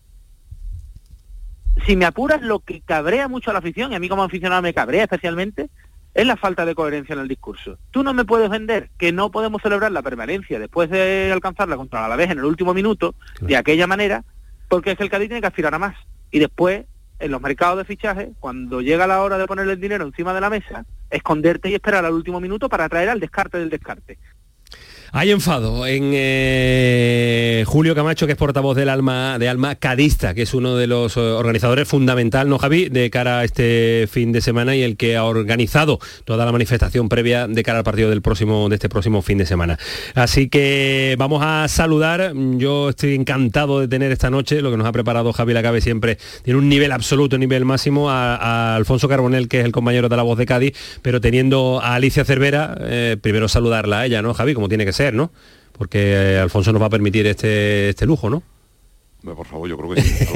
Si 1.86 1.96
me 1.96 2.04
apuras, 2.04 2.42
lo 2.42 2.60
que 2.60 2.80
cabrea 2.80 3.28
mucho 3.28 3.50
a 3.50 3.52
la 3.52 3.58
afición, 3.58 3.92
y 3.92 3.94
a 3.94 3.98
mí 3.98 4.08
como 4.08 4.22
aficionado 4.22 4.62
me 4.62 4.74
cabrea 4.74 5.04
especialmente, 5.04 5.70
es 6.14 6.26
la 6.26 6.36
falta 6.36 6.64
de 6.64 6.74
coherencia 6.74 7.12
en 7.12 7.18
el 7.18 7.28
discurso. 7.28 7.76
Tú 7.90 8.02
no 8.02 8.14
me 8.14 8.24
puedes 8.24 8.48
vender 8.48 8.90
que 8.96 9.12
no 9.12 9.30
podemos 9.30 9.60
celebrar 9.60 9.90
la 9.90 10.02
permanencia 10.02 10.58
después 10.58 10.88
de 10.88 11.30
alcanzarla 11.32 11.76
contra 11.76 12.00
la 12.00 12.06
Alavés 12.06 12.30
en 12.30 12.38
el 12.38 12.44
último 12.44 12.72
minuto, 12.72 13.14
claro. 13.34 13.46
de 13.48 13.56
aquella 13.56 13.86
manera, 13.86 14.24
porque 14.68 14.92
es 14.92 14.96
que 14.96 15.02
el 15.02 15.10
Cádiz 15.10 15.28
tiene 15.28 15.40
que 15.40 15.48
aspirar 15.48 15.74
a 15.74 15.78
más. 15.78 15.96
Y 16.30 16.38
después, 16.38 16.84
en 17.18 17.30
los 17.30 17.40
mercados 17.40 17.78
de 17.78 17.84
fichaje, 17.84 18.32
cuando 18.38 18.80
llega 18.80 19.08
la 19.08 19.22
hora 19.22 19.38
de 19.38 19.46
ponerle 19.46 19.72
el 19.72 19.80
dinero 19.80 20.04
encima 20.04 20.32
de 20.32 20.40
la 20.40 20.50
mesa, 20.50 20.86
esconderte 21.10 21.68
y 21.68 21.74
esperar 21.74 22.04
al 22.04 22.14
último 22.14 22.40
minuto 22.40 22.68
para 22.68 22.88
traer 22.88 23.08
al 23.08 23.20
descarte 23.20 23.58
del 23.58 23.70
descarte. 23.70 24.18
Hay 25.16 25.30
enfado 25.30 25.86
en 25.86 26.10
eh, 26.12 27.62
Julio 27.68 27.94
Camacho, 27.94 28.26
que 28.26 28.32
es 28.32 28.36
portavoz 28.36 28.76
del 28.76 28.88
Alma, 28.88 29.38
de 29.38 29.48
Alma 29.48 29.76
Cadista, 29.76 30.34
que 30.34 30.42
es 30.42 30.54
uno 30.54 30.74
de 30.74 30.88
los 30.88 31.16
organizadores 31.16 31.86
fundamental, 31.86 32.48
¿no, 32.48 32.58
Javi?, 32.58 32.88
de 32.88 33.10
cara 33.10 33.38
a 33.38 33.44
este 33.44 34.08
fin 34.10 34.32
de 34.32 34.40
semana 34.40 34.74
y 34.74 34.82
el 34.82 34.96
que 34.96 35.16
ha 35.16 35.22
organizado 35.22 36.00
toda 36.24 36.44
la 36.44 36.50
manifestación 36.50 37.08
previa 37.08 37.46
de 37.46 37.62
cara 37.62 37.78
al 37.78 37.84
partido 37.84 38.10
del 38.10 38.22
próximo, 38.22 38.68
de 38.68 38.74
este 38.74 38.88
próximo 38.88 39.22
fin 39.22 39.38
de 39.38 39.46
semana. 39.46 39.78
Así 40.16 40.48
que 40.48 41.14
vamos 41.16 41.44
a 41.44 41.68
saludar. 41.68 42.32
Yo 42.56 42.88
estoy 42.88 43.14
encantado 43.14 43.78
de 43.78 43.86
tener 43.86 44.10
esta 44.10 44.30
noche, 44.30 44.62
lo 44.62 44.72
que 44.72 44.78
nos 44.78 44.86
ha 44.88 44.90
preparado 44.90 45.32
Javi 45.32 45.54
Lacabe 45.54 45.80
siempre 45.80 46.18
tiene 46.42 46.58
un 46.58 46.68
nivel 46.68 46.90
absoluto, 46.90 47.36
un 47.36 47.40
nivel 47.40 47.64
máximo, 47.64 48.10
a, 48.10 48.34
a, 48.34 48.74
Alfonso 48.74 49.08
Carbonel, 49.08 49.46
que 49.46 49.60
es 49.60 49.64
el 49.64 49.70
compañero 49.70 50.08
de 50.08 50.16
la 50.16 50.24
voz 50.24 50.38
de 50.38 50.46
Cádiz, 50.46 50.76
pero 51.02 51.20
teniendo 51.20 51.80
a 51.80 51.94
Alicia 51.94 52.24
Cervera, 52.24 52.76
eh, 52.80 53.16
primero 53.22 53.46
saludarla 53.46 54.00
a 54.00 54.06
ella, 54.06 54.20
¿no, 54.20 54.34
Javi? 54.34 54.54
Como 54.54 54.68
tiene 54.68 54.84
que 54.84 54.92
ser. 54.92 55.03
¿No? 55.12 55.30
Porque 55.72 56.12
eh, 56.12 56.38
Alfonso 56.38 56.72
nos 56.72 56.80
va 56.80 56.86
a 56.86 56.90
permitir 56.90 57.26
este, 57.26 57.90
este 57.90 58.06
lujo, 58.06 58.30
¿no? 58.30 58.42
Por 59.24 59.46
favor, 59.46 59.68
yo 59.68 59.78
creo 59.78 59.94
que 59.94 60.02
sí. 60.02 60.26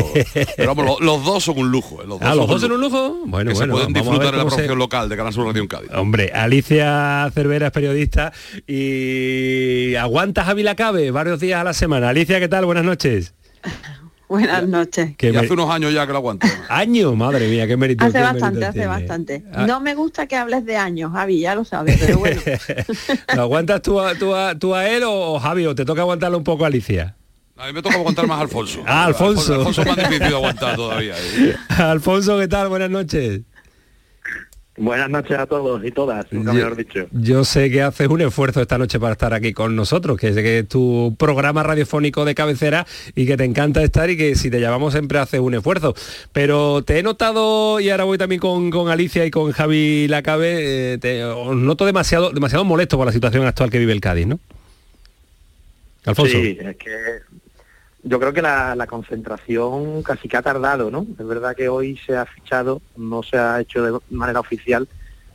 Pero 0.57 0.75
vamos, 0.75 0.99
los, 0.99 1.01
los, 1.01 1.25
dos 1.25 1.45
son 1.45 1.59
un 1.59 1.71
lujo. 1.71 2.03
¿eh? 2.03 2.07
Los 2.07 2.19
dos, 2.19 2.29
ah, 2.29 2.35
¿los 2.35 2.49
dos 2.49 2.61
son 2.61 2.73
un 2.73 2.81
lujo? 2.81 3.23
Bueno, 3.27 3.51
que 3.51 3.55
bueno. 3.55 3.75
Se 3.75 3.79
pueden 3.79 3.93
disfrutar 3.93 4.29
en 4.29 4.39
la 4.39 4.45
producción 4.47 4.67
se... 4.67 4.77
local 4.77 5.09
de 5.11 5.17
Canal 5.17 5.33
Sur 5.33 5.47
Radio 5.47 5.61
en 5.61 5.69
Cádiz. 5.69 5.91
Hombre, 5.95 6.31
Alicia 6.33 7.31
Cervera 7.35 7.67
es 7.67 7.73
periodista 7.73 8.33
y 8.67 9.95
aguanta 9.97 10.45
Javi 10.45 10.63
Lacabe 10.63 11.11
varios 11.11 11.39
días 11.39 11.61
a 11.61 11.65
la 11.65 11.75
semana. 11.75 12.09
Alicia, 12.09 12.41
¿qué 12.41 12.49
tal? 12.49 12.65
Buenas 12.65 12.85
noches. 12.85 13.35
Buenas 14.29 14.69
noches. 14.69 15.17
Que 15.17 15.37
hace 15.37 15.53
unos 15.53 15.71
años 15.71 15.93
ya 15.93 16.07
que 16.07 16.13
lo 16.13 16.19
aguanto. 16.19 16.47
¿Años? 16.69 17.17
Madre 17.17 17.49
mía, 17.49 17.67
qué 17.67 17.77
mérito. 17.77 18.05
Hace 18.05 18.19
qué 18.19 18.21
bastante, 18.21 18.47
mérito 18.47 18.67
hace 18.67 18.73
tiene. 18.79 18.87
bastante. 18.87 19.45
Ah. 19.53 19.67
No 19.67 19.81
me 19.81 19.95
gusta 19.95 20.27
que 20.27 20.37
hables 20.37 20.67
de 20.67 20.77
años, 20.77 21.13
Javi, 21.13 21.41
ya 21.41 21.55
lo 21.55 21.65
sabes, 21.65 21.99
pero 21.99 22.19
bueno. 22.19 22.41
¿Lo 23.35 23.43
aguantas 23.43 23.81
tú 23.83 24.01
a, 24.01 24.15
tú, 24.15 24.35
a, 24.35 24.59
tú 24.59 24.75
a, 24.75 24.89
él 24.89 25.03
o 25.07 25.39
Javi 25.41 25.67
o 25.67 25.75
te 25.75 25.85
toca 25.85 26.03
aguantarlo 26.03 26.37
un 26.39 26.45
poco 26.45 26.65
a 26.65 26.67
Alicia? 26.67 27.17
A 27.57 27.67
mí 27.67 27.73
me 27.73 27.83
toca 27.83 27.97
aguantar 27.97 28.27
más 28.27 28.39
a 28.39 28.43
Alfonso. 28.43 28.85
Ah, 28.87 29.07
Alfonso. 29.07 29.55
Alfonso 29.55 29.81
es 29.81 29.87
más 29.89 29.97
difícil 29.97 30.21
de 30.21 30.27
aguantar 30.27 30.77
todavía. 30.77 31.15
¿eh? 31.17 31.57
Alfonso, 31.79 32.39
¿qué 32.39 32.47
tal? 32.47 32.69
Buenas 32.69 32.91
noches. 32.91 33.41
Buenas 34.79 35.11
noches 35.11 35.39
a 35.39 35.47
todos 35.47 35.85
y 35.85 35.91
todas, 35.91 36.27
nunca 36.33 36.53
mejor 36.53 36.77
dicho. 36.77 37.07
Yo 37.11 37.45
sé 37.45 37.71
que 37.71 37.83
haces 37.83 38.09
un 38.09 38.21
esfuerzo 38.21 38.61
esta 38.61 38.79
noche 38.79 39.01
para 39.01 39.13
estar 39.13 39.35
aquí 39.35 39.53
con 39.53 39.75
nosotros, 39.75 40.19
que 40.19 40.33
sé 40.33 40.43
que 40.43 40.61
es 40.61 40.69
tu 40.69 41.17
programa 41.19 41.63
radiofónico 41.63 42.25
de 42.25 42.35
cabecera 42.35 42.87
y 43.15 43.27
que 43.27 43.37
te 43.37 43.45
encanta 43.45 43.83
estar 43.83 44.09
y 44.09 44.17
que 44.17 44.37
si 44.37 44.51
te 44.51 44.61
llamamos 44.61 44.93
siempre 44.93 45.19
haces 45.19 45.41
un 45.41 45.55
esfuerzo. 45.55 45.95
Pero 46.33 46.83
te 46.83 46.99
he 46.99 47.03
notado, 47.03 47.81
y 47.81 47.91
ahora 47.91 48.05
voy 48.05 48.19
también 48.19 48.41
con, 48.41 48.71
con 48.71 48.89
Alicia 48.89 49.27
y 49.27 49.31
con 49.31 49.53
Javi 49.53 50.07
Lacabe, 50.09 50.95
eh, 50.95 50.99
te 50.99 51.25
os 51.25 51.57
noto 51.57 51.85
demasiado, 51.85 52.31
demasiado 52.31 52.65
molesto 52.65 52.97
por 52.97 53.07
la 53.07 53.13
situación 53.13 53.47
actual 53.47 53.71
que 53.71 53.79
vive 53.79 53.93
el 53.93 54.01
Cádiz, 54.01 54.27
¿no? 54.27 54.39
Alfonso. 56.05 56.39
Sí, 56.39 56.57
es 56.61 56.77
que 56.77 56.89
yo 58.03 58.19
creo 58.21 58.33
que 58.33 58.43
la, 58.43 58.75
la 58.77 58.87
concentración 58.87 60.03
casi 60.03 60.29
que 60.29 60.37
ha 60.37 60.43
tardado, 60.43 60.91
¿no? 60.91 61.07
Es 61.19 61.27
verdad 61.27 61.55
que 61.57 61.69
hoy 61.69 61.99
se 62.07 62.17
ha 62.17 62.27
fichado, 62.27 62.81
no 62.97 63.23
se 63.23 63.37
ha 63.39 63.61
hecho 63.61 63.83
de 63.85 63.99
manera 64.11 64.41
oficial, 64.41 64.89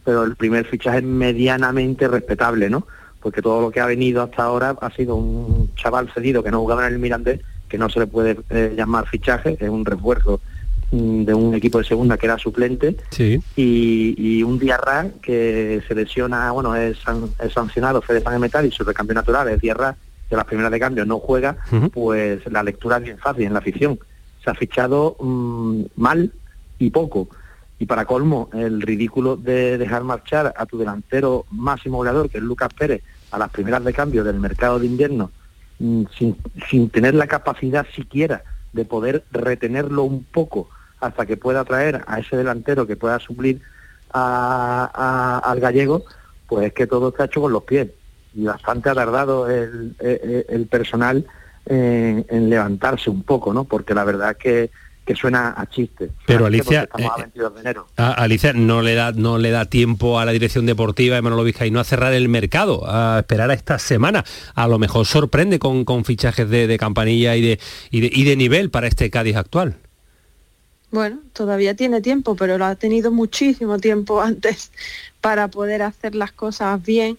pero 0.06 0.24
el 0.24 0.36
primer 0.36 0.66
fichaje 0.66 0.98
es 1.00 1.04
medianamente 1.04 2.08
respetable, 2.08 2.70
¿no? 2.70 2.86
Porque 3.22 3.42
todo 3.42 3.62
lo 3.62 3.72
que 3.72 3.80
ha 3.80 3.86
venido 3.86 4.22
hasta 4.22 4.44
ahora 4.44 4.76
ha 4.82 4.92
sido 4.92 5.16
un 5.16 5.74
chaval 5.76 6.12
cedido 6.14 6.44
que 6.44 6.52
no 6.52 6.60
jugaba 6.60 6.88
en 6.88 6.94
el 6.94 7.00
Mirandés, 7.00 7.42
que 7.70 7.78
no 7.78 7.90
se 7.90 8.00
le 8.00 8.08
puede 8.08 8.38
eh, 8.50 8.74
llamar 8.76 9.08
fichaje, 9.08 9.58
es 9.60 9.70
un 9.70 9.86
refuerzo 9.86 10.42
mm, 10.92 11.24
de 11.24 11.34
un 11.34 11.54
equipo 11.56 11.78
de 11.80 11.86
segunda 11.86 12.18
que 12.18 12.26
era 12.28 12.38
suplente 12.38 12.98
Sí. 13.12 13.42
y, 13.56 14.14
y 14.18 14.44
un 14.44 14.60
Diarra 14.60 15.08
que 15.22 15.82
se 15.88 15.96
lesiona, 15.96 16.52
bueno, 16.52 16.76
es, 16.76 16.98
san- 17.00 17.30
es 17.44 17.54
sancionado 17.54 18.02
Fede 18.02 18.22
Pan 18.22 18.40
Metal 18.40 18.66
y 18.66 18.72
su 18.72 18.84
recambio 18.84 19.16
natural 19.16 19.48
es 19.50 19.62
Diarra, 19.62 19.96
que 20.34 20.38
las 20.38 20.46
primeras 20.48 20.72
de 20.72 20.80
cambio 20.80 21.06
no 21.06 21.20
juega, 21.20 21.58
pues 21.94 22.42
la 22.52 22.64
lectura 22.64 22.98
es 22.98 23.04
bien 23.04 23.20
fácil 23.20 23.46
en 23.46 23.54
la 23.54 23.60
afición. 23.60 24.00
Se 24.44 24.50
ha 24.50 24.56
fichado 24.56 25.16
mm, 25.20 25.84
mal 25.96 26.32
y 26.80 26.90
poco. 26.90 27.28
Y 27.78 27.86
para 27.86 28.06
colmo, 28.06 28.50
el 28.54 28.82
ridículo 28.82 29.36
de 29.36 29.78
dejar 29.78 30.04
marchar 30.04 30.52
a 30.58 30.66
tu 30.66 30.78
delantero 30.80 31.46
máximo 31.52 31.98
goleador, 31.98 32.30
que 32.32 32.40
es 32.40 32.44
Lucas 32.44 32.70
Pérez, 32.74 33.04
a 33.30 33.38
las 33.38 33.52
primeras 33.52 33.84
de 33.84 33.94
cambio 33.94 34.24
del 34.24 34.40
mercado 34.40 34.80
de 34.80 34.88
invierno, 34.88 35.30
mm, 35.80 36.04
sin, 36.18 36.36
sin 36.70 36.90
tener 36.90 37.14
la 37.14 37.28
capacidad 37.28 37.86
siquiera 37.96 38.44
de 38.72 38.86
poder 38.86 39.24
retenerlo 39.32 40.02
un 40.04 40.24
poco 40.24 40.68
hasta 41.00 41.28
que 41.28 41.38
pueda 41.38 41.64
traer 41.64 42.02
a 42.08 42.20
ese 42.20 42.36
delantero 42.38 42.88
que 42.88 42.96
pueda 42.96 43.20
suplir 43.20 43.62
a- 44.12 44.90
a- 45.44 45.52
al 45.52 45.60
gallego, 45.60 46.06
pues 46.48 46.68
es 46.68 46.74
que 46.74 46.88
todo 46.88 47.10
está 47.10 47.26
hecho 47.26 47.42
con 47.42 47.52
los 47.52 47.64
pies. 47.64 47.90
Y 48.36 48.44
bastante 48.46 48.90
ha 48.90 48.96
tardado 48.96 49.50
el, 49.50 49.96
el- 50.00 50.46
el 50.50 50.66
personal 50.68 51.26
en, 51.66 52.26
en 52.30 52.50
levantarse 52.50 53.10
un 53.10 53.24
poco, 53.24 53.54
¿no? 53.54 53.64
Porque 53.64 53.94
la 53.94 54.04
verdad 54.04 54.36
que, 54.36 54.70
que 55.06 55.16
suena 55.16 55.54
a 55.56 55.66
chiste. 55.70 56.10
Pero, 56.26 56.46
Alicia, 56.46 56.90
eh, 56.98 57.08
a 57.10 57.18
22 57.18 57.54
de 57.56 57.60
enero. 57.62 57.88
A- 57.98 58.12
Alicia 58.14 58.54
no 58.54 58.82
le 58.82 58.96
da 58.96 59.12
no 59.12 59.38
le 59.38 59.52
da 59.52 59.66
tiempo 59.66 60.20
a 60.20 60.26
la 60.26 60.32
dirección 60.32 60.66
deportiva 60.66 61.16
de 61.16 61.22
Manolo 61.22 61.44
Vizcaíno 61.44 61.80
a 61.80 61.84
cerrar 61.84 62.14
el 62.14 62.28
mercado, 62.30 62.84
a 62.86 63.20
esperar 63.20 63.52
a 63.52 63.54
esta 63.54 63.80
semana. 63.80 64.26
A 64.56 64.68
lo 64.68 64.80
mejor 64.80 65.06
sorprende 65.06 65.60
con, 65.60 65.86
con 65.86 66.04
fichajes 66.06 66.50
de, 66.50 66.68
de 66.68 66.78
campanilla 66.78 67.36
y 67.36 67.42
de, 67.42 67.60
y 67.92 68.02
de 68.02 68.10
y 68.14 68.24
de 68.24 68.36
nivel 68.36 68.70
para 68.70 68.88
este 68.88 69.10
Cádiz 69.10 69.36
actual. 69.36 69.76
Bueno, 70.92 71.20
todavía 71.34 71.76
tiene 71.76 72.02
tiempo, 72.02 72.36
pero 72.36 72.58
lo 72.58 72.66
ha 72.66 72.76
tenido 72.76 73.12
muchísimo 73.12 73.80
tiempo 73.80 74.22
antes 74.32 74.72
para 75.22 75.48
poder 75.48 75.82
hacer 75.82 76.14
las 76.16 76.32
cosas 76.32 76.84
bien 76.84 77.18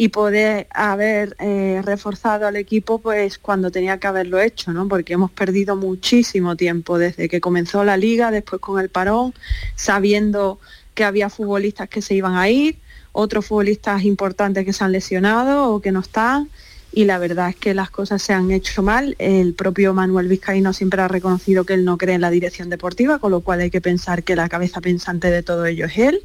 y 0.00 0.08
poder 0.08 0.66
haber 0.70 1.36
eh, 1.40 1.82
reforzado 1.84 2.46
al 2.46 2.56
equipo 2.56 3.00
pues 3.00 3.36
cuando 3.36 3.70
tenía 3.70 3.98
que 3.98 4.06
haberlo 4.06 4.40
hecho, 4.40 4.72
¿no? 4.72 4.88
Porque 4.88 5.12
hemos 5.12 5.30
perdido 5.30 5.76
muchísimo 5.76 6.56
tiempo 6.56 6.96
desde 6.96 7.28
que 7.28 7.42
comenzó 7.42 7.84
la 7.84 7.98
liga, 7.98 8.30
después 8.30 8.62
con 8.62 8.80
el 8.80 8.88
parón, 8.88 9.34
sabiendo 9.76 10.58
que 10.94 11.04
había 11.04 11.28
futbolistas 11.28 11.90
que 11.90 12.00
se 12.00 12.14
iban 12.14 12.34
a 12.36 12.48
ir, 12.48 12.78
otros 13.12 13.44
futbolistas 13.44 14.02
importantes 14.04 14.64
que 14.64 14.72
se 14.72 14.82
han 14.82 14.92
lesionado 14.92 15.70
o 15.70 15.82
que 15.82 15.92
no 15.92 16.00
están 16.00 16.48
y 16.92 17.04
la 17.04 17.18
verdad 17.18 17.50
es 17.50 17.56
que 17.56 17.74
las 17.74 17.90
cosas 17.90 18.22
se 18.22 18.32
han 18.32 18.50
hecho 18.50 18.82
mal. 18.82 19.14
El 19.18 19.54
propio 19.54 19.94
Manuel 19.94 20.28
Vizcaíno 20.28 20.72
siempre 20.72 21.02
ha 21.02 21.08
reconocido 21.08 21.64
que 21.64 21.74
él 21.74 21.84
no 21.84 21.98
cree 21.98 22.14
en 22.14 22.20
la 22.20 22.30
dirección 22.30 22.68
deportiva, 22.68 23.18
con 23.18 23.30
lo 23.30 23.42
cual 23.42 23.60
hay 23.60 23.70
que 23.70 23.80
pensar 23.80 24.22
que 24.22 24.34
la 24.34 24.48
cabeza 24.48 24.80
pensante 24.80 25.30
de 25.30 25.42
todo 25.42 25.66
ello 25.66 25.86
es 25.86 25.98
él. 25.98 26.22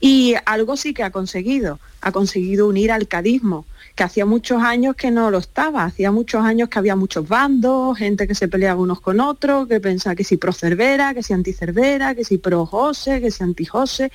Y 0.00 0.34
algo 0.44 0.76
sí 0.76 0.92
que 0.92 1.02
ha 1.02 1.10
conseguido, 1.10 1.78
ha 2.00 2.12
conseguido 2.12 2.68
unir 2.68 2.92
al 2.92 3.08
cadismo, 3.08 3.64
que 3.94 4.04
hacía 4.04 4.26
muchos 4.26 4.62
años 4.62 4.94
que 4.94 5.10
no 5.10 5.30
lo 5.30 5.38
estaba, 5.38 5.84
hacía 5.84 6.12
muchos 6.12 6.44
años 6.44 6.68
que 6.68 6.78
había 6.78 6.96
muchos 6.96 7.26
bandos, 7.26 7.96
gente 7.96 8.28
que 8.28 8.34
se 8.34 8.46
peleaba 8.46 8.80
unos 8.80 9.00
con 9.00 9.20
otros, 9.20 9.66
que 9.68 9.80
pensaba 9.80 10.14
que 10.14 10.22
si 10.22 10.36
pro 10.36 10.52
Cervera, 10.52 11.14
que 11.14 11.22
si 11.22 11.32
anti 11.32 11.54
Cervera, 11.54 12.14
que 12.14 12.22
si 12.22 12.36
pro 12.36 12.66
José, 12.66 13.22
que 13.22 13.30
si 13.30 13.42
anti 13.42 13.64
José. 13.64 14.12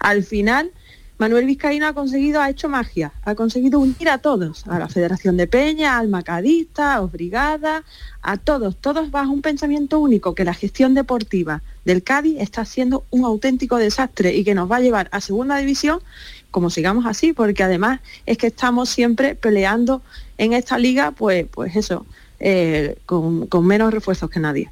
Al 0.00 0.24
final, 0.24 0.72
Manuel 1.18 1.46
Vizcaíno 1.46 1.88
ha 1.88 1.92
conseguido, 1.92 2.40
ha 2.40 2.48
hecho 2.48 2.68
magia, 2.68 3.12
ha 3.24 3.34
conseguido 3.34 3.80
unir 3.80 4.08
a 4.08 4.18
todos, 4.18 4.64
a 4.68 4.78
la 4.78 4.88
Federación 4.88 5.36
de 5.36 5.48
Peña, 5.48 5.98
al 5.98 6.08
Macadista, 6.08 6.94
a 6.94 7.00
Brigada, 7.00 7.82
a 8.22 8.36
todos, 8.36 8.76
todos 8.76 9.10
bajo 9.10 9.32
un 9.32 9.42
pensamiento 9.42 9.98
único, 9.98 10.34
que 10.34 10.44
la 10.44 10.54
gestión 10.54 10.94
deportiva 10.94 11.60
del 11.88 12.02
Cádiz 12.02 12.36
está 12.38 12.66
siendo 12.66 13.06
un 13.08 13.24
auténtico 13.24 13.78
desastre 13.78 14.36
y 14.36 14.44
que 14.44 14.54
nos 14.54 14.70
va 14.70 14.76
a 14.76 14.80
llevar 14.80 15.08
a 15.10 15.22
segunda 15.22 15.56
división 15.56 16.00
como 16.50 16.68
sigamos 16.68 17.06
así, 17.06 17.32
porque 17.32 17.62
además 17.62 18.00
es 18.26 18.36
que 18.36 18.48
estamos 18.48 18.90
siempre 18.90 19.34
peleando 19.34 20.02
en 20.36 20.52
esta 20.52 20.78
liga, 20.78 21.12
pues, 21.12 21.46
pues 21.50 21.76
eso, 21.76 22.04
eh, 22.40 22.98
con, 23.06 23.46
con 23.46 23.66
menos 23.66 23.92
refuerzos 23.92 24.28
que 24.28 24.38
nadie. 24.38 24.70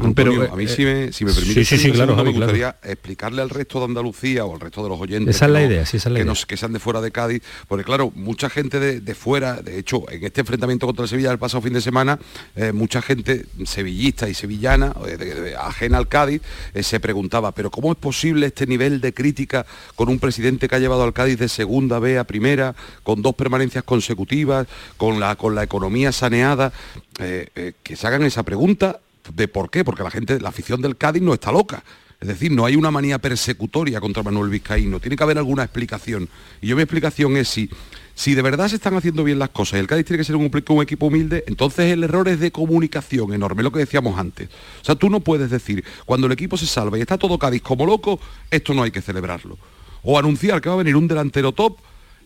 Antonio, 0.00 0.52
a 0.52 0.56
mí 0.56 0.66
si 0.68 0.84
me, 0.84 1.12
si 1.12 1.24
me 1.24 1.32
permite, 1.32 1.64
sí, 1.64 1.76
sí, 1.76 1.78
sí, 1.78 1.92
claro, 1.92 2.14
me 2.14 2.22
claro. 2.22 2.32
gustaría 2.38 2.76
explicarle 2.84 3.42
al 3.42 3.50
resto 3.50 3.78
de 3.80 3.86
Andalucía 3.86 4.44
o 4.44 4.54
al 4.54 4.60
resto 4.60 4.82
de 4.82 4.88
los 4.88 5.00
oyentes 5.00 5.34
Esa 5.36 5.46
es 5.46 5.50
la 5.50 5.60
no- 5.60 5.66
idea, 5.66 5.86
sí, 5.86 5.96
esa 5.96 6.08
es 6.08 6.12
la 6.12 6.18
que, 6.18 6.24
idea. 6.24 6.32
no- 6.34 6.46
que 6.46 6.56
sean 6.56 6.72
de 6.72 6.78
fuera 6.78 7.00
de 7.00 7.10
Cádiz, 7.10 7.42
porque 7.68 7.84
claro, 7.84 8.12
mucha 8.14 8.48
gente 8.50 8.78
de, 8.78 9.00
de 9.00 9.14
fuera, 9.14 9.62
de 9.62 9.78
hecho, 9.78 10.08
en 10.10 10.24
este 10.24 10.40
enfrentamiento 10.42 10.86
contra 10.86 11.02
el 11.04 11.08
Sevilla 11.08 11.30
del 11.30 11.38
pasado 11.38 11.60
fin 11.62 11.72
de 11.72 11.80
semana, 11.80 12.18
eh, 12.56 12.72
mucha 12.72 13.02
gente 13.02 13.46
sevillista 13.64 14.28
y 14.28 14.34
sevillana, 14.34 14.94
eh, 15.08 15.16
de- 15.16 15.34
de- 15.40 15.56
ajena 15.56 15.98
al 15.98 16.08
Cádiz, 16.08 16.42
eh, 16.74 16.82
se 16.82 17.00
preguntaba, 17.00 17.52
pero 17.52 17.70
¿cómo 17.70 17.90
es 17.92 17.98
posible 17.98 18.46
este 18.46 18.66
nivel 18.66 19.00
de 19.00 19.12
crítica 19.12 19.66
con 19.96 20.08
un 20.08 20.18
presidente 20.18 20.68
que 20.68 20.76
ha 20.76 20.78
llevado 20.78 21.02
al 21.02 21.12
Cádiz 21.12 21.38
de 21.38 21.48
segunda 21.48 21.98
B 21.98 22.18
a 22.18 22.24
primera, 22.24 22.74
con 23.02 23.22
dos 23.22 23.34
permanencias 23.34 23.84
consecutivas, 23.84 24.66
con 24.96 25.18
la, 25.20 25.36
con 25.36 25.54
la 25.54 25.62
economía 25.62 26.12
saneada? 26.12 26.72
Eh, 27.18 27.48
eh, 27.54 27.72
que 27.82 27.94
se 27.96 28.06
hagan 28.06 28.24
esa 28.24 28.42
pregunta 28.42 29.00
de 29.32 29.48
por 29.48 29.70
qué, 29.70 29.84
porque 29.84 30.02
la 30.02 30.10
gente, 30.10 30.40
la 30.40 30.48
afición 30.48 30.80
del 30.82 30.96
Cádiz 30.96 31.22
no 31.22 31.34
está 31.34 31.52
loca. 31.52 31.82
Es 32.20 32.28
decir, 32.28 32.52
no 32.52 32.64
hay 32.64 32.76
una 32.76 32.90
manía 32.90 33.18
persecutoria 33.18 34.00
contra 34.00 34.22
Manuel 34.22 34.48
Vizcaíno, 34.48 35.00
tiene 35.00 35.16
que 35.16 35.22
haber 35.22 35.36
alguna 35.36 35.64
explicación. 35.64 36.28
Y 36.62 36.68
yo 36.68 36.76
mi 36.76 36.82
explicación 36.82 37.36
es 37.36 37.48
si, 37.48 37.68
si 38.14 38.34
de 38.34 38.42
verdad 38.42 38.68
se 38.68 38.76
están 38.76 38.96
haciendo 38.96 39.24
bien 39.24 39.38
las 39.38 39.50
cosas 39.50 39.74
y 39.74 39.80
el 39.80 39.86
Cádiz 39.86 40.06
tiene 40.06 40.18
que 40.18 40.24
ser 40.24 40.36
un, 40.36 40.50
un 40.68 40.82
equipo 40.82 41.06
humilde, 41.06 41.44
entonces 41.46 41.92
el 41.92 42.04
error 42.04 42.28
es 42.28 42.40
de 42.40 42.50
comunicación 42.50 43.34
enorme, 43.34 43.62
lo 43.62 43.72
que 43.72 43.80
decíamos 43.80 44.18
antes. 44.18 44.48
O 44.80 44.84
sea, 44.84 44.94
tú 44.94 45.10
no 45.10 45.20
puedes 45.20 45.50
decir, 45.50 45.84
cuando 46.06 46.26
el 46.26 46.32
equipo 46.32 46.56
se 46.56 46.66
salva 46.66 46.96
y 46.96 47.02
está 47.02 47.18
todo 47.18 47.38
Cádiz 47.38 47.62
como 47.62 47.84
loco, 47.84 48.18
esto 48.50 48.72
no 48.72 48.82
hay 48.82 48.90
que 48.90 49.02
celebrarlo. 49.02 49.58
O 50.02 50.18
anunciar 50.18 50.60
que 50.60 50.68
va 50.68 50.76
a 50.76 50.78
venir 50.78 50.96
un 50.96 51.08
delantero 51.08 51.52
top 51.52 51.76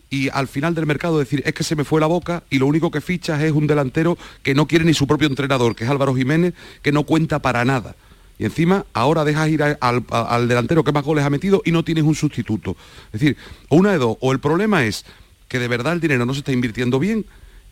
y 0.09 0.29
al 0.29 0.47
final 0.47 0.73
del 0.73 0.85
mercado 0.85 1.19
decir 1.19 1.43
es 1.45 1.53
que 1.53 1.63
se 1.63 1.75
me 1.75 1.83
fue 1.83 2.01
la 2.01 2.07
boca 2.07 2.43
y 2.49 2.57
lo 2.57 2.65
único 2.65 2.89
que 2.91 3.01
fichas 3.01 3.41
es 3.41 3.51
un 3.51 3.67
delantero 3.67 4.17
que 4.41 4.55
no 4.55 4.67
quiere 4.67 4.85
ni 4.85 4.93
su 4.93 5.05
propio 5.05 5.27
entrenador, 5.27 5.75
que 5.75 5.83
es 5.83 5.89
Álvaro 5.89 6.15
Jiménez, 6.15 6.53
que 6.81 6.91
no 6.91 7.03
cuenta 7.03 7.39
para 7.39 7.63
nada. 7.65 7.95
Y 8.39 8.45
encima 8.45 8.85
ahora 8.93 9.25
dejas 9.25 9.49
ir 9.49 9.61
al, 9.61 9.77
al 9.79 10.47
delantero 10.47 10.83
que 10.83 10.91
más 10.91 11.03
goles 11.03 11.25
ha 11.25 11.29
metido 11.29 11.61
y 11.65 11.71
no 11.71 11.83
tienes 11.83 12.05
un 12.05 12.15
sustituto. 12.15 12.75
Es 13.13 13.19
decir, 13.19 13.37
una 13.69 13.91
de 13.91 13.97
dos, 13.97 14.17
o 14.21 14.31
el 14.31 14.39
problema 14.39 14.85
es 14.85 15.05
que 15.47 15.59
de 15.59 15.67
verdad 15.67 15.93
el 15.93 15.99
dinero 15.99 16.25
no 16.25 16.33
se 16.33 16.39
está 16.39 16.53
invirtiendo 16.53 16.99
bien 16.99 17.25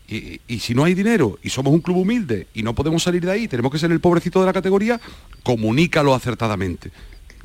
y, 0.08 0.42
y 0.48 0.60
si 0.60 0.76
no 0.76 0.84
hay 0.84 0.94
dinero 0.94 1.40
y 1.42 1.50
somos 1.50 1.74
un 1.74 1.80
club 1.80 1.98
humilde 1.98 2.48
y 2.54 2.64
no 2.64 2.76
podemos 2.76 3.02
salir 3.02 3.26
de 3.26 3.32
ahí, 3.32 3.48
tenemos 3.48 3.72
que 3.72 3.80
ser 3.80 3.92
el 3.92 4.00
pobrecito 4.00 4.42
de 4.42 4.46
la 4.46 4.54
categoría, 4.54 5.00
comunícalo 5.42 6.14
acertadamente. 6.14 6.92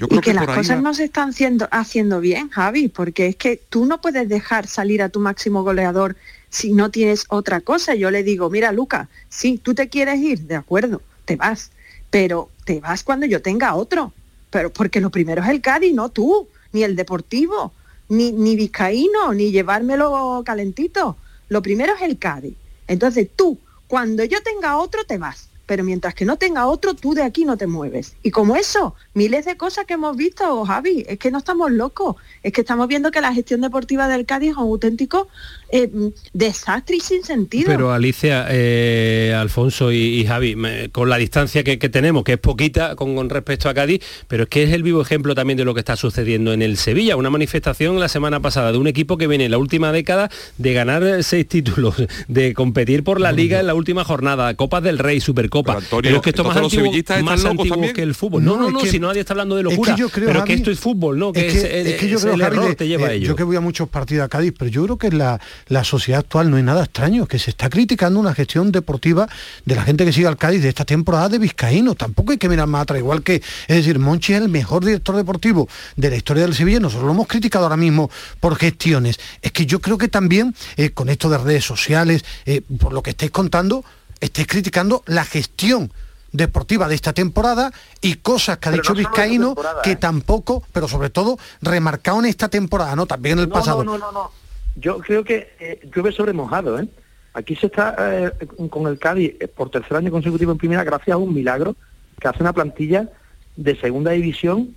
Yo 0.08 0.16
y 0.16 0.20
que, 0.20 0.30
que, 0.30 0.34
las 0.34 0.46
cosas 0.46 0.78
va- 0.78 0.80
no 0.82 0.94
se 0.94 1.04
están 1.04 1.30
haciendo, 1.30 1.68
haciendo 1.70 2.20
bien, 2.20 2.48
Javi, 2.48 2.88
porque 2.88 3.26
es 3.28 3.36
que 3.36 3.56
tú 3.56 3.86
no 3.86 4.00
puedes 4.00 4.28
dejar 4.28 4.66
salir 4.66 5.02
a 5.02 5.08
tu 5.08 5.20
máximo 5.20 5.62
goleador 5.62 6.16
si 6.50 6.72
no 6.72 6.90
tienes 6.90 7.24
otra 7.28 7.60
cosa. 7.60 7.94
Yo 7.94 8.10
le 8.10 8.22
digo, 8.22 8.50
mira, 8.50 8.72
Luca, 8.72 9.08
sí, 9.28 9.58
tú 9.62 9.74
te 9.74 9.88
quieres 9.88 10.18
ir, 10.20 10.40
de 10.40 10.56
acuerdo, 10.56 11.00
te 11.24 11.36
vas, 11.36 11.70
pero 12.10 12.50
te 12.64 12.80
vas 12.80 13.04
cuando 13.04 13.26
yo 13.26 13.40
tenga 13.42 13.74
otro. 13.74 14.12
Pero 14.50 14.72
porque 14.72 15.00
lo 15.00 15.10
primero 15.10 15.42
es 15.42 15.48
el 15.48 15.60
Cádiz, 15.60 15.94
no 15.94 16.08
tú, 16.10 16.48
ni 16.72 16.82
el 16.82 16.96
Deportivo, 16.96 17.72
ni, 18.08 18.32
ni 18.32 18.56
Vizcaíno, 18.56 19.32
ni 19.32 19.50
llevármelo 19.50 20.42
calentito. 20.44 21.16
Lo 21.48 21.62
primero 21.62 21.94
es 21.94 22.02
el 22.02 22.18
Cádiz. 22.18 22.54
Entonces 22.86 23.28
tú, 23.34 23.58
cuando 23.86 24.24
yo 24.24 24.42
tenga 24.42 24.76
otro, 24.76 25.04
te 25.04 25.16
vas. 25.16 25.48
Pero 25.66 25.84
mientras 25.84 26.14
que 26.14 26.24
no 26.24 26.36
tenga 26.36 26.66
otro, 26.66 26.94
tú 26.94 27.14
de 27.14 27.22
aquí 27.22 27.44
no 27.44 27.56
te 27.56 27.66
mueves. 27.66 28.14
Y 28.22 28.30
como 28.30 28.56
eso, 28.56 28.94
miles 29.14 29.44
de 29.44 29.56
cosas 29.56 29.84
que 29.86 29.94
hemos 29.94 30.16
visto, 30.16 30.64
Javi, 30.64 31.04
es 31.08 31.18
que 31.18 31.30
no 31.30 31.38
estamos 31.38 31.70
locos, 31.70 32.16
es 32.42 32.52
que 32.52 32.62
estamos 32.62 32.88
viendo 32.88 33.10
que 33.10 33.20
la 33.20 33.32
gestión 33.32 33.60
deportiva 33.60 34.08
del 34.08 34.26
Cádiz 34.26 34.50
es 34.50 34.56
un 34.56 34.64
auténtico 34.64 35.28
eh, 35.70 35.90
desastre 36.32 36.96
y 36.96 37.00
sin 37.00 37.24
sentido. 37.24 37.66
Pero 37.66 37.92
Alicia, 37.92 38.46
eh, 38.50 39.34
Alfonso 39.38 39.92
y, 39.92 40.24
Javi, 40.26 40.56
con 40.90 41.08
la 41.08 41.16
distancia 41.16 41.64
que, 41.64 41.76
tenemos, 41.76 42.24
que 42.24 42.34
es 42.34 42.38
poquita 42.38 42.96
con, 42.96 43.30
respecto 43.30 43.68
a 43.68 43.74
Cádiz, 43.74 44.02
pero 44.28 44.44
es 44.44 44.48
que 44.48 44.64
es 44.64 44.72
el 44.72 44.82
vivo 44.82 45.00
ejemplo 45.00 45.34
también 45.34 45.56
de 45.56 45.64
lo 45.64 45.74
que 45.74 45.80
está 45.80 45.96
sucediendo 45.96 46.52
en 46.52 46.62
el 46.62 46.76
Sevilla, 46.76 47.16
una 47.16 47.30
manifestación 47.30 48.00
la 48.00 48.08
semana 48.08 48.40
pasada 48.40 48.72
de 48.72 48.78
un 48.78 48.86
equipo 48.86 49.16
que 49.16 49.26
viene 49.26 49.46
en 49.46 49.52
la 49.52 49.58
última 49.58 49.92
década 49.92 50.30
de 50.58 50.72
ganar 50.72 51.22
seis 51.22 51.46
títulos, 51.46 51.94
de 52.28 52.52
competir 52.52 53.04
por 53.04 53.20
la 53.20 53.32
liga 53.32 53.60
en 53.60 53.66
la 53.66 53.74
última 53.74 54.04
jornada, 54.04 54.54
Copas 54.54 54.82
del 54.82 54.98
Rey, 54.98 55.20
Supercopa. 55.20 55.61
Pero, 55.62 56.16
es 56.16 56.22
que 56.22 56.30
esto 56.30 56.44
más 56.44 56.56
antiguo, 56.56 56.92
más 57.22 57.44
antiguo 57.44 57.92
que 57.92 58.02
el 58.02 58.14
fútbol. 58.14 58.44
No, 58.44 58.56
no, 58.56 58.70
no, 58.70 58.80
si 58.80 58.98
nadie 58.98 59.20
está 59.20 59.32
hablando 59.32 59.56
de 59.56 59.62
locura, 59.62 59.96
pero 60.14 60.44
que 60.44 60.54
esto 60.54 60.70
es 60.70 60.78
fútbol, 60.78 61.18
¿no? 61.18 61.32
Que 61.32 61.48
es, 61.48 62.00
que, 62.00 62.08
yo 62.08 62.18
creo, 62.18 62.34
el 62.34 62.40
error 62.40 62.74
te 62.74 62.86
lleva 62.86 63.08
a 63.08 63.12
ello. 63.12 63.28
Yo 63.28 63.36
que 63.36 63.44
voy 63.44 63.56
a 63.56 63.60
muchos 63.60 63.88
partidos 63.88 64.24
a 64.24 64.28
Cádiz, 64.28 64.52
pero 64.56 64.70
yo 64.70 64.84
creo 64.84 64.98
que 64.98 65.10
la 65.10 65.40
la 65.68 65.84
sociedad 65.84 66.20
actual 66.20 66.50
no 66.50 66.56
hay 66.56 66.62
nada 66.62 66.84
extraño, 66.84 67.26
que 67.26 67.38
se 67.38 67.50
está 67.50 67.68
criticando 67.70 68.20
una 68.20 68.34
gestión 68.34 68.72
deportiva 68.72 69.28
de 69.64 69.74
la 69.74 69.82
gente 69.82 70.04
que 70.04 70.12
sigue 70.12 70.26
al 70.26 70.36
Cádiz 70.36 70.62
de 70.62 70.68
esta 70.68 70.84
temporada 70.84 71.28
de 71.28 71.38
Vizcaíno. 71.38 71.94
Tampoco 71.94 72.32
hay 72.32 72.38
que 72.38 72.48
mirar 72.48 72.66
más 72.66 72.82
atrás, 72.82 72.98
igual 72.98 73.22
que, 73.22 73.36
es 73.36 73.76
decir, 73.76 73.98
Monchi 73.98 74.34
es 74.34 74.42
el 74.42 74.48
mejor 74.48 74.84
director 74.84 75.16
deportivo 75.16 75.68
de 75.96 76.10
la 76.10 76.16
historia 76.16 76.44
del 76.44 76.54
Sevilla, 76.54 76.80
nosotros 76.80 77.06
lo 77.06 77.12
hemos 77.12 77.26
criticado 77.26 77.64
ahora 77.64 77.76
mismo 77.76 78.10
por 78.40 78.56
gestiones. 78.56 79.18
Es 79.40 79.52
que 79.52 79.66
yo 79.66 79.80
creo 79.80 79.98
que 79.98 80.08
también 80.08 80.54
eh, 80.76 80.90
con 80.90 81.08
esto 81.08 81.28
de 81.28 81.38
redes 81.38 81.64
sociales, 81.64 82.24
eh, 82.44 82.62
por 82.78 82.92
lo 82.92 83.02
que 83.02 83.10
estáis 83.10 83.30
contando, 83.30 83.84
estáis 84.22 84.46
criticando 84.46 85.02
la 85.06 85.24
gestión 85.24 85.92
deportiva 86.32 86.88
de 86.88 86.94
esta 86.94 87.12
temporada 87.12 87.72
y 88.00 88.14
cosas 88.16 88.56
que 88.58 88.70
ha 88.70 88.72
dicho 88.72 88.94
Vizcaíno 88.94 89.54
que 89.82 89.92
¿eh? 89.92 89.96
tampoco, 89.96 90.62
pero 90.72 90.88
sobre 90.88 91.10
todo 91.10 91.38
remarcado 91.60 92.20
en 92.20 92.26
esta 92.26 92.48
temporada, 92.48 92.96
¿no? 92.96 93.06
También 93.06 93.38
en 93.38 93.44
el 93.44 93.48
pasado. 93.50 93.84
No, 93.84 93.98
no, 93.98 94.10
no, 94.10 94.12
no 94.12 94.42
yo 94.76 94.98
creo 94.98 95.24
que 95.24 95.54
eh, 95.60 95.80
llueve 95.94 96.12
sobre 96.12 96.32
mojado, 96.32 96.78
¿eh? 96.78 96.88
Aquí 97.34 97.56
se 97.56 97.66
está 97.66 97.94
eh, 97.98 98.32
con 98.70 98.86
el 98.86 98.98
Cádiz 98.98 99.34
por 99.54 99.70
tercer 99.70 99.96
año 99.96 100.10
consecutivo 100.10 100.52
en 100.52 100.58
primera 100.58 100.84
gracias 100.84 101.14
a 101.14 101.18
un 101.18 101.32
milagro 101.32 101.76
que 102.20 102.28
hace 102.28 102.42
una 102.42 102.52
plantilla 102.52 103.08
de 103.56 103.78
segunda 103.80 104.12
división 104.12 104.74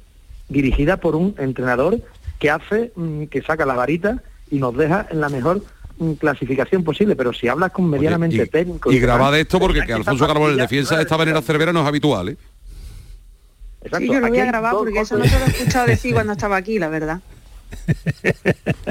dirigida 0.48 0.98
por 0.98 1.16
un 1.16 1.36
entrenador 1.38 2.00
que 2.40 2.50
hace 2.50 2.92
mm, 2.96 3.26
que 3.26 3.42
saca 3.42 3.66
la 3.66 3.76
varita 3.76 4.22
y 4.50 4.60
nos 4.60 4.76
deja 4.76 5.08
en 5.10 5.22
la 5.22 5.30
mejor 5.30 5.64
clasificación 6.20 6.84
posible, 6.84 7.16
pero 7.16 7.34
si 7.34 7.48
hablas 7.48 7.72
con 7.72 7.90
medianamente 7.90 8.44
y, 8.44 8.48
técnico... 8.48 8.92
Y, 8.92 9.00
grabad 9.00 9.38
esto 9.38 9.60
porque 9.60 9.82
que 9.86 9.94
Alfonso 9.94 10.28
Carbón, 10.28 10.52
el 10.52 10.58
defensa 10.58 10.96
de 10.98 11.04
esta 11.04 11.18
manera 11.18 11.42
Cervera 11.42 11.74
no 11.74 11.82
es 11.82 11.88
habitual, 11.88 12.30
¿eh? 12.30 12.38
sí, 13.98 14.08
yo 14.08 14.20
lo 14.20 14.28
voy 14.28 14.40
a 14.40 14.46
grabar 14.46 14.74
porque 14.74 15.00
eso 15.00 15.18
no 15.18 15.26
se 15.26 15.40
lo 15.40 15.46
he 15.46 15.50
escuchado 15.50 15.88
decir 15.88 16.14
cuando 16.14 16.34
estaba 16.34 16.58
aquí, 16.58 16.80
la 16.80 16.90
verdad. 16.90 17.22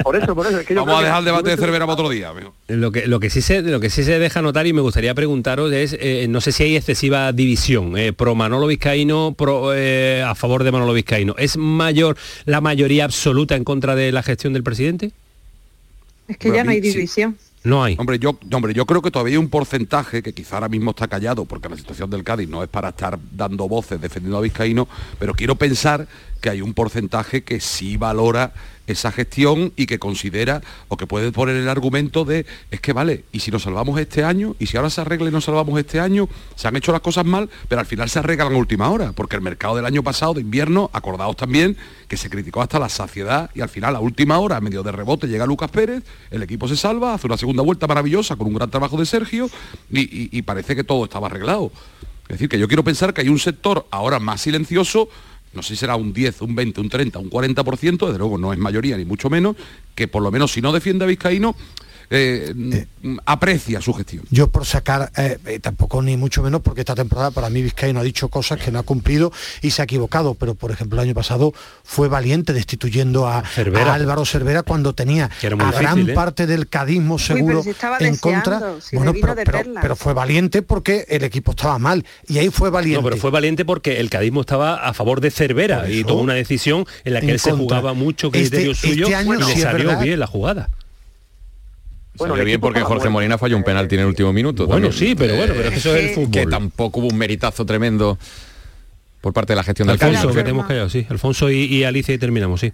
por 0.03 0.15
eso, 0.15 0.35
por 0.35 0.45
eso. 0.47 0.59
Vamos 0.75 0.99
a 0.99 1.03
dejar 1.03 1.19
el 1.19 1.25
debate 1.25 1.49
de 1.49 1.57
Cervera 1.57 1.85
para 1.85 1.93
otro 1.93 2.09
día. 2.09 2.31
Lo 2.67 2.91
que, 2.91 3.07
lo, 3.07 3.19
que 3.19 3.29
sí 3.29 3.41
se, 3.41 3.61
lo 3.61 3.79
que 3.79 3.89
sí 3.89 4.03
se 4.03 4.19
deja 4.19 4.41
notar 4.41 4.67
y 4.67 4.73
me 4.73 4.81
gustaría 4.81 5.13
preguntaros 5.13 5.71
es, 5.71 5.97
eh, 5.99 6.27
no 6.29 6.41
sé 6.41 6.51
si 6.51 6.63
hay 6.63 6.75
excesiva 6.75 7.31
división, 7.31 7.97
eh, 7.97 8.13
pro 8.13 8.35
Manolo 8.35 8.67
Vizcaíno, 8.67 9.33
pro, 9.37 9.73
eh, 9.73 10.23
a 10.23 10.35
favor 10.35 10.63
de 10.63 10.71
Manolo 10.71 10.93
Vizcaíno. 10.93 11.35
¿Es 11.37 11.57
mayor 11.57 12.17
la 12.45 12.61
mayoría 12.61 13.05
absoluta 13.05 13.55
en 13.55 13.63
contra 13.63 13.95
de 13.95 14.11
la 14.11 14.23
gestión 14.23 14.53
del 14.53 14.63
presidente? 14.63 15.11
Es 16.27 16.37
que 16.37 16.51
ya 16.51 16.63
no 16.63 16.71
hay 16.71 16.81
división. 16.81 17.37
No 17.63 17.83
hay. 17.83 17.95
Hombre 17.97 18.19
yo, 18.19 18.37
hombre, 18.53 18.73
yo 18.75 18.85
creo 18.85 19.01
que 19.01 19.09
todavía 19.09 19.33
hay 19.33 19.37
un 19.37 19.49
porcentaje 19.49 20.21
que 20.21 20.33
quizá 20.33 20.57
ahora 20.57 20.69
mismo 20.69 20.91
está 20.91 21.07
callado, 21.07 21.45
porque 21.45 21.67
la 21.67 21.75
situación 21.75 22.11
del 22.11 22.23
Cádiz 22.23 22.47
no 22.47 22.61
es 22.61 22.69
para 22.69 22.89
estar 22.89 23.17
dando 23.31 23.67
voces 23.67 23.99
defendiendo 23.99 24.37
a 24.37 24.41
Vizcaíno, 24.41 24.87
pero 25.17 25.33
quiero 25.33 25.55
pensar 25.55 26.07
que 26.45 26.51
hay 26.51 26.61
un 26.61 26.75
porcentaje 26.75 27.43
que 27.43 27.59
sí 27.59 27.97
valora 27.97 28.53
esa 28.85 29.11
gestión 29.11 29.73
y 29.75 29.87
que 29.87 29.97
considera 29.97 30.61
o 30.89 30.95
que 30.95 31.07
puede 31.07 31.31
poner 31.31 31.55
el 31.55 31.67
argumento 31.67 32.23
de 32.23 32.45
es 32.69 32.79
que 32.81 32.93
vale, 32.93 33.23
y 33.31 33.39
si 33.39 33.49
nos 33.49 33.63
salvamos 33.63 33.99
este 33.99 34.23
año, 34.23 34.55
y 34.59 34.67
si 34.67 34.77
ahora 34.77 34.91
se 34.91 35.01
arregla 35.01 35.29
y 35.29 35.31
nos 35.31 35.45
salvamos 35.45 35.79
este 35.79 35.99
año, 35.99 36.29
se 36.55 36.67
han 36.67 36.75
hecho 36.75 36.91
las 36.91 37.01
cosas 37.01 37.25
mal, 37.25 37.49
pero 37.67 37.79
al 37.79 37.87
final 37.87 38.11
se 38.11 38.19
arreglan 38.19 38.53
a 38.53 38.57
última 38.57 38.91
hora, 38.91 39.11
porque 39.13 39.35
el 39.35 39.41
mercado 39.41 39.75
del 39.75 39.87
año 39.87 40.03
pasado 40.03 40.35
de 40.35 40.41
invierno, 40.41 40.91
acordaos 40.93 41.35
también 41.35 41.77
que 42.07 42.15
se 42.15 42.29
criticó 42.29 42.61
hasta 42.61 42.77
la 42.77 42.89
saciedad 42.89 43.49
y 43.55 43.61
al 43.61 43.69
final 43.69 43.95
a 43.95 43.99
última 43.99 44.37
hora, 44.37 44.57
a 44.57 44.61
medio 44.61 44.83
de 44.83 44.91
rebote, 44.91 45.27
llega 45.27 45.47
Lucas 45.47 45.71
Pérez, 45.71 46.03
el 46.29 46.43
equipo 46.43 46.67
se 46.67 46.77
salva, 46.77 47.15
hace 47.15 47.25
una 47.25 47.37
segunda 47.37 47.63
vuelta 47.63 47.87
maravillosa 47.87 48.35
con 48.35 48.45
un 48.45 48.53
gran 48.53 48.69
trabajo 48.69 48.97
de 48.97 49.07
Sergio 49.07 49.49
y 49.89 50.41
parece 50.43 50.75
que 50.75 50.83
todo 50.83 51.05
estaba 51.05 51.25
arreglado. 51.25 51.71
Es 52.27 52.37
decir, 52.37 52.49
que 52.49 52.57
yo 52.57 52.67
quiero 52.67 52.83
pensar 52.83 53.13
que 53.13 53.21
hay 53.21 53.29
un 53.29 53.39
sector 53.39 53.87
ahora 53.89 54.19
más 54.19 54.41
silencioso 54.41 55.09
no 55.55 55.63
sé 55.63 55.69
si 55.69 55.75
será 55.77 55.95
un 55.95 56.13
10, 56.13 56.41
un 56.41 56.55
20, 56.55 56.81
un 56.81 56.89
30, 56.89 57.19
un 57.19 57.29
40%, 57.29 58.05
desde 58.05 58.19
luego 58.19 58.37
no 58.37 58.53
es 58.53 58.59
mayoría 58.59 58.97
ni 58.97 59.05
mucho 59.05 59.29
menos, 59.29 59.55
que 59.95 60.07
por 60.07 60.21
lo 60.21 60.31
menos 60.31 60.51
si 60.51 60.61
no 60.61 60.71
defiende 60.73 61.05
a 61.05 61.07
Vizcaíno, 61.07 61.55
eh, 62.09 62.53
eh, 62.55 62.87
aprecia 63.25 63.81
su 63.81 63.93
gestión. 63.93 64.23
Yo 64.29 64.49
por 64.49 64.65
sacar, 64.65 65.11
eh, 65.17 65.59
tampoco 65.61 66.01
ni 66.01 66.17
mucho 66.17 66.43
menos, 66.43 66.61
porque 66.61 66.81
esta 66.81 66.95
temporada 66.95 67.31
para 67.31 67.49
mí 67.49 67.61
Vizcaíno 67.61 67.99
ha 67.99 68.03
dicho 68.03 68.29
cosas 68.29 68.59
que 68.59 68.71
no 68.71 68.79
ha 68.79 68.83
cumplido 68.83 69.31
y 69.61 69.71
se 69.71 69.81
ha 69.81 69.85
equivocado, 69.85 70.35
pero 70.35 70.55
por 70.55 70.71
ejemplo 70.71 70.99
el 70.99 71.07
año 71.07 71.15
pasado 71.15 71.53
fue 71.83 72.07
valiente 72.07 72.53
destituyendo 72.53 73.27
a, 73.27 73.43
Álvaro 73.95 74.25
Cervera 74.25 74.63
cuando 74.63 74.93
tenía 74.93 75.29
a 75.41 75.71
gran 75.71 76.07
parte 76.13 76.47
del 76.47 76.67
cadismo 76.67 77.19
seguro 77.19 77.63
en 77.99 78.17
contra. 78.17 78.75
bueno, 78.93 79.13
pero, 79.81 79.95
fue 79.95 80.13
valiente 80.13 80.61
porque 80.61 81.05
el 81.09 81.23
equipo 81.23 81.51
estaba 81.51 81.79
mal 81.79 82.05
y 82.27 82.39
ahí 82.39 82.49
fue 82.49 82.69
valiente. 82.69 83.01
No, 83.01 83.07
pero 83.07 83.17
fue 83.17 83.31
valiente 83.31 83.65
porque 83.65 83.99
el 83.99 84.09
cadismo 84.09 84.41
estaba 84.41 84.75
a 84.75 84.93
favor 84.93 85.21
de 85.21 85.31
Cervera 85.31 85.89
y 85.89 86.03
tomó 86.03 86.21
una 86.21 86.33
decisión 86.33 86.85
en 87.03 87.13
la 87.13 87.21
que 87.21 87.31
él 87.31 87.39
se 87.39 87.51
jugaba 87.51 87.93
mucho 87.93 88.31
criterio 88.31 88.71
este, 88.71 88.87
suyo 88.87 89.07
este 89.07 89.23
y 89.23 89.55
le 89.55 89.61
salió 89.61 89.97
bien 89.99 90.19
la 90.19 90.27
jugada. 90.27 90.69
Bueno, 92.17 92.35
bien 92.35 92.61
porque 92.61 92.81
Jorge 92.81 93.09
Molina 93.09 93.37
falló 93.37 93.57
un 93.57 93.63
penalti 93.63 93.95
en 93.95 94.01
el 94.01 94.07
último 94.07 94.31
minuto. 94.33 94.67
Bueno, 94.67 94.91
sí, 94.91 95.15
pero 95.15 95.35
bueno, 95.35 95.53
pero 95.55 95.69
eso 95.69 95.95
es 95.95 96.03
el 96.03 96.09
fútbol. 96.15 96.31
Que 96.31 96.45
tampoco 96.45 96.99
hubo 96.99 97.07
un 97.07 97.17
meritazo 97.17 97.65
tremendo 97.65 98.17
por 99.21 99.33
parte 99.33 99.53
de 99.53 99.57
la 99.57 99.63
gestión 99.63 99.87
del 99.87 99.99
Alfonso, 100.01 100.29
que 100.29 100.43
tenemos 100.43 100.67
callado, 100.67 100.89
sí. 100.89 101.05
Alfonso 101.09 101.49
y, 101.49 101.63
y 101.63 101.83
Alicia 101.83 102.13
y 102.13 102.17
terminamos, 102.17 102.59
sí. 102.59 102.71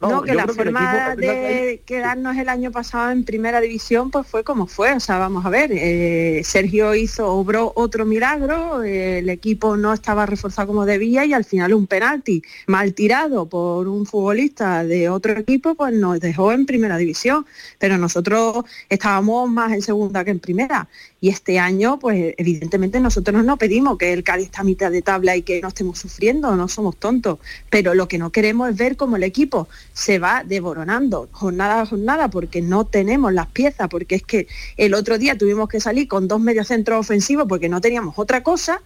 No, 0.00 0.22
que 0.22 0.34
la 0.34 0.46
forma 0.46 1.16
de 1.16 1.82
quedarnos 1.86 2.36
el 2.36 2.48
año 2.48 2.70
pasado 2.70 3.10
en 3.10 3.24
primera 3.24 3.60
división 3.60 4.10
pues 4.10 4.26
fue 4.26 4.44
como 4.44 4.66
fue. 4.66 4.92
O 4.92 5.00
sea, 5.00 5.18
vamos 5.18 5.46
a 5.46 5.50
ver, 5.50 5.70
eh, 5.72 6.42
Sergio 6.44 6.94
hizo, 6.94 7.28
obró 7.28 7.72
otro 7.74 8.04
milagro, 8.04 8.82
el 8.82 9.28
equipo 9.30 9.76
no 9.76 9.92
estaba 9.92 10.26
reforzado 10.26 10.68
como 10.68 10.84
debía 10.84 11.24
y 11.24 11.32
al 11.32 11.44
final 11.44 11.72
un 11.72 11.86
penalti 11.86 12.42
mal 12.66 12.92
tirado 12.92 13.48
por 13.48 13.88
un 13.88 14.04
futbolista 14.04 14.84
de 14.84 15.08
otro 15.08 15.32
equipo 15.38 15.74
pues 15.74 15.94
nos 15.94 16.20
dejó 16.20 16.52
en 16.52 16.66
primera 16.66 16.96
división. 16.98 17.46
Pero 17.78 17.96
nosotros 17.96 18.64
estábamos 18.88 19.48
más 19.48 19.72
en 19.72 19.82
segunda 19.82 20.24
que 20.24 20.32
en 20.32 20.40
primera. 20.40 20.88
Y 21.24 21.30
este 21.30 21.58
año, 21.58 21.98
pues 21.98 22.34
evidentemente 22.36 23.00
nosotros 23.00 23.42
no 23.42 23.56
pedimos 23.56 23.96
que 23.96 24.12
el 24.12 24.22
Cádiz 24.22 24.44
está 24.44 24.60
a 24.60 24.64
mitad 24.64 24.90
de 24.90 25.00
tabla 25.00 25.34
y 25.34 25.40
que 25.40 25.62
no 25.62 25.68
estemos 25.68 25.98
sufriendo, 25.98 26.54
no 26.54 26.68
somos 26.68 26.98
tontos. 26.98 27.38
Pero 27.70 27.94
lo 27.94 28.08
que 28.08 28.18
no 28.18 28.30
queremos 28.30 28.68
es 28.68 28.76
ver 28.76 28.98
cómo 28.98 29.16
el 29.16 29.22
equipo 29.22 29.66
se 29.94 30.18
va 30.18 30.44
devoronando 30.44 31.30
jornada 31.32 31.80
a 31.80 31.86
jornada 31.86 32.28
porque 32.28 32.60
no 32.60 32.84
tenemos 32.84 33.32
las 33.32 33.46
piezas, 33.46 33.88
porque 33.88 34.16
es 34.16 34.22
que 34.22 34.48
el 34.76 34.92
otro 34.92 35.16
día 35.16 35.38
tuvimos 35.38 35.70
que 35.70 35.80
salir 35.80 36.08
con 36.08 36.28
dos 36.28 36.42
mediocentros 36.42 37.00
ofensivos 37.00 37.46
porque 37.48 37.70
no 37.70 37.80
teníamos 37.80 38.18
otra 38.18 38.42
cosa 38.42 38.82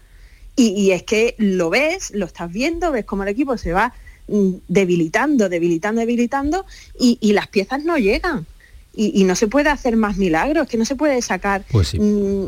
y, 0.55 0.93
es 0.93 1.03
que 1.03 1.35
lo 1.39 1.71
ves, 1.71 2.13
lo 2.15 2.27
estás 2.27 2.53
viendo, 2.53 2.93
ves 2.93 3.05
cómo 3.05 3.25
el 3.25 3.31
equipo 3.31 3.59
se 3.59 3.73
va 3.73 3.93
mm, 4.29 4.51
debilitando, 4.69 5.49
debilitando, 5.49 6.03
debilitando 6.03 6.67
y, 7.01 7.33
las 7.33 7.49
piezas 7.49 7.83
no 7.83 7.99
llegan. 7.99 8.47
Y, 9.01 9.23
no 9.23 9.37
se 9.37 9.47
puede 9.47 9.69
hacer 9.69 9.97
más 9.97 10.17
milagros, 10.17 10.67
que 10.67 10.77
no 10.77 10.85
se 10.85 10.97
puede 10.97 11.23
sacar 11.23 11.65
pues 11.71 11.95
mm, 11.95 12.47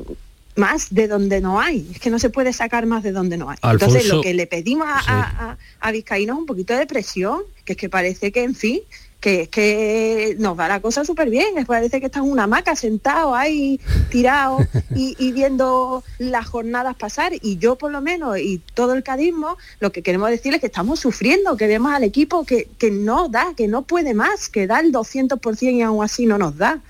más 0.57 0.93
de 0.93 1.07
donde 1.07 1.41
no 1.41 1.61
hay. 1.61 1.89
Es 1.93 2.01
que 2.01 2.11
no 2.11 2.19
se 2.19 2.29
puede 2.29 2.53
sacar 2.53 2.87
más 2.87 3.05
de 3.05 3.13
donde 3.13 3.37
no 3.37 3.51
hay. 3.51 3.59
Entonces 3.63 4.09
lo 4.09 4.21
que 4.21 4.35
le 4.35 4.49
pedimos 4.49 4.89
a, 4.89 5.57
a, 5.81 5.93
Vizcaíno 5.93 6.33
es 6.33 6.39
un 6.41 6.47
poquito 6.47 6.77
de 6.77 6.87
presión, 6.87 7.43
que 7.65 7.75
es 7.75 7.79
que 7.79 7.89
parece 7.89 8.33
que, 8.33 8.43
en 8.43 8.57
fin, 8.57 8.81
que 9.21 9.43
es 9.43 9.49
que 9.49 10.37
nos 10.39 10.59
va 10.59 10.69
la 10.69 10.81
cosa 10.81 11.05
súper 11.05 11.31
bien, 11.31 11.59
es 11.59 11.67
parece 11.67 12.01
que 12.01 12.07
está 12.07 12.21
en 12.21 12.31
una 12.31 12.45
hamaca 12.45 12.75
sentado 12.75 13.35
ahí, 13.35 13.81
tirado 14.11 14.59
y, 14.95 15.33
viendo 15.33 16.03
las 16.19 16.47
jornadas 16.47 16.97
pasar 16.97 17.33
y 17.41 17.59
yo 17.59 17.77
por 17.77 17.93
lo 17.93 18.01
menos 18.01 18.39
y 18.39 18.61
todo 18.75 18.95
el 18.95 19.03
cadismo 19.03 19.57
lo 19.79 19.93
que 19.93 20.03
queremos 20.03 20.29
decir 20.31 20.55
es 20.55 20.61
que 20.61 20.67
estamos 20.67 20.99
sufriendo, 21.01 21.57
que 21.57 21.67
vemos 21.67 21.93
al 21.93 22.05
equipo 22.05 22.45
que, 22.45 22.69
que 22.79 22.91
no 22.91 23.29
da, 23.29 23.55
que 23.57 23.69
no 23.69 23.83
puede 23.83 24.15
más, 24.15 24.49
que 24.49 24.67
da 24.67 24.81
el 24.81 24.93
200% 24.93 25.73
y 25.73 25.83
aún 25.83 26.05
así 26.05 26.27
no 26.27 26.39
nos 26.39 26.57
da. 26.57 26.81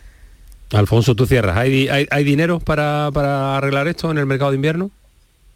Alfonso, 0.72 1.14
tú 1.14 1.26
cierras. 1.26 1.56
¿Hay, 1.56 1.88
hay, 1.88 2.24
dinero 2.24 2.60
para, 2.60 3.08
arreglar 3.56 3.88
esto 3.88 4.10
en 4.10 4.18
el 4.18 4.26
mercado 4.26 4.52
de 4.52 4.56
invierno? 4.56 4.90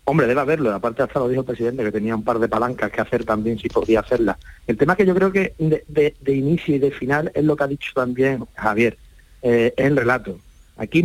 Hombre, 0.06 0.26
debe 0.26 0.40
haberlo. 0.40 0.72
Aparte 0.72 1.02
hasta 1.02 1.18
lo 1.18 1.28
dijo 1.28 1.40
el 1.40 1.46
presidente 1.46 1.82
que 1.82 1.92
tenía 1.92 2.14
un 2.14 2.24
par 2.24 2.38
de 2.38 2.48
palancas 2.48 2.90
que 2.90 3.00
hacer 3.00 3.24
también 3.24 3.58
si 3.58 3.68
podía 3.68 4.00
hacerlas. 4.00 4.36
El 4.66 4.76
tema 4.76 4.96
que 4.96 5.06
yo 5.06 5.14
creo 5.14 5.32
que 5.32 5.54
de, 5.58 6.14
inicio 6.26 6.76
y 6.76 6.78
de 6.78 6.90
final 6.90 7.32
es 7.34 7.44
lo 7.44 7.56
que 7.56 7.64
ha 7.64 7.68
dicho 7.68 7.90
también 7.94 8.44
Javier, 8.54 8.98
eh, 9.42 9.72
es 9.74 9.86
el 9.86 9.96
relato. 9.96 10.38
Aquí, 10.76 11.04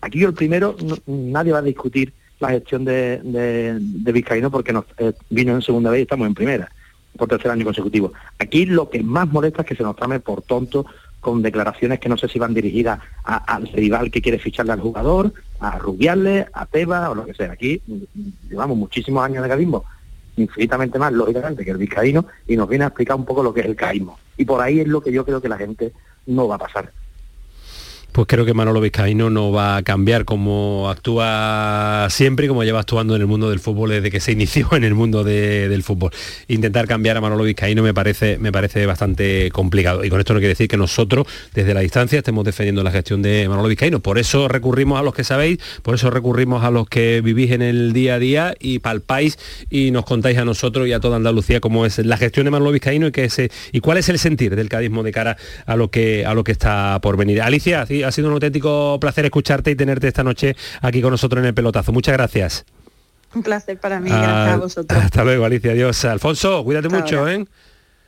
aquí, 0.00 0.18
yo 0.18 0.28
el 0.28 0.34
primero, 0.34 0.76
nadie 1.06 1.52
va 1.52 1.58
a 1.58 1.62
discutir 1.62 2.12
la 2.40 2.48
gestión 2.48 2.84
de 2.84 3.78
Vizcaíno 4.12 4.50
porque 4.50 4.72
nos 4.72 4.84
eh, 4.98 5.12
vino 5.30 5.54
en 5.54 5.62
segunda 5.62 5.90
vez 5.90 6.00
y 6.00 6.02
estamos 6.02 6.26
en 6.26 6.34
primera, 6.34 6.70
por 7.16 7.28
tercer 7.28 7.52
año 7.52 7.64
consecutivo. 7.64 8.12
Aquí 8.38 8.66
lo 8.66 8.90
que 8.90 9.02
más 9.02 9.28
molesta 9.28 9.62
es 9.62 9.68
que 9.68 9.76
se 9.76 9.82
nos 9.82 9.96
trame 9.96 10.20
por 10.20 10.42
tonto 10.42 10.84
con 11.24 11.42
declaraciones 11.42 11.98
que 11.98 12.08
no 12.08 12.16
sé 12.16 12.28
si 12.28 12.38
van 12.38 12.54
dirigidas 12.54 13.00
al 13.24 13.66
rival 13.68 14.12
que 14.12 14.22
quiere 14.22 14.38
ficharle 14.38 14.72
al 14.72 14.80
jugador, 14.80 15.32
a 15.58 15.78
Rubiales, 15.78 16.46
a 16.52 16.66
Teba 16.66 17.10
o 17.10 17.14
lo 17.14 17.24
que 17.24 17.34
sea. 17.34 17.52
Aquí 17.52 17.82
llevamos 18.48 18.76
muchísimos 18.76 19.24
años 19.24 19.42
de 19.42 19.48
cadismo, 19.48 19.84
infinitamente 20.36 20.98
más, 20.98 21.12
lógicamente, 21.12 21.64
que 21.64 21.70
el 21.70 21.78
vizcaíno, 21.78 22.26
y 22.46 22.56
nos 22.56 22.68
viene 22.68 22.84
a 22.84 22.88
explicar 22.88 23.16
un 23.16 23.24
poco 23.24 23.42
lo 23.42 23.52
que 23.52 23.60
es 23.60 23.66
el 23.66 23.74
caísmo. 23.74 24.18
Y 24.36 24.44
por 24.44 24.60
ahí 24.60 24.80
es 24.80 24.86
lo 24.86 25.00
que 25.00 25.10
yo 25.10 25.24
creo 25.24 25.40
que 25.40 25.48
la 25.48 25.56
gente 25.56 25.92
no 26.26 26.46
va 26.46 26.56
a 26.56 26.58
pasar. 26.58 26.92
Pues 28.14 28.28
creo 28.28 28.44
que 28.44 28.54
Manolo 28.54 28.80
Vizcaíno 28.80 29.28
no 29.28 29.50
va 29.50 29.74
a 29.76 29.82
cambiar 29.82 30.24
como 30.24 30.88
actúa 30.88 32.06
siempre 32.10 32.46
y 32.46 32.48
como 32.48 32.62
lleva 32.62 32.78
actuando 32.78 33.16
en 33.16 33.22
el 33.22 33.26
mundo 33.26 33.50
del 33.50 33.58
fútbol 33.58 33.90
desde 33.90 34.08
que 34.12 34.20
se 34.20 34.30
inició 34.30 34.68
en 34.76 34.84
el 34.84 34.94
mundo 34.94 35.24
de- 35.24 35.68
del 35.68 35.82
fútbol. 35.82 36.12
Intentar 36.46 36.86
cambiar 36.86 37.16
a 37.16 37.20
Manolo 37.20 37.42
Vizcaíno 37.42 37.82
me 37.82 37.92
parece, 37.92 38.38
me 38.38 38.52
parece 38.52 38.86
bastante 38.86 39.50
complicado. 39.50 40.04
Y 40.04 40.10
con 40.10 40.20
esto 40.20 40.32
no 40.32 40.38
quiere 40.38 40.50
decir 40.50 40.68
que 40.68 40.76
nosotros, 40.76 41.26
desde 41.54 41.74
la 41.74 41.80
distancia, 41.80 42.18
estemos 42.18 42.44
defendiendo 42.44 42.84
la 42.84 42.92
gestión 42.92 43.20
de 43.20 43.48
Manolo 43.48 43.66
Vizcaíno. 43.66 43.98
Por 43.98 44.18
eso 44.20 44.46
recurrimos 44.46 45.00
a 45.00 45.02
los 45.02 45.12
que 45.12 45.24
sabéis, 45.24 45.58
por 45.82 45.96
eso 45.96 46.08
recurrimos 46.08 46.62
a 46.62 46.70
los 46.70 46.86
que 46.88 47.20
vivís 47.20 47.50
en 47.50 47.62
el 47.62 47.92
día 47.92 48.14
a 48.14 48.18
día 48.20 48.54
y 48.60 48.78
palpáis 48.78 49.40
y 49.70 49.90
nos 49.90 50.04
contáis 50.04 50.38
a 50.38 50.44
nosotros 50.44 50.86
y 50.86 50.92
a 50.92 51.00
toda 51.00 51.16
Andalucía 51.16 51.58
cómo 51.58 51.84
es 51.84 51.98
la 51.98 52.16
gestión 52.16 52.44
de 52.44 52.52
Manolo 52.52 52.70
Vizcaíno 52.70 53.08
y, 53.08 53.10
qué 53.10 53.24
es, 53.24 53.36
eh, 53.40 53.50
y 53.72 53.80
cuál 53.80 53.98
es 53.98 54.08
el 54.08 54.20
sentir 54.20 54.54
del 54.54 54.68
cadismo 54.68 55.02
de 55.02 55.10
cara 55.10 55.36
a 55.66 55.74
lo 55.74 55.90
que, 55.90 56.24
a 56.24 56.32
lo 56.34 56.44
que 56.44 56.52
está 56.52 57.00
por 57.02 57.16
venir. 57.16 57.42
Alicia, 57.42 57.84
sí, 57.86 58.03
ha 58.04 58.12
sido 58.12 58.28
un 58.28 58.34
auténtico 58.34 58.98
placer 59.00 59.24
escucharte 59.24 59.70
y 59.70 59.76
tenerte 59.76 60.08
esta 60.08 60.22
noche 60.24 60.56
aquí 60.80 61.00
con 61.02 61.10
nosotros 61.10 61.40
en 61.42 61.46
el 61.46 61.54
pelotazo. 61.54 61.92
Muchas 61.92 62.14
gracias. 62.14 62.64
Un 63.34 63.42
placer 63.42 63.78
para 63.80 63.98
mí, 64.00 64.08
gracias 64.10 64.28
Ah, 64.30 64.52
a 64.54 64.56
vosotros. 64.58 65.02
Hasta 65.04 65.24
luego, 65.24 65.44
Alicia. 65.44 65.72
Adiós. 65.72 66.04
Alfonso, 66.04 66.62
cuídate 66.64 66.86
Hasta 66.86 66.98
mucho, 67.00 67.18
ahora. 67.20 67.34
¿eh? 67.34 67.44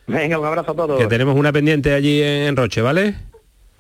Venga, 0.06 0.38
un 0.38 0.46
abrazo 0.46 0.70
a 0.70 0.76
todos. 0.76 0.98
Que 1.00 1.06
tenemos 1.08 1.34
una 1.36 1.52
pendiente 1.52 1.92
allí 1.92 2.22
en 2.22 2.54
Roche, 2.56 2.80
¿vale? 2.80 3.16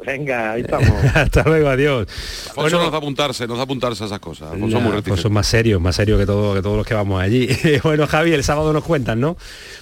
Venga, 0.04 0.52
ahí 0.52 0.60
estamos. 0.66 0.90
Hasta 1.14 1.44
luego, 1.44 1.68
adiós. 1.68 2.08
Alfonso 2.48 2.78
nos 2.82 2.90
da 2.92 2.98
apuntarse, 2.98 3.46
nos 3.46 3.56
da 3.58 3.62
apuntarse 3.62 4.02
a 4.02 4.06
esas 4.06 4.18
cosas. 4.18 4.50
Alfonso 4.52 4.78
es 4.78 5.06
muy 5.06 5.16
son 5.18 5.32
más 5.32 5.46
serios, 5.46 5.80
más 5.80 5.94
serios 5.96 6.18
que, 6.18 6.26
todo, 6.26 6.52
que 6.54 6.62
todos 6.62 6.76
los 6.76 6.86
que 6.86 6.94
vamos 6.94 7.22
allí. 7.22 7.48
bueno, 7.84 8.06
Javi, 8.08 8.32
el 8.32 8.42
sábado 8.42 8.72
nos 8.72 8.82
cuentan, 8.84 9.20
¿no? 9.20 9.36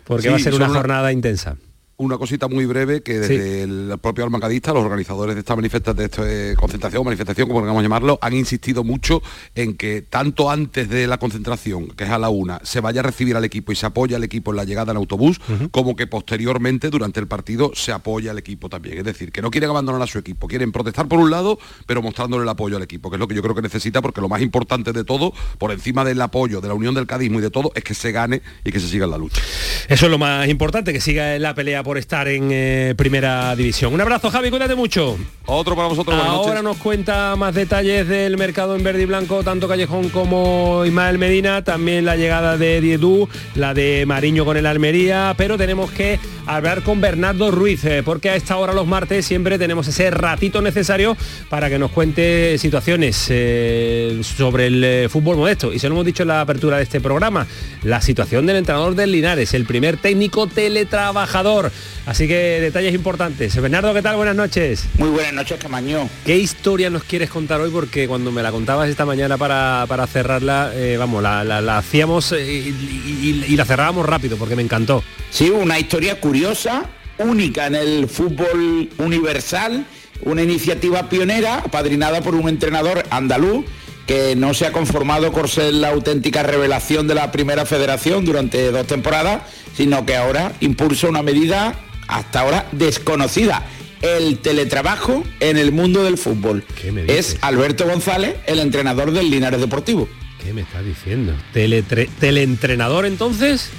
Porque 0.04 0.24
Sí, 0.24 0.28
va 0.28 0.36
a 0.36 0.38
ser 0.38 0.54
una- 0.54 0.68
jornada 0.68 1.12
intensa. 1.12 1.56
Una 1.96 2.18
cosita 2.18 2.48
muy 2.48 2.66
breve 2.66 3.02
que 3.04 3.20
desde 3.20 3.62
el 3.62 3.94
propio 4.02 4.24
almacadista, 4.24 4.72
los 4.72 4.82
organizadores 4.84 5.36
de 5.36 5.40
esta 5.40 5.54
manifesta- 5.54 5.94
de 5.94 6.06
esta 6.06 6.22
eh, 6.26 6.54
concentración, 6.56 7.04
manifestación, 7.04 7.46
como 7.46 7.60
queramos 7.60 7.84
llamarlo, 7.84 8.18
han 8.20 8.32
insistido 8.34 8.82
mucho 8.82 9.22
en 9.54 9.76
que 9.76 10.02
tanto 10.02 10.50
antes 10.50 10.88
de 10.88 11.06
la 11.06 11.18
concentración, 11.18 11.86
que 11.88 12.02
es 12.02 12.10
a 12.10 12.18
la 12.18 12.30
una, 12.30 12.58
se 12.64 12.80
vaya 12.80 12.98
a 12.98 13.04
recibir 13.04 13.36
al 13.36 13.44
equipo 13.44 13.70
y 13.70 13.76
se 13.76 13.86
apoya 13.86 14.16
al 14.16 14.24
equipo 14.24 14.50
en 14.50 14.56
la 14.56 14.64
llegada 14.64 14.90
en 14.90 14.96
autobús, 14.96 15.40
como 15.70 15.94
que 15.94 16.08
posteriormente, 16.08 16.90
durante 16.90 17.20
el 17.20 17.28
partido, 17.28 17.70
se 17.76 17.92
apoya 17.92 18.32
al 18.32 18.38
equipo 18.38 18.68
también. 18.68 18.98
Es 18.98 19.04
decir, 19.04 19.30
que 19.30 19.40
no 19.40 19.52
quieren 19.52 19.70
abandonar 19.70 20.02
a 20.02 20.08
su 20.08 20.18
equipo, 20.18 20.48
quieren 20.48 20.72
protestar 20.72 21.06
por 21.06 21.20
un 21.20 21.30
lado, 21.30 21.60
pero 21.86 22.02
mostrándole 22.02 22.42
el 22.42 22.48
apoyo 22.48 22.76
al 22.76 22.82
equipo, 22.82 23.08
que 23.08 23.14
es 23.16 23.20
lo 23.20 23.28
que 23.28 23.36
yo 23.36 23.42
creo 23.42 23.54
que 23.54 23.62
necesita, 23.62 24.02
porque 24.02 24.20
lo 24.20 24.28
más 24.28 24.42
importante 24.42 24.92
de 24.92 25.04
todo, 25.04 25.32
por 25.58 25.70
encima 25.70 26.04
del 26.04 26.20
apoyo, 26.20 26.60
de 26.60 26.66
la 26.66 26.74
unión 26.74 26.92
del 26.96 27.06
cadismo 27.06 27.38
y 27.38 27.42
de 27.42 27.50
todo, 27.50 27.70
es 27.76 27.84
que 27.84 27.94
se 27.94 28.10
gane 28.10 28.42
y 28.64 28.72
que 28.72 28.80
se 28.80 28.88
siga 28.88 29.04
en 29.04 29.12
la 29.12 29.18
lucha. 29.18 29.40
Eso 29.88 30.06
es 30.06 30.10
lo 30.10 30.18
más 30.18 30.48
importante, 30.48 30.92
que 30.92 31.00
siga 31.00 31.36
en 31.36 31.42
la 31.42 31.54
pelea 31.54 31.83
por 31.84 31.98
estar 31.98 32.26
en 32.26 32.48
eh, 32.50 32.94
primera 32.96 33.54
división. 33.54 33.94
Un 33.94 34.00
abrazo, 34.00 34.30
Javi, 34.30 34.50
cuídate 34.50 34.74
mucho. 34.74 35.16
Otro 35.46 35.76
para 35.76 35.88
vosotros. 35.88 36.18
Ahora 36.18 36.62
nos 36.62 36.78
cuenta 36.78 37.36
más 37.36 37.54
detalles 37.54 38.08
del 38.08 38.38
mercado 38.38 38.74
en 38.74 38.82
verde 38.82 39.02
y 39.02 39.06
blanco, 39.06 39.44
tanto 39.44 39.68
Callejón 39.68 40.08
como 40.08 40.84
Ismael 40.86 41.18
Medina, 41.18 41.62
también 41.62 42.04
la 42.06 42.16
llegada 42.16 42.56
de 42.56 42.80
Diedú, 42.80 43.28
la 43.54 43.74
de 43.74 44.04
Mariño 44.06 44.46
con 44.46 44.56
el 44.56 44.64
Almería, 44.64 45.34
pero 45.36 45.58
tenemos 45.58 45.90
que 45.90 46.18
hablar 46.46 46.82
con 46.82 47.00
Bernardo 47.00 47.50
Ruiz, 47.50 47.84
eh, 47.84 48.02
porque 48.02 48.30
a 48.30 48.36
esta 48.36 48.56
hora 48.56 48.72
los 48.72 48.86
martes 48.86 49.26
siempre 49.26 49.58
tenemos 49.58 49.86
ese 49.86 50.10
ratito 50.10 50.62
necesario 50.62 51.16
para 51.50 51.68
que 51.68 51.78
nos 51.78 51.90
cuente 51.90 52.56
situaciones 52.58 53.26
eh, 53.28 54.20
sobre 54.22 54.66
el 54.68 55.10
fútbol 55.10 55.36
modesto. 55.36 55.72
Y 55.72 55.78
se 55.78 55.88
lo 55.88 55.94
hemos 55.94 56.06
dicho 56.06 56.22
en 56.22 56.28
la 56.28 56.40
apertura 56.40 56.78
de 56.78 56.84
este 56.84 57.00
programa, 57.00 57.46
la 57.82 58.00
situación 58.00 58.46
del 58.46 58.56
entrenador 58.56 58.94
del 58.94 59.12
Linares, 59.12 59.52
el 59.52 59.66
primer 59.66 59.98
técnico 59.98 60.46
teletrabajador. 60.46 61.70
Así 62.06 62.28
que 62.28 62.60
detalles 62.60 62.94
importantes. 62.94 63.54
Bernardo, 63.60 63.94
¿qué 63.94 64.02
tal? 64.02 64.16
Buenas 64.16 64.36
noches. 64.36 64.84
Muy 64.98 65.08
buenas 65.08 65.32
noches, 65.32 65.58
Camaño. 65.58 66.08
¿Qué 66.26 66.36
historia 66.36 66.90
nos 66.90 67.04
quieres 67.04 67.30
contar 67.30 67.60
hoy? 67.60 67.70
Porque 67.70 68.06
cuando 68.06 68.30
me 68.30 68.42
la 68.42 68.52
contabas 68.52 68.88
esta 68.90 69.06
mañana 69.06 69.38
para, 69.38 69.86
para 69.88 70.06
cerrarla, 70.06 70.72
eh, 70.74 70.96
vamos, 70.98 71.22
la, 71.22 71.44
la- 71.44 71.60
la 71.62 71.78
hacíamos 71.78 72.32
eh, 72.32 72.44
y, 72.46 72.68
y- 72.68 73.44
y 73.48 73.56
la 73.56 73.64
cerrábamos 73.64 74.04
rápido 74.06 74.36
porque 74.36 74.54
me 74.56 74.62
encantó. 74.62 75.02
Sí, 75.30 75.48
una 75.50 75.78
historia 75.78 76.20
curiosa, 76.20 76.84
única 77.18 77.66
en 77.68 77.74
el 77.76 78.08
fútbol 78.08 78.90
universal, 78.98 79.86
una 80.22 80.42
iniciativa 80.42 81.08
pionera, 81.08 81.56
apadrinada 81.60 82.20
por 82.20 82.34
un 82.34 82.48
entrenador 82.48 83.02
andaluz 83.10 83.64
que 84.06 84.36
no 84.36 84.52
se 84.54 84.66
ha 84.66 84.72
conformado 84.72 85.32
por 85.32 85.48
ser 85.48 85.72
la 85.74 85.88
auténtica 85.88 86.42
revelación 86.42 87.06
de 87.08 87.14
la 87.14 87.32
primera 87.32 87.64
federación 87.66 88.24
durante 88.24 88.70
dos 88.70 88.86
temporadas, 88.86 89.42
sino 89.76 90.04
que 90.04 90.16
ahora 90.16 90.52
impulsa 90.60 91.08
una 91.08 91.22
medida 91.22 91.74
hasta 92.06 92.40
ahora 92.40 92.66
desconocida, 92.72 93.64
el 94.02 94.38
teletrabajo 94.38 95.24
en 95.40 95.56
el 95.56 95.72
mundo 95.72 96.04
del 96.04 96.18
fútbol. 96.18 96.64
Es 97.08 97.38
Alberto 97.40 97.86
González, 97.86 98.36
el 98.46 98.58
entrenador 98.58 99.10
del 99.12 99.30
Linares 99.30 99.60
Deportivo. 99.60 100.08
¿Qué 100.42 100.52
me 100.52 100.60
estás 100.60 100.84
diciendo? 100.84 101.32
¿Teletre- 101.54 102.10
¿Teleentrenador 102.20 103.06
entonces? 103.06 103.70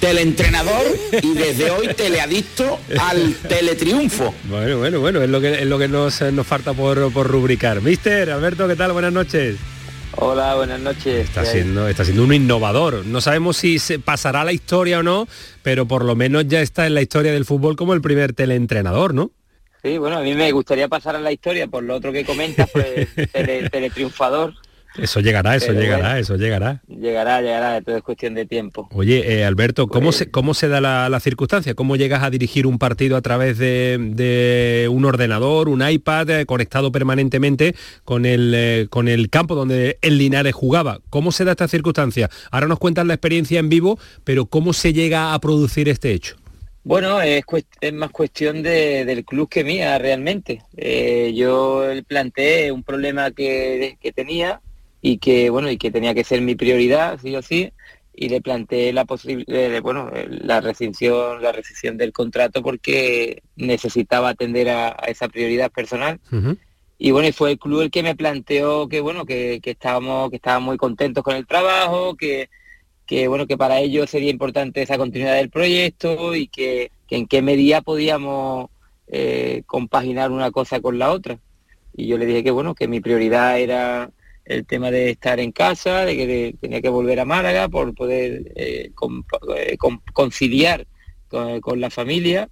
Teleentrenador 0.00 0.82
y 1.22 1.34
desde 1.34 1.70
hoy 1.70 1.88
teleadicto 1.94 2.78
al 2.98 3.34
teletriunfo. 3.34 4.34
Bueno, 4.44 4.78
bueno, 4.78 5.00
bueno, 5.00 5.22
es 5.22 5.28
lo 5.28 5.40
que, 5.40 5.52
es 5.52 5.66
lo 5.66 5.78
que 5.78 5.88
nos, 5.88 6.20
eh, 6.22 6.32
nos 6.32 6.46
falta 6.46 6.72
por, 6.72 7.12
por 7.12 7.28
rubricar. 7.28 7.80
Mister, 7.82 8.30
Alberto, 8.30 8.66
¿qué 8.66 8.76
tal? 8.76 8.92
Buenas 8.92 9.12
noches. 9.12 9.56
Hola, 10.16 10.56
buenas 10.56 10.80
noches. 10.80 11.28
Está 11.28 11.44
siendo, 11.44 11.86
está 11.86 12.04
siendo 12.04 12.24
un 12.24 12.34
innovador. 12.34 13.06
No 13.06 13.20
sabemos 13.20 13.58
si 13.58 13.78
se 13.78 13.98
pasará 13.98 14.40
a 14.40 14.44
la 14.44 14.52
historia 14.52 14.98
o 14.98 15.02
no, 15.02 15.28
pero 15.62 15.86
por 15.86 16.04
lo 16.04 16.16
menos 16.16 16.48
ya 16.48 16.60
está 16.60 16.86
en 16.86 16.94
la 16.94 17.02
historia 17.02 17.32
del 17.32 17.44
fútbol 17.44 17.76
como 17.76 17.94
el 17.94 18.00
primer 18.00 18.32
teleentrenador, 18.32 19.14
¿no? 19.14 19.30
Sí, 19.82 19.96
bueno, 19.96 20.18
a 20.18 20.20
mí 20.20 20.34
me 20.34 20.52
gustaría 20.52 20.88
pasar 20.88 21.16
a 21.16 21.20
la 21.20 21.32
historia 21.32 21.66
por 21.66 21.82
lo 21.82 21.94
otro 21.94 22.12
que 22.12 22.24
comentas, 22.24 22.68
pues 22.70 23.08
tele, 23.32 23.70
teletriunfador. 23.70 24.54
Eso 24.98 25.20
llegará, 25.20 25.54
eso 25.56 25.68
Pero 25.68 25.80
llegará, 25.80 26.02
bueno. 26.02 26.16
eso 26.18 26.36
llegará. 26.36 26.82
Llegará, 26.88 27.40
llegará, 27.40 27.80
todo 27.80 27.96
es 27.96 28.02
cuestión 28.02 28.34
de 28.34 28.44
tiempo. 28.44 28.88
Oye, 28.92 29.38
eh, 29.38 29.44
Alberto, 29.44 29.86
¿cómo, 29.86 30.06
Pues 30.06 30.16
se, 30.16 30.30
¿cómo 30.30 30.52
se 30.52 30.68
da 30.68 30.80
la, 30.80 31.08
la 31.08 31.20
circunstancia? 31.20 31.74
¿Cómo 31.74 31.94
llegas 31.96 32.22
a 32.24 32.30
dirigir 32.30 32.66
un 32.66 32.78
partido 32.78 33.16
a 33.16 33.22
través 33.22 33.56
de, 33.58 33.98
de 34.00 34.88
un 34.90 35.04
ordenador, 35.04 35.68
un 35.68 35.88
iPad, 35.88 36.30
eh, 36.30 36.46
conectado 36.46 36.90
permanentemente 36.90 37.74
con 38.04 38.26
el, 38.26 38.52
eh, 38.54 38.86
con 38.90 39.06
el 39.08 39.30
campo 39.30 39.54
donde 39.54 39.98
el 40.02 40.18
Linares 40.18 40.54
jugaba? 40.54 40.98
¿Cómo 41.08 41.30
se 41.30 41.44
da 41.44 41.52
esta 41.52 41.68
circunstancia? 41.68 42.28
Ahora 42.50 42.66
nos 42.66 42.78
cuentas 42.80 43.06
la 43.06 43.14
experiencia 43.14 43.60
en 43.60 43.68
vivo, 43.68 43.98
pero 44.24 44.46
¿cómo 44.46 44.72
se 44.72 44.92
llega 44.92 45.34
a 45.34 45.38
producir 45.40 45.88
este 45.88 46.12
hecho? 46.12 46.36
Bueno, 46.82 47.20
es 47.20 47.44
más 47.92 48.10
cuestión 48.10 48.62
de- 48.62 49.04
del 49.04 49.24
club 49.24 49.48
que 49.48 49.62
mía 49.64 49.98
realmente. 49.98 50.62
Eh, 50.76 51.32
yo 51.36 51.84
planteé 52.08 52.72
un 52.72 52.82
problema 52.82 53.30
que, 53.30 53.98
que 54.00 54.12
tenía 54.12 54.60
y 55.02 55.18
que 55.18 55.50
bueno 55.50 55.70
y 55.70 55.78
que 55.78 55.90
tenía 55.90 56.14
que 56.14 56.24
ser 56.24 56.40
mi 56.40 56.54
prioridad 56.54 57.18
sí 57.20 57.34
o 57.36 57.42
sí 57.42 57.72
y 58.12 58.28
le 58.28 58.40
planteé 58.40 58.92
la 58.92 59.04
posibilidad 59.04 59.80
bueno 59.82 60.10
la 60.28 60.60
rescisión 60.60 61.42
la 61.42 61.52
rescisión 61.52 61.96
del 61.96 62.12
contrato 62.12 62.62
porque 62.62 63.42
necesitaba 63.56 64.30
atender 64.30 64.68
a, 64.68 64.88
a 64.88 65.06
esa 65.06 65.28
prioridad 65.28 65.70
personal. 65.70 66.20
Y 66.98 67.12
bueno 67.12 67.28
y 67.28 67.32
fue 67.32 67.52
el 67.52 67.58
club 67.58 67.80
el 67.80 67.90
que 67.90 68.02
me 68.02 68.14
planteó 68.14 68.88
que 68.88 69.00
bueno 69.00 69.24
que, 69.24 69.60
que 69.62 69.70
estábamos 69.70 70.28
que 70.28 70.36
estaban 70.36 70.62
muy 70.62 70.76
contentos 70.76 71.24
con 71.24 71.34
el 71.34 71.46
trabajo 71.46 72.14
que 72.14 72.50
que 73.10 73.26
bueno 73.26 73.48
que 73.48 73.56
para 73.56 73.80
ellos 73.80 74.08
sería 74.08 74.30
importante 74.30 74.82
esa 74.82 74.96
continuidad 74.96 75.34
del 75.34 75.50
proyecto 75.50 76.36
y 76.36 76.46
que, 76.46 76.92
que 77.08 77.16
en 77.16 77.26
qué 77.26 77.42
medida 77.42 77.80
podíamos 77.80 78.70
eh, 79.08 79.64
compaginar 79.66 80.30
una 80.30 80.52
cosa 80.52 80.80
con 80.80 81.00
la 81.00 81.10
otra. 81.10 81.40
Y 81.92 82.06
yo 82.06 82.16
le 82.18 82.24
dije 82.24 82.44
que 82.44 82.52
bueno 82.52 82.76
que 82.76 82.86
mi 82.86 83.00
prioridad 83.00 83.58
era 83.58 84.12
el 84.50 84.66
tema 84.66 84.90
de 84.90 85.10
estar 85.10 85.38
en 85.40 85.52
casa 85.52 86.04
de 86.04 86.16
que 86.16 86.26
de- 86.26 86.54
tenía 86.60 86.80
que 86.82 86.88
volver 86.88 87.20
a 87.20 87.24
Málaga 87.24 87.68
por 87.68 87.94
poder 87.94 88.52
eh, 88.56 88.90
eh, 89.56 89.76
con- 89.78 90.00
conciliar 90.12 90.86
con, 91.28 91.60
con 91.60 91.80
la 91.80 91.90
familia 91.90 92.48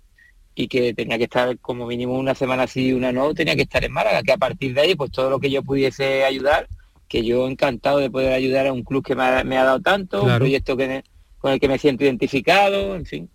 y 0.55 0.69
que 0.69 0.95
tenía 0.95 1.19
que 1.19 1.25
estar 1.25 1.59
como 1.59 1.87
mínimo 1.87 2.19
una 2.19 2.35
semana 2.35 2.67
sí 2.67 2.89
y 2.89 2.93
una 2.93 3.13
no 3.13 3.35
tenía 3.35 3.55
que 3.57 3.63
estar 3.63 3.85
en 3.85 3.93
Málaga 3.93 4.23
que 4.23 4.33
a 4.33 4.37
partir 4.39 4.75
de 4.75 4.81
ahí 4.81 4.95
pues 4.95 5.11
todo 5.11 5.31
lo 5.31 5.39
que 5.41 5.51
yo 5.51 5.63
pudiese 5.63 6.25
ayudar 6.25 6.69
que 7.09 7.25
yo 7.25 7.49
encantado 7.49 7.99
de 7.99 8.11
poder 8.11 8.33
ayudar 8.33 8.67
a 8.67 8.73
un 8.73 8.83
club 8.83 9.03
que 9.05 9.15
me 9.17 9.23
ha, 9.23 9.43
me 9.45 9.57
ha 9.57 9.65
dado 9.65 9.81
tanto, 9.81 10.23
un 10.25 10.29
proyecto 10.39 10.77
que 10.77 11.03
con 11.39 11.53
el 11.53 11.59
que 11.61 11.69
me 11.69 11.79
siento 11.79 12.05
identificado, 12.05 12.95
en 12.97 13.07
fin. 13.07 13.31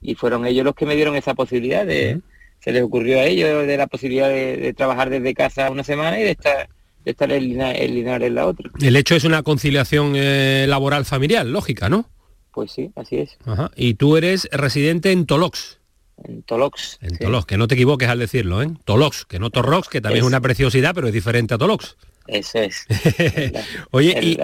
Y 0.00 0.16
fueron 0.16 0.44
ellos 0.46 0.64
los 0.64 0.74
que 0.74 0.86
me 0.86 0.96
dieron 0.96 1.14
esa 1.14 1.34
posibilidad 1.34 1.86
de, 1.86 2.20
se 2.58 2.72
les 2.72 2.82
ocurrió 2.82 3.20
a 3.20 3.24
ellos 3.26 3.64
de 3.66 3.76
la 3.76 3.86
posibilidad 3.86 4.28
de, 4.28 4.56
de 4.56 4.72
trabajar 4.74 5.08
desde 5.10 5.34
casa 5.34 5.70
una 5.70 5.84
semana 5.84 6.18
y 6.18 6.24
de 6.24 6.30
estar 6.32 6.68
estar 7.04 7.30
en 7.32 7.48
Linares, 7.48 8.28
en 8.28 8.34
la 8.34 8.46
otra. 8.46 8.70
El 8.80 8.96
hecho 8.96 9.14
es 9.14 9.24
una 9.24 9.42
conciliación 9.42 10.12
eh, 10.16 10.66
laboral 10.68 11.04
familiar, 11.04 11.46
lógica, 11.46 11.88
¿no? 11.88 12.08
Pues 12.52 12.72
sí, 12.72 12.90
así 12.96 13.18
es. 13.18 13.38
Ajá. 13.44 13.70
Y 13.76 13.94
tú 13.94 14.16
eres 14.16 14.48
residente 14.52 15.12
en 15.12 15.26
Tolox. 15.26 15.78
En 16.22 16.42
Tolox. 16.42 16.98
En 17.00 17.16
Tolox, 17.16 17.46
que 17.46 17.56
no 17.56 17.66
te 17.66 17.74
equivoques 17.74 18.08
al 18.08 18.18
decirlo, 18.18 18.62
¿eh? 18.62 18.68
Tolox, 18.84 19.24
que 19.24 19.38
no 19.38 19.50
Torrox, 19.50 19.88
que 19.88 20.00
también 20.00 20.24
es, 20.24 20.28
una 20.28 20.40
preciosidad, 20.40 20.94
pero 20.94 21.08
es 21.08 21.14
diferente 21.14 21.54
a 21.54 21.58
Tolox. 21.58 21.96
Eso 22.28 22.58
es. 22.58 22.86
Oye, 23.90 24.16
y, 24.22 24.38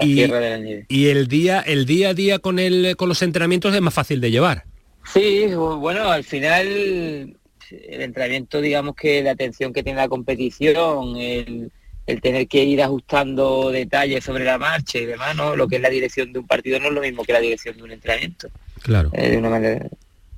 y, 0.89 1.07
el 1.07 1.27
día, 1.27 1.61
el 1.61 1.85
día 1.85 2.09
a 2.09 2.13
día 2.13 2.39
con 2.39 2.59
el, 2.59 2.95
con 2.97 3.07
los 3.07 3.21
entrenamientos 3.21 3.73
es 3.73 3.81
más 3.81 3.93
fácil 3.93 4.19
de 4.19 4.31
llevar. 4.31 4.65
Sí, 5.13 5.45
bueno, 5.55 6.09
al 6.09 6.23
final 6.23 7.37
el 7.71 8.01
entrenamiento, 8.01 8.61
digamos 8.61 8.95
que 8.95 9.23
la 9.23 9.31
atención 9.31 9.73
que 9.73 9.83
tiene 9.83 9.97
la 9.97 10.09
competición, 10.09 11.15
el, 11.17 11.71
tener 12.17 12.47
que 12.47 12.63
ir 12.63 12.81
ajustando 12.81 13.71
detalles 13.71 14.23
sobre 14.23 14.43
la 14.43 14.57
marcha 14.57 14.97
y 14.97 15.05
demás, 15.05 15.35
¿no? 15.35 15.55
Lo 15.55 15.67
que 15.67 15.77
es 15.77 15.81
la 15.81 15.89
dirección 15.89 16.33
de 16.33 16.39
un 16.39 16.47
partido 16.47 16.79
no 16.79 16.87
es 16.87 16.93
lo 16.93 17.01
mismo 17.01 17.23
que 17.23 17.33
la 17.33 17.39
dirección 17.39 17.77
de 17.77 17.83
un 17.83 17.91
entrenamiento. 17.91 18.49
Claro. 18.81 19.09
Eh, 19.13 19.29
de 19.29 19.37
una 19.37 19.49
manera 19.49 19.87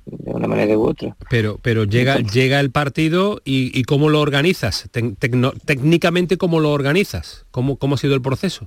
de 0.04 0.32
una 0.32 0.48
manera 0.48 0.76
u 0.76 0.88
otra. 0.88 1.16
Pero, 1.30 1.58
pero 1.62 1.84
llega, 1.84 2.18
llega 2.18 2.60
el 2.60 2.70
partido 2.70 3.40
y, 3.44 3.82
cómo 3.84 4.08
lo 4.10 4.20
organizas, 4.20 4.88
técnicamente 4.90 6.36
cómo 6.36 6.60
lo 6.60 6.72
organizas, 6.72 7.44
¿Cómo, 7.50 7.76
cómo 7.76 7.94
ha 7.94 7.98
sido 7.98 8.14
el 8.14 8.22
proceso. 8.22 8.66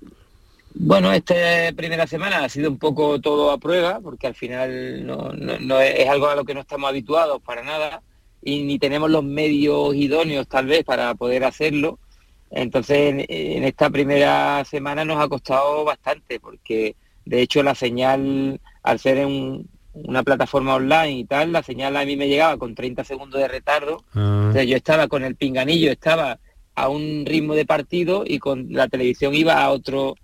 Bueno, 0.77 1.13
esta 1.13 1.35
primera 1.75 2.05
semana 2.05 2.43
ha 2.43 2.49
sido 2.49 2.69
un 2.69 2.77
poco 2.77 3.21
todo 3.21 3.51
a 3.51 3.57
prueba, 3.57 4.01
porque 4.01 4.27
al 4.27 4.35
final 4.35 5.05
no, 5.05 5.79
es, 5.79 6.09
algo 6.09 6.27
a 6.27 6.35
lo 6.35 6.43
que 6.43 6.53
no 6.53 6.61
estamos 6.61 6.89
habituados 6.89 7.41
para 7.41 7.63
nada 7.63 8.01
y 8.43 8.63
ni 8.63 8.77
tenemos 8.77 9.09
los 9.09 9.23
medios 9.23 9.95
idóneos 9.95 10.47
tal 10.47 10.67
vez 10.67 10.83
para 10.83 11.15
poder 11.15 11.45
hacerlo. 11.45 11.97
Entonces 12.55 13.25
en, 13.27 13.63
esta 13.65 13.89
primera 13.89 14.63
semana 14.63 15.03
nos 15.03 15.21
ha 15.21 15.27
costado 15.27 15.83
bastante, 15.83 16.39
porque 16.39 16.95
de 17.25 17.41
hecho 17.41 17.61
la 17.61 17.75
señal, 17.75 18.61
al 18.81 18.99
ser 18.99 19.27
una 19.93 20.23
plataforma 20.23 20.75
online 20.75 21.11
y 21.11 21.25
tal, 21.25 21.51
la 21.51 21.61
señal 21.63 21.97
a 21.97 22.05
mí 22.05 22.15
me 22.15 22.29
llegaba 22.29 22.57
con 22.57 22.73
30 22.73 23.03
segundos 23.03 23.41
de 23.41 23.49
retardo. 23.49 24.03
Ah. 24.13 24.53
yo 24.65 24.77
estaba 24.77 25.09
con 25.09 25.25
el 25.25 25.35
pinganillo, 25.35 25.91
estaba 25.91 26.39
a 26.75 26.87
un 26.87 27.25
ritmo 27.25 27.55
de 27.55 27.65
partido 27.65 28.23
y 28.25 28.39
con 28.39 28.67
la 28.69 28.87
televisión 28.87 29.35
iba 29.35 29.61
a 29.61 29.69
otro 29.69 30.15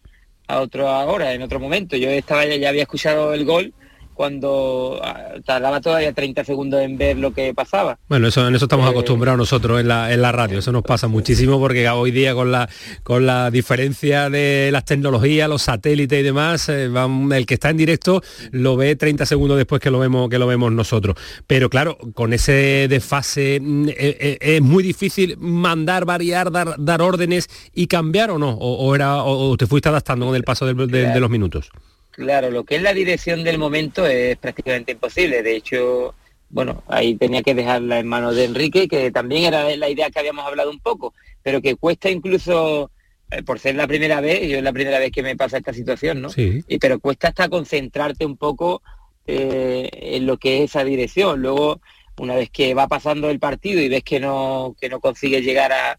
a 0.47 0.59
otra 0.59 1.05
hora, 1.05 1.33
en 1.33 1.41
otro 1.41 1.59
momento. 1.59 1.97
Yo 1.97 2.09
estaba 2.09 2.45
ya 2.45 2.69
había 2.69 2.83
escuchado 2.83 3.33
el 3.33 3.43
gol 3.43 3.73
cuando 4.13 4.99
ah, 5.03 5.33
tardaba 5.45 5.81
todavía 5.81 6.13
30 6.13 6.43
segundos 6.43 6.81
en 6.81 6.97
ver 6.97 7.17
lo 7.17 7.33
que 7.33 7.53
pasaba. 7.53 7.97
Bueno, 8.07 8.27
eso, 8.27 8.47
en 8.47 8.55
eso 8.55 8.65
estamos 8.65 8.87
eh, 8.87 8.91
acostumbrados 8.91 9.37
nosotros 9.37 9.79
en 9.79 9.87
la, 9.87 10.13
en 10.13 10.21
la 10.21 10.31
radio, 10.31 10.59
eso 10.59 10.71
nos 10.71 10.83
pasa 10.83 11.07
muchísimo 11.07 11.59
porque 11.59 11.87
hoy 11.89 12.11
día 12.11 12.33
con 12.33 12.51
la, 12.51 12.69
con 13.03 13.25
la 13.25 13.51
diferencia 13.51 14.29
de 14.29 14.69
las 14.71 14.85
tecnologías, 14.85 15.49
los 15.49 15.63
satélites 15.63 16.19
y 16.19 16.23
demás, 16.23 16.69
eh, 16.69 16.89
el 17.31 17.45
que 17.45 17.53
está 17.53 17.69
en 17.69 17.77
directo 17.77 18.21
lo 18.51 18.75
ve 18.75 18.95
30 18.95 19.25
segundos 19.25 19.57
después 19.57 19.81
que 19.81 19.91
lo 19.91 19.99
vemos, 19.99 20.29
que 20.29 20.39
lo 20.39 20.47
vemos 20.47 20.71
nosotros. 20.71 21.15
Pero 21.47 21.69
claro, 21.69 21.97
con 22.13 22.33
ese 22.33 22.87
desfase 22.89 23.59
mm, 23.61 23.89
eh, 23.89 24.37
es 24.39 24.61
muy 24.61 24.83
difícil 24.83 25.37
mandar, 25.37 26.05
variar, 26.05 26.51
dar, 26.51 26.75
dar 26.77 27.01
órdenes 27.01 27.49
y 27.73 27.87
cambiar 27.87 28.31
o 28.31 28.37
no, 28.37 28.51
o, 28.51 28.95
era, 28.95 29.23
o, 29.23 29.55
te 29.57 29.67
fuiste 29.67 29.89
adaptando 29.89 30.25
con 30.25 30.35
el 30.35 30.43
paso 30.43 30.65
de 30.65 31.19
los 31.19 31.29
minutos. 31.29 31.71
Claro, 32.11 32.51
lo 32.51 32.65
que 32.65 32.75
es 32.75 32.81
la 32.81 32.93
dirección 32.93 33.43
del 33.43 33.57
momento 33.57 34.05
es 34.05 34.37
prácticamente 34.37 34.91
imposible. 34.91 35.41
De 35.41 35.55
hecho, 35.55 36.13
bueno, 36.49 36.83
ahí 36.87 37.15
tenía 37.15 37.41
que 37.41 37.55
dejarla 37.55 37.99
en 37.99 38.07
manos 38.07 38.35
de 38.35 38.45
Enrique, 38.45 38.87
que 38.87 39.11
también 39.11 39.45
era 39.45 39.75
la 39.75 39.89
idea 39.89 40.09
que 40.09 40.19
habíamos 40.19 40.45
hablado 40.45 40.69
un 40.69 40.79
poco, 40.79 41.13
pero 41.41 41.61
que 41.61 41.75
cuesta 41.75 42.09
incluso, 42.09 42.91
eh, 43.31 43.43
por 43.43 43.59
ser 43.59 43.75
la 43.75 43.87
primera 43.87 44.19
vez, 44.19 44.47
yo 44.49 44.57
es 44.57 44.63
la 44.63 44.73
primera 44.73 44.99
vez 44.99 45.11
que 45.11 45.23
me 45.23 45.37
pasa 45.37 45.57
esta 45.57 45.73
situación, 45.73 46.21
¿no? 46.21 46.29
Sí. 46.29 46.63
Y, 46.67 46.77
pero 46.79 46.99
cuesta 46.99 47.29
hasta 47.29 47.47
concentrarte 47.47 48.25
un 48.25 48.35
poco 48.35 48.81
eh, 49.25 49.89
en 49.93 50.25
lo 50.25 50.37
que 50.37 50.57
es 50.57 50.71
esa 50.71 50.83
dirección. 50.83 51.41
Luego, 51.41 51.79
una 52.19 52.35
vez 52.35 52.49
que 52.49 52.73
va 52.73 52.87
pasando 52.89 53.29
el 53.29 53.39
partido 53.39 53.81
y 53.81 53.87
ves 53.87 54.03
que 54.03 54.19
no, 54.19 54.75
que 54.79 54.89
no 54.89 54.99
consigues 54.99 55.45
llegar 55.45 55.71
a, 55.71 55.97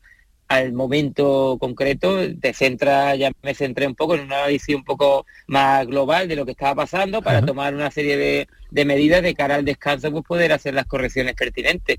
al 0.54 0.72
momento 0.72 1.56
concreto, 1.58 2.18
te 2.40 2.52
centra, 2.52 3.14
ya 3.16 3.32
me 3.42 3.54
centré 3.54 3.86
un 3.86 3.94
poco 3.94 4.14
en 4.14 4.22
una 4.22 4.36
análisis 4.36 4.74
un 4.74 4.84
poco 4.84 5.24
más 5.46 5.86
global 5.86 6.28
de 6.28 6.36
lo 6.36 6.44
que 6.44 6.52
estaba 6.52 6.74
pasando 6.74 7.22
para 7.22 7.44
tomar 7.44 7.74
una 7.74 7.90
serie 7.90 8.46
de, 8.70 8.84
medidas 8.84 9.22
de 9.22 9.34
cara 9.34 9.54
al 9.54 9.64
descanso, 9.64 10.10
pues 10.10 10.24
poder 10.24 10.52
hacer 10.52 10.74
las 10.74 10.86
correcciones 10.86 11.34
pertinentes. 11.34 11.98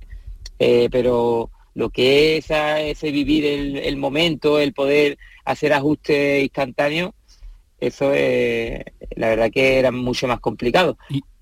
Eh, 0.59 0.87
pero 0.91 1.49
lo 1.73 1.89
que 1.89 2.37
es 2.37 2.47
ese 2.49 3.11
vivir 3.11 3.45
el, 3.45 3.97
momento, 3.97 4.59
el 4.59 4.73
poder 4.73 5.17
hacer 5.45 5.73
ajustes 5.73 6.43
instantáneos, 6.43 7.11
eso 7.79 8.13
es, 8.13 8.83
la 9.15 9.29
verdad 9.29 9.51
que 9.51 9.79
era 9.79 9.91
mucho 9.91 10.27
más 10.27 10.39
complicado. 10.39 10.97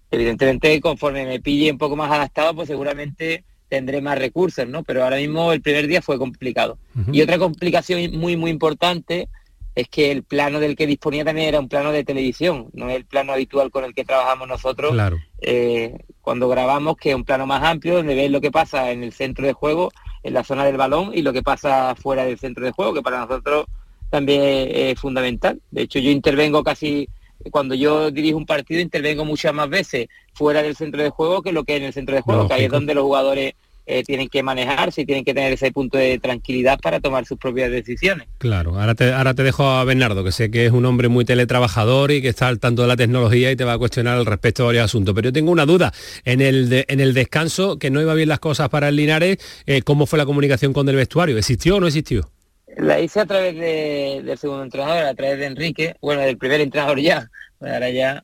Evidentemente, 0.10 0.80
conforme 0.82 1.26
me 1.26 1.40
pille 1.40 1.72
un 1.72 1.78
poco 1.78 1.96
más 1.96 2.12
adaptado, 2.12 2.56
pues 2.56 2.68
seguramente 2.68 3.44
tendré 3.72 4.02
más 4.02 4.20
recursos, 4.20 4.68
¿no? 4.68 4.84
Pero 4.84 5.06
ahora 5.06 5.16
mismo 5.16 5.54
el 5.54 5.62
primer 5.62 5.88
día 5.88 6.02
fue 6.02 6.18
complicado. 6.18 6.78
Y 7.10 7.22
otra 7.22 7.38
complicación 7.38 8.20
muy, 8.20 8.36
muy 8.36 8.52
importante 8.52 9.30
es 9.76 9.88
que 9.88 10.12
el 10.12 10.24
plano 10.24 10.60
del 10.60 10.76
que 10.76 10.86
disponía 10.86 11.24
también 11.24 11.48
era 11.48 11.62
un 11.62 11.70
plano 11.70 11.94
de 11.94 12.04
televisión, 12.04 12.68
no 12.74 12.90
es 12.90 12.98
el 12.98 13.06
plano 13.06 13.32
habitual 13.32 13.72
con 13.72 13.86
el 13.86 13.94
que 13.94 14.04
trabajamos 14.04 14.50
nosotros. 14.50 14.92
Claro. 14.92 15.20
Eh, 15.40 15.98
cuando 16.20 16.50
grabamos, 16.50 16.98
que 16.98 17.12
es 17.12 17.16
un 17.16 17.24
plano 17.24 17.48
más 17.48 17.64
amplio, 17.64 17.96
donde 17.96 18.14
ves 18.14 18.30
lo 18.30 18.42
que 18.42 18.52
pasa 18.52 18.92
en 18.92 19.04
el 19.04 19.14
centro 19.14 19.48
de 19.48 19.54
juego, 19.54 19.90
en 20.22 20.34
la 20.34 20.44
zona 20.44 20.66
del 20.66 20.76
balón, 20.76 21.12
y 21.14 21.22
lo 21.22 21.32
que 21.32 21.44
pasa 21.44 21.96
fuera 21.96 22.26
del 22.26 22.40
centro 22.40 22.66
de 22.66 22.72
juego, 22.72 22.94
que 22.94 23.02
para 23.02 23.20
nosotros 23.20 23.68
también 24.10 24.42
es, 24.70 25.00
fundamental. 25.00 25.62
De 25.72 25.84
hecho, 25.84 26.00
yo 26.00 26.12
intervengo 26.12 26.62
casi 26.62 27.08
cuando 27.50 27.76
yo 27.76 28.12
dirijo 28.12 28.38
un 28.38 28.46
partido 28.46 28.82
intervengo 28.82 29.26
muchas 29.26 29.54
más 29.54 29.70
veces 29.70 30.08
fuera 30.34 30.62
del 30.62 30.76
centro 30.76 31.02
de 31.02 31.10
juego 31.10 31.42
que 31.42 31.52
lo 31.52 31.64
que 31.64 31.78
en 31.78 31.84
el 31.84 31.94
centro 31.94 32.16
de 32.16 32.22
juego, 32.22 32.48
que 32.48 32.54
ahí 32.54 32.66
es 32.66 32.72
donde 32.72 32.94
los 32.94 33.04
jugadores 33.04 33.54
eh, 33.88 34.04
tienen 34.04 34.30
que 34.30 34.44
manejarse 34.44 35.02
y 35.02 35.06
tienen 35.06 35.26
que 35.26 35.34
tener 35.34 35.52
ese 35.52 35.72
punto 35.72 35.98
de 35.98 36.20
tranquilidad 36.20 36.80
para 36.80 37.00
tomar 37.00 37.26
sus 37.26 37.38
propias 37.38 37.72
decisiones. 37.72 38.28
Claro, 38.38 38.80
ahora 38.80 38.94
te, 38.94 39.12
ahora 39.12 39.34
te 39.34 39.44
dejo 39.44 39.64
a 39.64 39.84
Bernardo, 39.84 40.24
que 40.24 40.32
sé 40.32 40.52
que 40.52 40.68
es 40.68 40.72
un 40.72 40.86
hombre 40.86 41.08
muy 41.08 41.26
teletrabajador 41.26 42.12
y 42.12 42.22
que 42.22 42.30
está 42.30 42.48
al 42.48 42.60
tanto 42.60 42.84
de 42.84 42.88
la 42.88 42.96
tecnología 42.96 43.52
y 43.52 43.56
te 43.56 43.64
va 43.64 43.74
a 43.74 43.78
cuestionar 43.78 44.18
al 44.18 44.26
respecto 44.26 44.64
de 44.64 44.68
varios 44.68 44.86
asuntos. 44.86 45.16
Pero 45.16 45.30
yo 45.30 45.34
tengo 45.34 45.52
una 45.52 45.66
duda, 45.66 45.92
en 46.26 46.42
el, 46.42 46.86
en 46.88 47.00
el 47.00 47.14
descanso, 47.14 47.80
que 47.80 47.90
no 47.90 48.00
iba 48.02 48.14
bien 48.14 48.30
las 48.30 48.40
cosas 48.40 48.70
para 48.70 48.90
el 48.90 48.96
Linares, 48.96 49.40
eh, 49.66 49.82
¿cómo 49.82 50.06
fue 50.06 50.20
la 50.20 50.26
comunicación 50.26 50.74
con 50.74 50.88
el 50.88 50.96
vestuario? 50.96 51.38
¿Existió 51.38 51.78
o 51.78 51.80
no 51.80 51.88
existió? 51.88 52.30
La 52.78 53.00
hice 53.00 53.20
a 53.20 53.26
través 53.26 53.56
del 53.56 54.38
segundo 54.38 54.64
entrenador, 54.64 55.06
a 55.06 55.14
través 55.14 55.40
de 55.40 55.46
Enrique, 55.46 55.96
bueno, 56.02 56.22
del 56.22 56.38
primer 56.38 56.62
entrenador 56.62 57.00
ya, 57.00 57.30
ahora 57.60 57.90
ya 57.90 58.24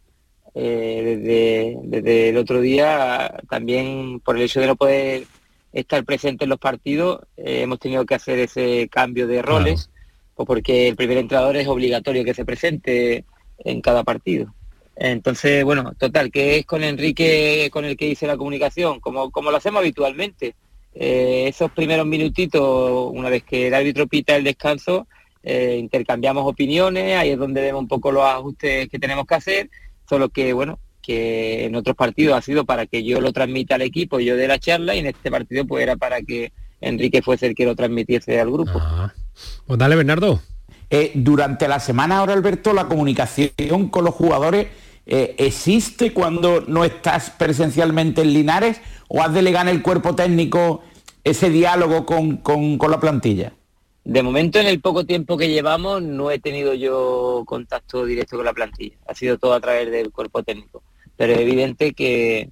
eh, 0.56 1.76
desde, 1.89 2.30
el 2.30 2.38
otro 2.38 2.62
día, 2.62 3.39
también 3.50 4.20
por 4.22 4.38
el 4.38 4.43
hecho 4.43 4.60
de 4.60 4.68
no 4.68 4.76
poder 4.76 5.26
estar 5.74 6.04
presente 6.04 6.45
en 6.45 6.50
los 6.50 6.60
partidos, 6.60 7.22
eh, 7.38 7.62
hemos 7.62 7.80
tenido 7.80 8.06
que 8.06 8.16
hacer 8.16 8.39
ese 8.39 8.88
cambio 8.89 9.28
de 9.28 9.41
roles, 9.41 9.89
pues 10.34 10.48
porque 10.48 10.88
el 10.88 10.95
primer 10.95 11.18
entrenador 11.18 11.58
es 11.58 11.68
obligatorio 11.68 12.24
que 12.24 12.34
se 12.34 12.45
presente 12.45 13.26
en 13.60 13.82
cada 13.82 14.04
partido. 14.04 14.54
Entonces, 14.95 15.64
bueno, 15.64 15.93
total, 15.98 16.32
que 16.32 16.58
es 16.58 16.66
con 16.66 16.84
Enrique 16.84 17.70
con 17.72 17.86
el 17.86 17.95
que 17.95 18.08
hice 18.08 18.26
la 18.26 18.38
comunicación, 18.38 19.00
como, 19.00 19.30
como 19.30 19.52
lo 19.52 19.58
hacemos 19.58 19.82
habitualmente. 19.82 20.56
Eh, 21.00 21.48
esos 21.48 21.70
primeros 21.72 22.08
minutitos, 22.08 23.12
una 23.14 23.30
vez 23.30 23.43
que 23.43 23.68
el 23.68 23.74
árbitro 23.76 24.08
pita 24.08 24.36
el 24.36 24.43
descanso, 24.43 25.08
eh, 25.43 25.78
intercambiamos 25.80 26.43
opiniones, 26.45 27.16
ahí 27.18 27.30
es 27.30 27.38
donde 27.38 27.62
vemos 27.62 27.82
un 27.82 27.88
poco 27.88 28.12
los 28.12 28.24
ajustes 28.24 28.89
que 28.89 28.98
tenemos 28.98 29.28
que 29.28 29.36
hacer, 29.36 29.70
solo 30.10 30.30
que, 30.30 30.54
bueno, 30.54 30.80
que 31.04 31.66
en 31.66 31.76
otros 31.76 31.95
partidos 31.95 32.36
ha 32.36 32.41
sido 32.41 32.66
para 32.66 32.88
que 32.88 33.04
yo 33.04 33.22
lo 33.22 33.32
transmita 33.32 33.76
al 33.76 33.84
equipo, 33.84 34.20
yo 34.20 34.36
de 34.36 34.48
la 34.48 34.58
charla, 34.58 34.95
y 34.95 35.00
en 35.00 35.06
este 35.06 35.30
partido 35.30 35.66
pues 35.66 35.84
era 35.84 35.98
para 35.98 36.22
que 36.24 36.52
Enrique 36.82 37.22
fuese 37.22 37.45
el 37.45 37.56
que 37.56 37.66
lo 37.66 37.76
transmitiese 37.76 38.39
al 38.39 38.52
grupo. 38.52 38.74
Ah. 38.76 39.14
Pues 39.68 39.78
dale, 39.78 39.95
Bernardo. 39.95 40.41
Eh, 40.89 41.12
durante 41.14 41.68
la 41.68 41.80
semana 41.80 42.18
ahora, 42.18 42.34
Alberto, 42.34 42.74
la 42.74 42.88
comunicación 42.88 43.89
con 43.89 44.04
los 44.04 44.16
jugadores 44.16 44.68
existe 45.08 46.14
cuando 46.14 46.62
no 46.62 46.84
estás 46.84 47.30
presencialmente 47.30 48.22
en 48.22 48.34
Linares 48.34 48.82
o 49.08 49.22
has 49.22 49.34
delegado 49.34 49.70
en 49.70 49.76
el 49.76 49.82
cuerpo 49.82 50.16
técnico 50.16 50.84
ese 51.24 51.49
diálogo 51.49 52.05
con, 52.05 52.80
la 52.89 52.99
plantilla? 52.99 53.53
De 54.03 54.24
momento, 54.24 54.60
en 54.60 54.68
el 54.68 54.80
poco 54.80 55.05
tiempo 55.05 55.38
que 55.38 55.49
llevamos, 55.49 56.01
no 56.01 56.32
he 56.32 56.39
tenido 56.39 56.74
yo 56.74 57.43
contacto 57.45 58.05
directo 58.05 58.38
con 58.38 58.45
la 58.45 58.53
plantilla. 58.53 58.95
Ha 59.08 59.14
sido 59.14 59.38
todo 59.38 59.53
a 59.53 59.60
través 59.60 59.91
del 59.91 60.12
cuerpo 60.12 60.43
técnico. 60.43 60.84
Pero 61.18 61.34
es 61.34 61.39
evidente 61.39 61.93
que, 61.93 62.49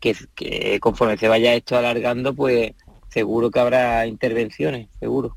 que, 0.00 0.78
conforme 0.80 1.16
se 1.16 1.28
vaya 1.28 1.54
esto 1.54 1.76
alargando, 1.76 2.34
pues 2.34 2.72
seguro 3.08 3.50
que 3.50 3.60
habrá 3.60 4.06
intervenciones, 4.06 4.88
seguro. 4.98 5.36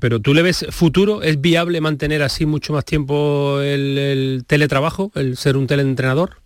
Pero 0.00 0.20
tú 0.20 0.34
le 0.34 0.42
ves 0.42 0.66
futuro, 0.70 1.22
¿es 1.22 1.40
viable 1.40 1.80
mantener 1.80 2.22
así 2.22 2.46
mucho 2.46 2.72
más 2.72 2.84
tiempo 2.84 3.60
el, 3.60 3.96
el 3.98 4.44
teletrabajo, 4.46 5.10
el 5.14 5.36
ser 5.36 5.56
un 5.56 5.66
teleentrenador? 5.66 6.36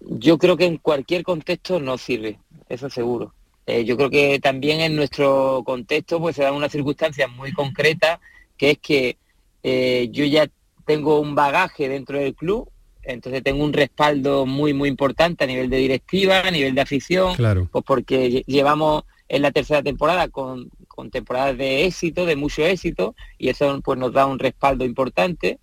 Yo 0.00 0.38
creo 0.38 0.56
que 0.56 0.66
en 0.66 0.76
cualquier 0.78 1.22
contexto 1.22 1.80
no 1.80 1.98
sirve 1.98 2.38
eso 2.68 2.88
seguro. 2.90 3.32
Eh, 3.66 3.84
yo 3.84 3.96
creo 3.96 4.10
que 4.10 4.38
también 4.40 4.80
en 4.80 4.94
nuestro 4.94 5.62
contexto 5.64 6.20
pues 6.20 6.36
se 6.36 6.42
dan 6.42 6.54
unas 6.54 6.70
circunstancias 6.70 7.30
muy 7.30 7.52
concretas, 7.52 8.20
que 8.56 8.72
es 8.72 8.78
que 8.78 9.16
eh, 9.62 10.08
yo 10.12 10.24
ya 10.26 10.46
tengo 10.86 11.18
un 11.20 11.34
bagaje 11.34 11.88
dentro 11.88 12.18
del 12.18 12.34
club, 12.34 12.68
entonces 13.02 13.42
tengo 13.42 13.64
un 13.64 13.72
respaldo 13.72 14.44
muy, 14.46 14.74
muy 14.74 14.88
importante 14.90 15.44
a 15.44 15.46
nivel 15.46 15.70
de 15.70 15.78
directiva, 15.78 16.40
a 16.40 16.50
nivel 16.50 16.74
de 16.74 16.80
afición, 16.82 17.34
Claro. 17.34 17.68
pues 17.72 17.84
porque 17.86 18.30
lle- 18.30 18.44
llevamos 18.46 19.04
en 19.28 19.40
la 19.42 19.50
tercera 19.50 19.82
temporada 19.82 20.28
con, 20.28 20.68
con 20.94 21.10
temporadas 21.10 21.58
de 21.58 21.84
éxito, 21.84 22.24
de 22.24 22.36
mucho 22.36 22.64
éxito, 22.64 23.14
y 23.38 23.48
eso 23.48 23.80
pues 23.82 23.98
nos 23.98 24.12
da 24.12 24.26
un 24.26 24.38
respaldo 24.38 24.84
importante. 24.84 25.58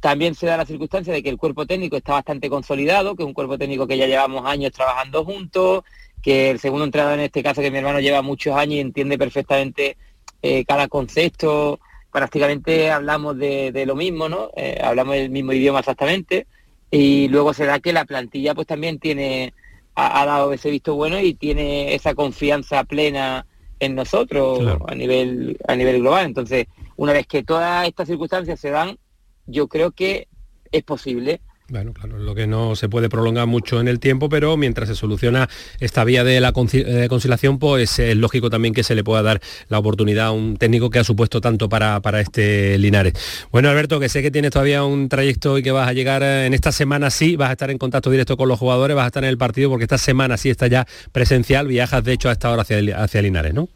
También 0.00 0.34
se 0.34 0.46
da 0.46 0.56
la 0.56 0.66
circunstancia 0.66 1.12
de 1.12 1.22
que 1.22 1.30
el 1.30 1.38
cuerpo 1.38 1.66
técnico 1.66 1.96
está 1.96 2.12
bastante 2.12 2.50
consolidado, 2.50 3.16
que 3.16 3.22
es 3.22 3.26
un 3.26 3.34
cuerpo 3.34 3.56
técnico 3.56 3.86
que 3.86 3.96
ya 3.96 4.06
llevamos 4.06 4.44
años 4.44 4.72
trabajando 4.72 5.24
juntos, 5.24 5.84
que 6.22 6.50
el 6.50 6.58
segundo 6.60 6.84
entrenador 6.84 7.18
en 7.18 7.24
este 7.24 7.42
caso, 7.42 7.62
que 7.62 7.70
mi 7.70 7.78
hermano 7.78 8.00
lleva 8.00 8.20
muchos 8.20 8.54
años 8.54 8.74
y 8.74 8.80
entiende 8.80 9.16
perfectamente 9.16 9.96
eh, 10.42 10.64
cada 10.64 10.88
concepto, 10.88 11.80
prácticamente 12.12 12.90
hablamos 12.90 13.38
de, 13.38 13.84
lo 13.86 13.96
mismo, 13.96 14.28
¿no? 14.28 14.50
Eh, 14.56 14.78
hablamos 14.82 15.16
el 15.16 15.30
mismo 15.30 15.52
idioma 15.52 15.80
exactamente. 15.80 16.46
Y 16.90 17.28
luego 17.28 17.52
se 17.52 17.66
da 17.66 17.80
que 17.80 17.92
la 17.92 18.04
plantilla 18.04 18.54
pues 18.54 18.66
también 18.66 18.98
tiene, 18.98 19.54
ha, 19.94 20.22
ha 20.22 20.26
dado 20.26 20.52
ese 20.52 20.70
visto 20.70 20.94
bueno 20.94 21.18
y 21.20 21.34
tiene 21.34 21.94
esa 21.94 22.14
confianza 22.14 22.84
plena 22.84 23.46
en 23.80 23.94
nosotros 23.94 24.58
Claro. 24.60 24.84
a 24.88 24.94
nivel 24.94 25.58
a 25.68 25.76
nivel 25.76 26.00
global. 26.00 26.26
Entonces, 26.26 26.66
una 26.96 27.12
vez 27.12 27.26
que 27.26 27.42
todas 27.42 27.86
estas 27.86 28.08
circunstancias 28.08 28.58
se 28.60 28.70
dan, 28.70 28.98
yo 29.46 29.68
creo 29.68 29.90
que 29.92 30.28
es 30.72 30.82
posible. 30.82 31.40
Bueno, 31.68 31.92
claro, 31.92 32.16
lo 32.18 32.32
que 32.36 32.46
no 32.46 32.76
se 32.76 32.88
puede 32.88 33.08
prolongar 33.08 33.48
mucho 33.48 33.80
en 33.80 33.88
el 33.88 33.98
tiempo, 33.98 34.28
pero 34.28 34.56
mientras 34.56 34.88
se 34.88 34.94
soluciona 34.94 35.48
esta 35.80 36.04
vía 36.04 36.22
de 36.22 36.40
la 36.40 36.52
eh, 36.72 37.06
conciliación, 37.08 37.58
pues 37.58 37.98
es 37.98 38.16
lógico 38.16 38.50
también 38.50 38.72
que 38.72 38.84
se 38.84 38.94
le 38.94 39.02
pueda 39.02 39.20
dar 39.22 39.40
la 39.68 39.80
oportunidad 39.80 40.26
a 40.26 40.30
un 40.30 40.56
técnico 40.58 40.90
que 40.90 41.00
ha 41.00 41.04
supuesto 41.04 41.40
tanto 41.40 41.68
para, 41.68 41.98
para 42.00 42.20
este 42.20 42.78
Linares. 42.78 43.14
Bueno, 43.50 43.68
Alberto, 43.68 43.98
que 43.98 44.08
sé 44.08 44.22
que 44.22 44.30
tienes 44.30 44.52
todavía 44.52 44.84
un 44.84 45.08
trayecto 45.08 45.58
y 45.58 45.64
que 45.64 45.72
vas 45.72 45.88
a 45.88 45.92
llegar 45.92 46.22
eh, 46.22 46.46
en 46.46 46.54
esta 46.54 46.70
semana 46.70 47.10
sí, 47.10 47.34
vas 47.34 47.48
a 47.48 47.52
estar 47.52 47.68
en 47.72 47.78
contacto 47.78 48.12
directo 48.12 48.36
con 48.36 48.48
los 48.48 48.60
jugadores, 48.60 48.94
vas 48.94 49.02
a 49.04 49.08
estar 49.08 49.24
en 49.24 49.30
el 49.30 49.38
partido 49.38 49.68
porque 49.68 49.86
esta 49.86 49.98
semana 49.98 50.36
sí 50.36 50.50
está 50.50 50.68
ya 50.68 50.86
presencial, 51.10 51.66
viajas 51.66 52.04
de 52.04 52.12
hecho 52.12 52.28
a 52.28 52.32
esta 52.32 52.48
hora 52.52 52.62
hacia, 52.62 52.78
el- 52.78 52.94
hacia 52.94 53.20
Linares, 53.22 53.54
¿no? 53.54 53.68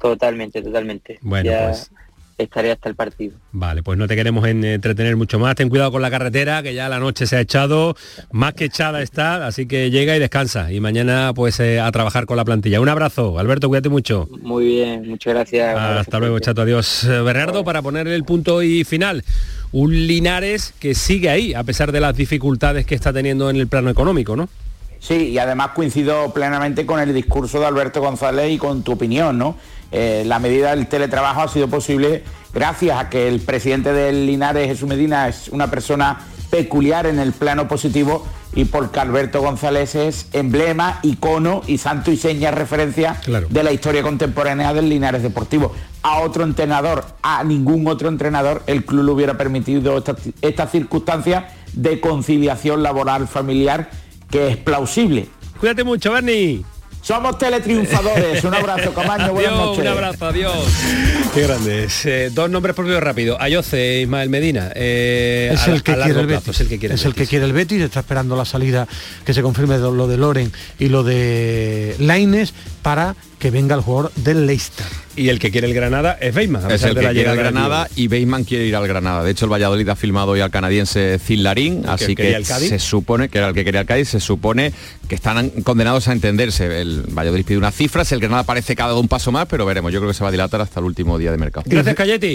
Totalmente, 0.00 0.60
totalmente. 0.62 1.20
Bueno, 1.22 1.48
ya 1.48 1.66
pues. 1.68 1.90
Estaré 2.38 2.70
hasta 2.72 2.88
el 2.88 2.94
partido. 2.94 3.36
Vale, 3.52 3.82
pues 3.82 3.98
no 3.98 4.06
te 4.06 4.14
queremos 4.16 4.46
en- 4.46 4.64
entretener 4.64 5.16
mucho 5.16 5.38
más. 5.38 5.54
Ten 5.54 5.68
cuidado 5.68 5.90
con 5.92 6.02
la 6.02 6.10
carretera, 6.10 6.62
que 6.62 6.74
ya 6.74 6.88
la 6.88 6.98
noche 6.98 7.26
se 7.26 7.36
ha 7.36 7.40
echado, 7.40 7.96
más 8.32 8.54
que 8.54 8.66
echada 8.66 9.00
está, 9.02 9.46
así 9.46 9.66
que 9.66 9.90
llega 9.90 10.14
y 10.16 10.18
descansa. 10.18 10.70
Y 10.72 10.80
mañana 10.80 11.32
pues 11.34 11.58
eh, 11.60 11.80
a 11.80 11.90
trabajar 11.92 12.26
con 12.26 12.36
la 12.36 12.44
plantilla. 12.44 12.80
Un 12.80 12.88
abrazo, 12.88 13.38
Alberto, 13.38 13.68
cuídate 13.68 13.88
mucho. 13.88 14.28
Muy 14.42 14.66
bien, 14.66 15.08
muchas 15.08 15.34
gracias. 15.34 15.76
Abrazo 15.76 16.00
Hasta 16.00 16.18
luego, 16.18 16.38
chato, 16.40 16.62
adiós. 16.62 17.04
Eh, 17.04 17.20
Bernardo, 17.22 17.64
para 17.64 17.80
ponerle 17.82 18.14
el 18.14 18.24
punto 18.24 18.62
y 18.62 18.84
final, 18.84 19.24
un 19.72 19.92
Linares 20.06 20.74
que 20.78 20.94
sigue 20.94 21.30
ahí, 21.30 21.54
a 21.54 21.64
pesar 21.64 21.92
de 21.92 22.00
las 22.00 22.16
dificultades 22.16 22.84
que 22.86 22.94
está 22.94 23.12
teniendo 23.12 23.48
en 23.50 23.56
el 23.56 23.66
plano 23.68 23.88
económico, 23.90 24.36
¿no? 24.36 24.48
Sí, 24.98 25.28
y 25.30 25.38
además 25.38 25.68
coincido 25.74 26.32
plenamente 26.32 26.84
con 26.86 26.98
el 26.98 27.14
discurso 27.14 27.60
de 27.60 27.66
Alberto 27.66 28.00
González 28.00 28.50
y 28.50 28.58
con 28.58 28.82
tu 28.82 28.92
opinión, 28.92 29.38
¿no? 29.38 29.56
Eh, 29.92 30.24
la 30.26 30.38
medida 30.38 30.70
del 30.70 30.86
teletrabajo 30.86 31.42
ha 31.42 31.48
sido 31.48 31.68
posible 31.68 32.24
gracias 32.52 32.98
a 32.98 33.08
que 33.08 33.28
el 33.28 33.40
presidente 33.40 33.92
del 33.92 34.26
Linares, 34.26 34.66
Jesús 34.66 34.88
Medina, 34.88 35.28
es 35.28 35.48
una 35.48 35.70
persona 35.70 36.20
peculiar 36.50 37.06
en 37.06 37.18
el 37.18 37.32
plano 37.32 37.68
positivo 37.68 38.26
y 38.54 38.64
porque 38.64 39.00
Alberto 39.00 39.42
González 39.42 39.94
es 39.94 40.28
emblema, 40.32 40.98
icono 41.02 41.62
y 41.66 41.78
santo 41.78 42.10
y 42.10 42.16
seña 42.16 42.50
referencia 42.50 43.20
de 43.50 43.62
la 43.62 43.72
historia 43.72 44.02
contemporánea 44.02 44.72
del 44.72 44.88
Linares 44.88 45.22
Deportivo. 45.22 45.72
A 46.02 46.20
otro 46.20 46.44
entrenador, 46.44 47.04
a 47.22 47.44
ningún 47.44 47.86
otro 47.86 48.08
entrenador, 48.08 48.62
el 48.66 48.84
club 48.84 49.04
le 49.04 49.12
hubiera 49.12 49.36
permitido 49.36 49.98
esta, 49.98 50.16
esta 50.40 50.66
circunstancia 50.68 51.48
de 51.74 52.00
conciliación 52.00 52.82
laboral 52.82 53.28
familiar 53.28 53.90
que 54.30 54.48
es 54.48 54.56
plausible. 54.56 55.28
Cuídate 55.60 55.84
mucho, 55.84 56.12
Bernie. 56.12 56.64
Somos 57.06 57.38
teletriunfadores. 57.38 58.42
Un 58.42 58.52
abrazo, 58.54 58.92
Camaño. 58.92 59.32
Buenas 59.32 59.52
Adiós, 59.52 59.64
noches. 59.66 59.80
un 59.82 59.86
abrazo, 59.86 60.26
adiós. 60.26 60.56
Qué 61.32 61.42
grandes. 61.42 62.04
Eh, 62.04 62.30
dos 62.34 62.50
nombres 62.50 62.74
propios 62.74 63.00
rápido. 63.00 63.40
Ayoce, 63.40 64.00
Ismael 64.00 64.28
Medina. 64.28 64.72
Eh, 64.74 65.50
es 65.54 65.68
a- 65.68 65.72
el 65.72 65.84
que 65.84 65.92
a 65.92 65.96
largo 65.98 66.14
quiere 66.14 66.20
el 66.22 66.26
plazo, 66.26 66.46
Betis. 66.46 66.54
es 66.56 66.60
el 66.62 66.68
que 66.68 66.78
quiere 66.80 66.94
el 66.94 66.98
es 67.00 67.06
el 67.06 67.12
que 67.14 67.20
Betis. 67.20 67.28
quiere 67.30 67.44
el 67.44 67.52
Betis, 67.52 67.80
está 67.82 68.00
esperando 68.00 68.34
la 68.34 68.44
salida 68.44 68.88
que 69.24 69.32
se 69.34 69.40
confirme 69.42 69.74
de 69.78 69.82
lo 69.92 70.08
de 70.08 70.16
Loren 70.16 70.52
y 70.80 70.88
lo 70.88 71.04
de 71.04 71.94
Laines 72.00 72.52
para 72.82 73.14
que 73.46 73.50
venga 73.52 73.76
el 73.76 73.80
jugador 73.80 74.10
del 74.16 74.44
Leicester. 74.44 74.84
Y 75.14 75.28
el 75.28 75.38
que 75.38 75.52
quiere 75.52 75.68
el 75.68 75.72
Granada 75.72 76.18
es 76.20 76.34
Beima. 76.34 76.58
a 76.58 76.74
Es 76.74 76.82
el 76.82 76.94
de 76.94 77.00
que 77.00 77.06
la 77.06 77.12
quiere 77.12 77.36
Granada 77.36 77.88
y 77.94 78.08
Beisman 78.08 78.42
quiere 78.42 78.66
ir 78.66 78.74
al 78.74 78.88
Granada. 78.88 79.22
De 79.22 79.30
hecho, 79.30 79.44
el 79.46 79.52
Valladolid 79.52 79.88
ha 79.88 79.94
filmado 79.94 80.32
hoy 80.32 80.40
al 80.40 80.50
canadiense 80.50 81.18
Zillarín, 81.24 81.84
así 81.88 82.16
que 82.16 82.44
se 82.44 82.78
supone, 82.80 83.28
que 83.28 83.38
era 83.38 83.46
el 83.48 83.54
que 83.54 83.64
quería 83.64 83.82
el 83.82 83.86
Cádiz, 83.86 84.08
se 84.08 84.18
supone 84.20 84.72
que 85.08 85.14
están 85.14 85.50
condenados 85.62 86.08
a 86.08 86.12
entenderse. 86.12 86.80
El 86.80 87.04
Valladolid 87.08 87.44
pide 87.46 87.56
unas 87.56 87.74
cifras, 87.74 88.10
el 88.10 88.18
Granada 88.18 88.42
parece 88.42 88.74
que 88.74 88.82
ha 88.82 88.86
dado 88.88 88.98
un 88.98 89.06
paso 89.08 89.30
más, 89.30 89.46
pero 89.46 89.64
veremos. 89.64 89.92
Yo 89.92 90.00
creo 90.00 90.10
que 90.10 90.14
se 90.14 90.24
va 90.24 90.28
a 90.28 90.32
dilatar 90.32 90.60
hasta 90.60 90.80
el 90.80 90.86
último 90.86 91.16
día 91.18 91.30
de 91.30 91.38
mercado. 91.38 91.64
Y 91.66 91.70
re- 91.76 91.82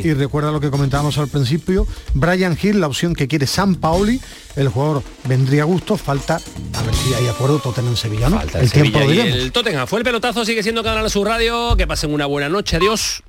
Y 0.04 0.14
recuerda 0.14 0.50
lo 0.52 0.62
que 0.62 0.72
comentábamos 0.72 1.18
al 1.18 1.28
principio, 1.28 1.86
Brian 2.14 2.58
Hill, 2.60 2.80
la 2.80 2.88
opción 2.88 3.14
que 3.16 3.28
quiere 3.28 3.48
San 3.48 3.76
Paoli, 3.76 4.20
el 4.56 4.70
jugador 4.70 5.04
vendría 5.26 5.62
a 5.64 5.66
gusto, 5.66 5.98
falta 5.98 6.36
a 6.38 6.82
ver 6.84 6.96
si 6.96 7.14
hay 7.14 7.28
acuerdo 7.28 7.60
Tottenham 7.60 7.96
Sevilla, 7.96 8.28
¿no? 8.30 8.38
Falta 8.38 8.60
el 8.60 8.72
tiempo 8.72 9.00
Sevilla 9.00 9.26
y 9.28 9.32
el 9.34 9.52
Tottenham. 9.52 9.88
Fue 9.88 10.00
el 10.00 10.06
pelotazo, 10.06 10.44
sigue 10.46 10.64
siendo 10.64 10.82
Canal 11.02 11.10
Sur 11.10 11.28
Radio. 11.28 11.76
Que 11.76 11.88
pasen 11.88 12.14
una 12.14 12.28
buena 12.28 12.48
noche. 12.48 12.76
Adiós. 12.76 13.24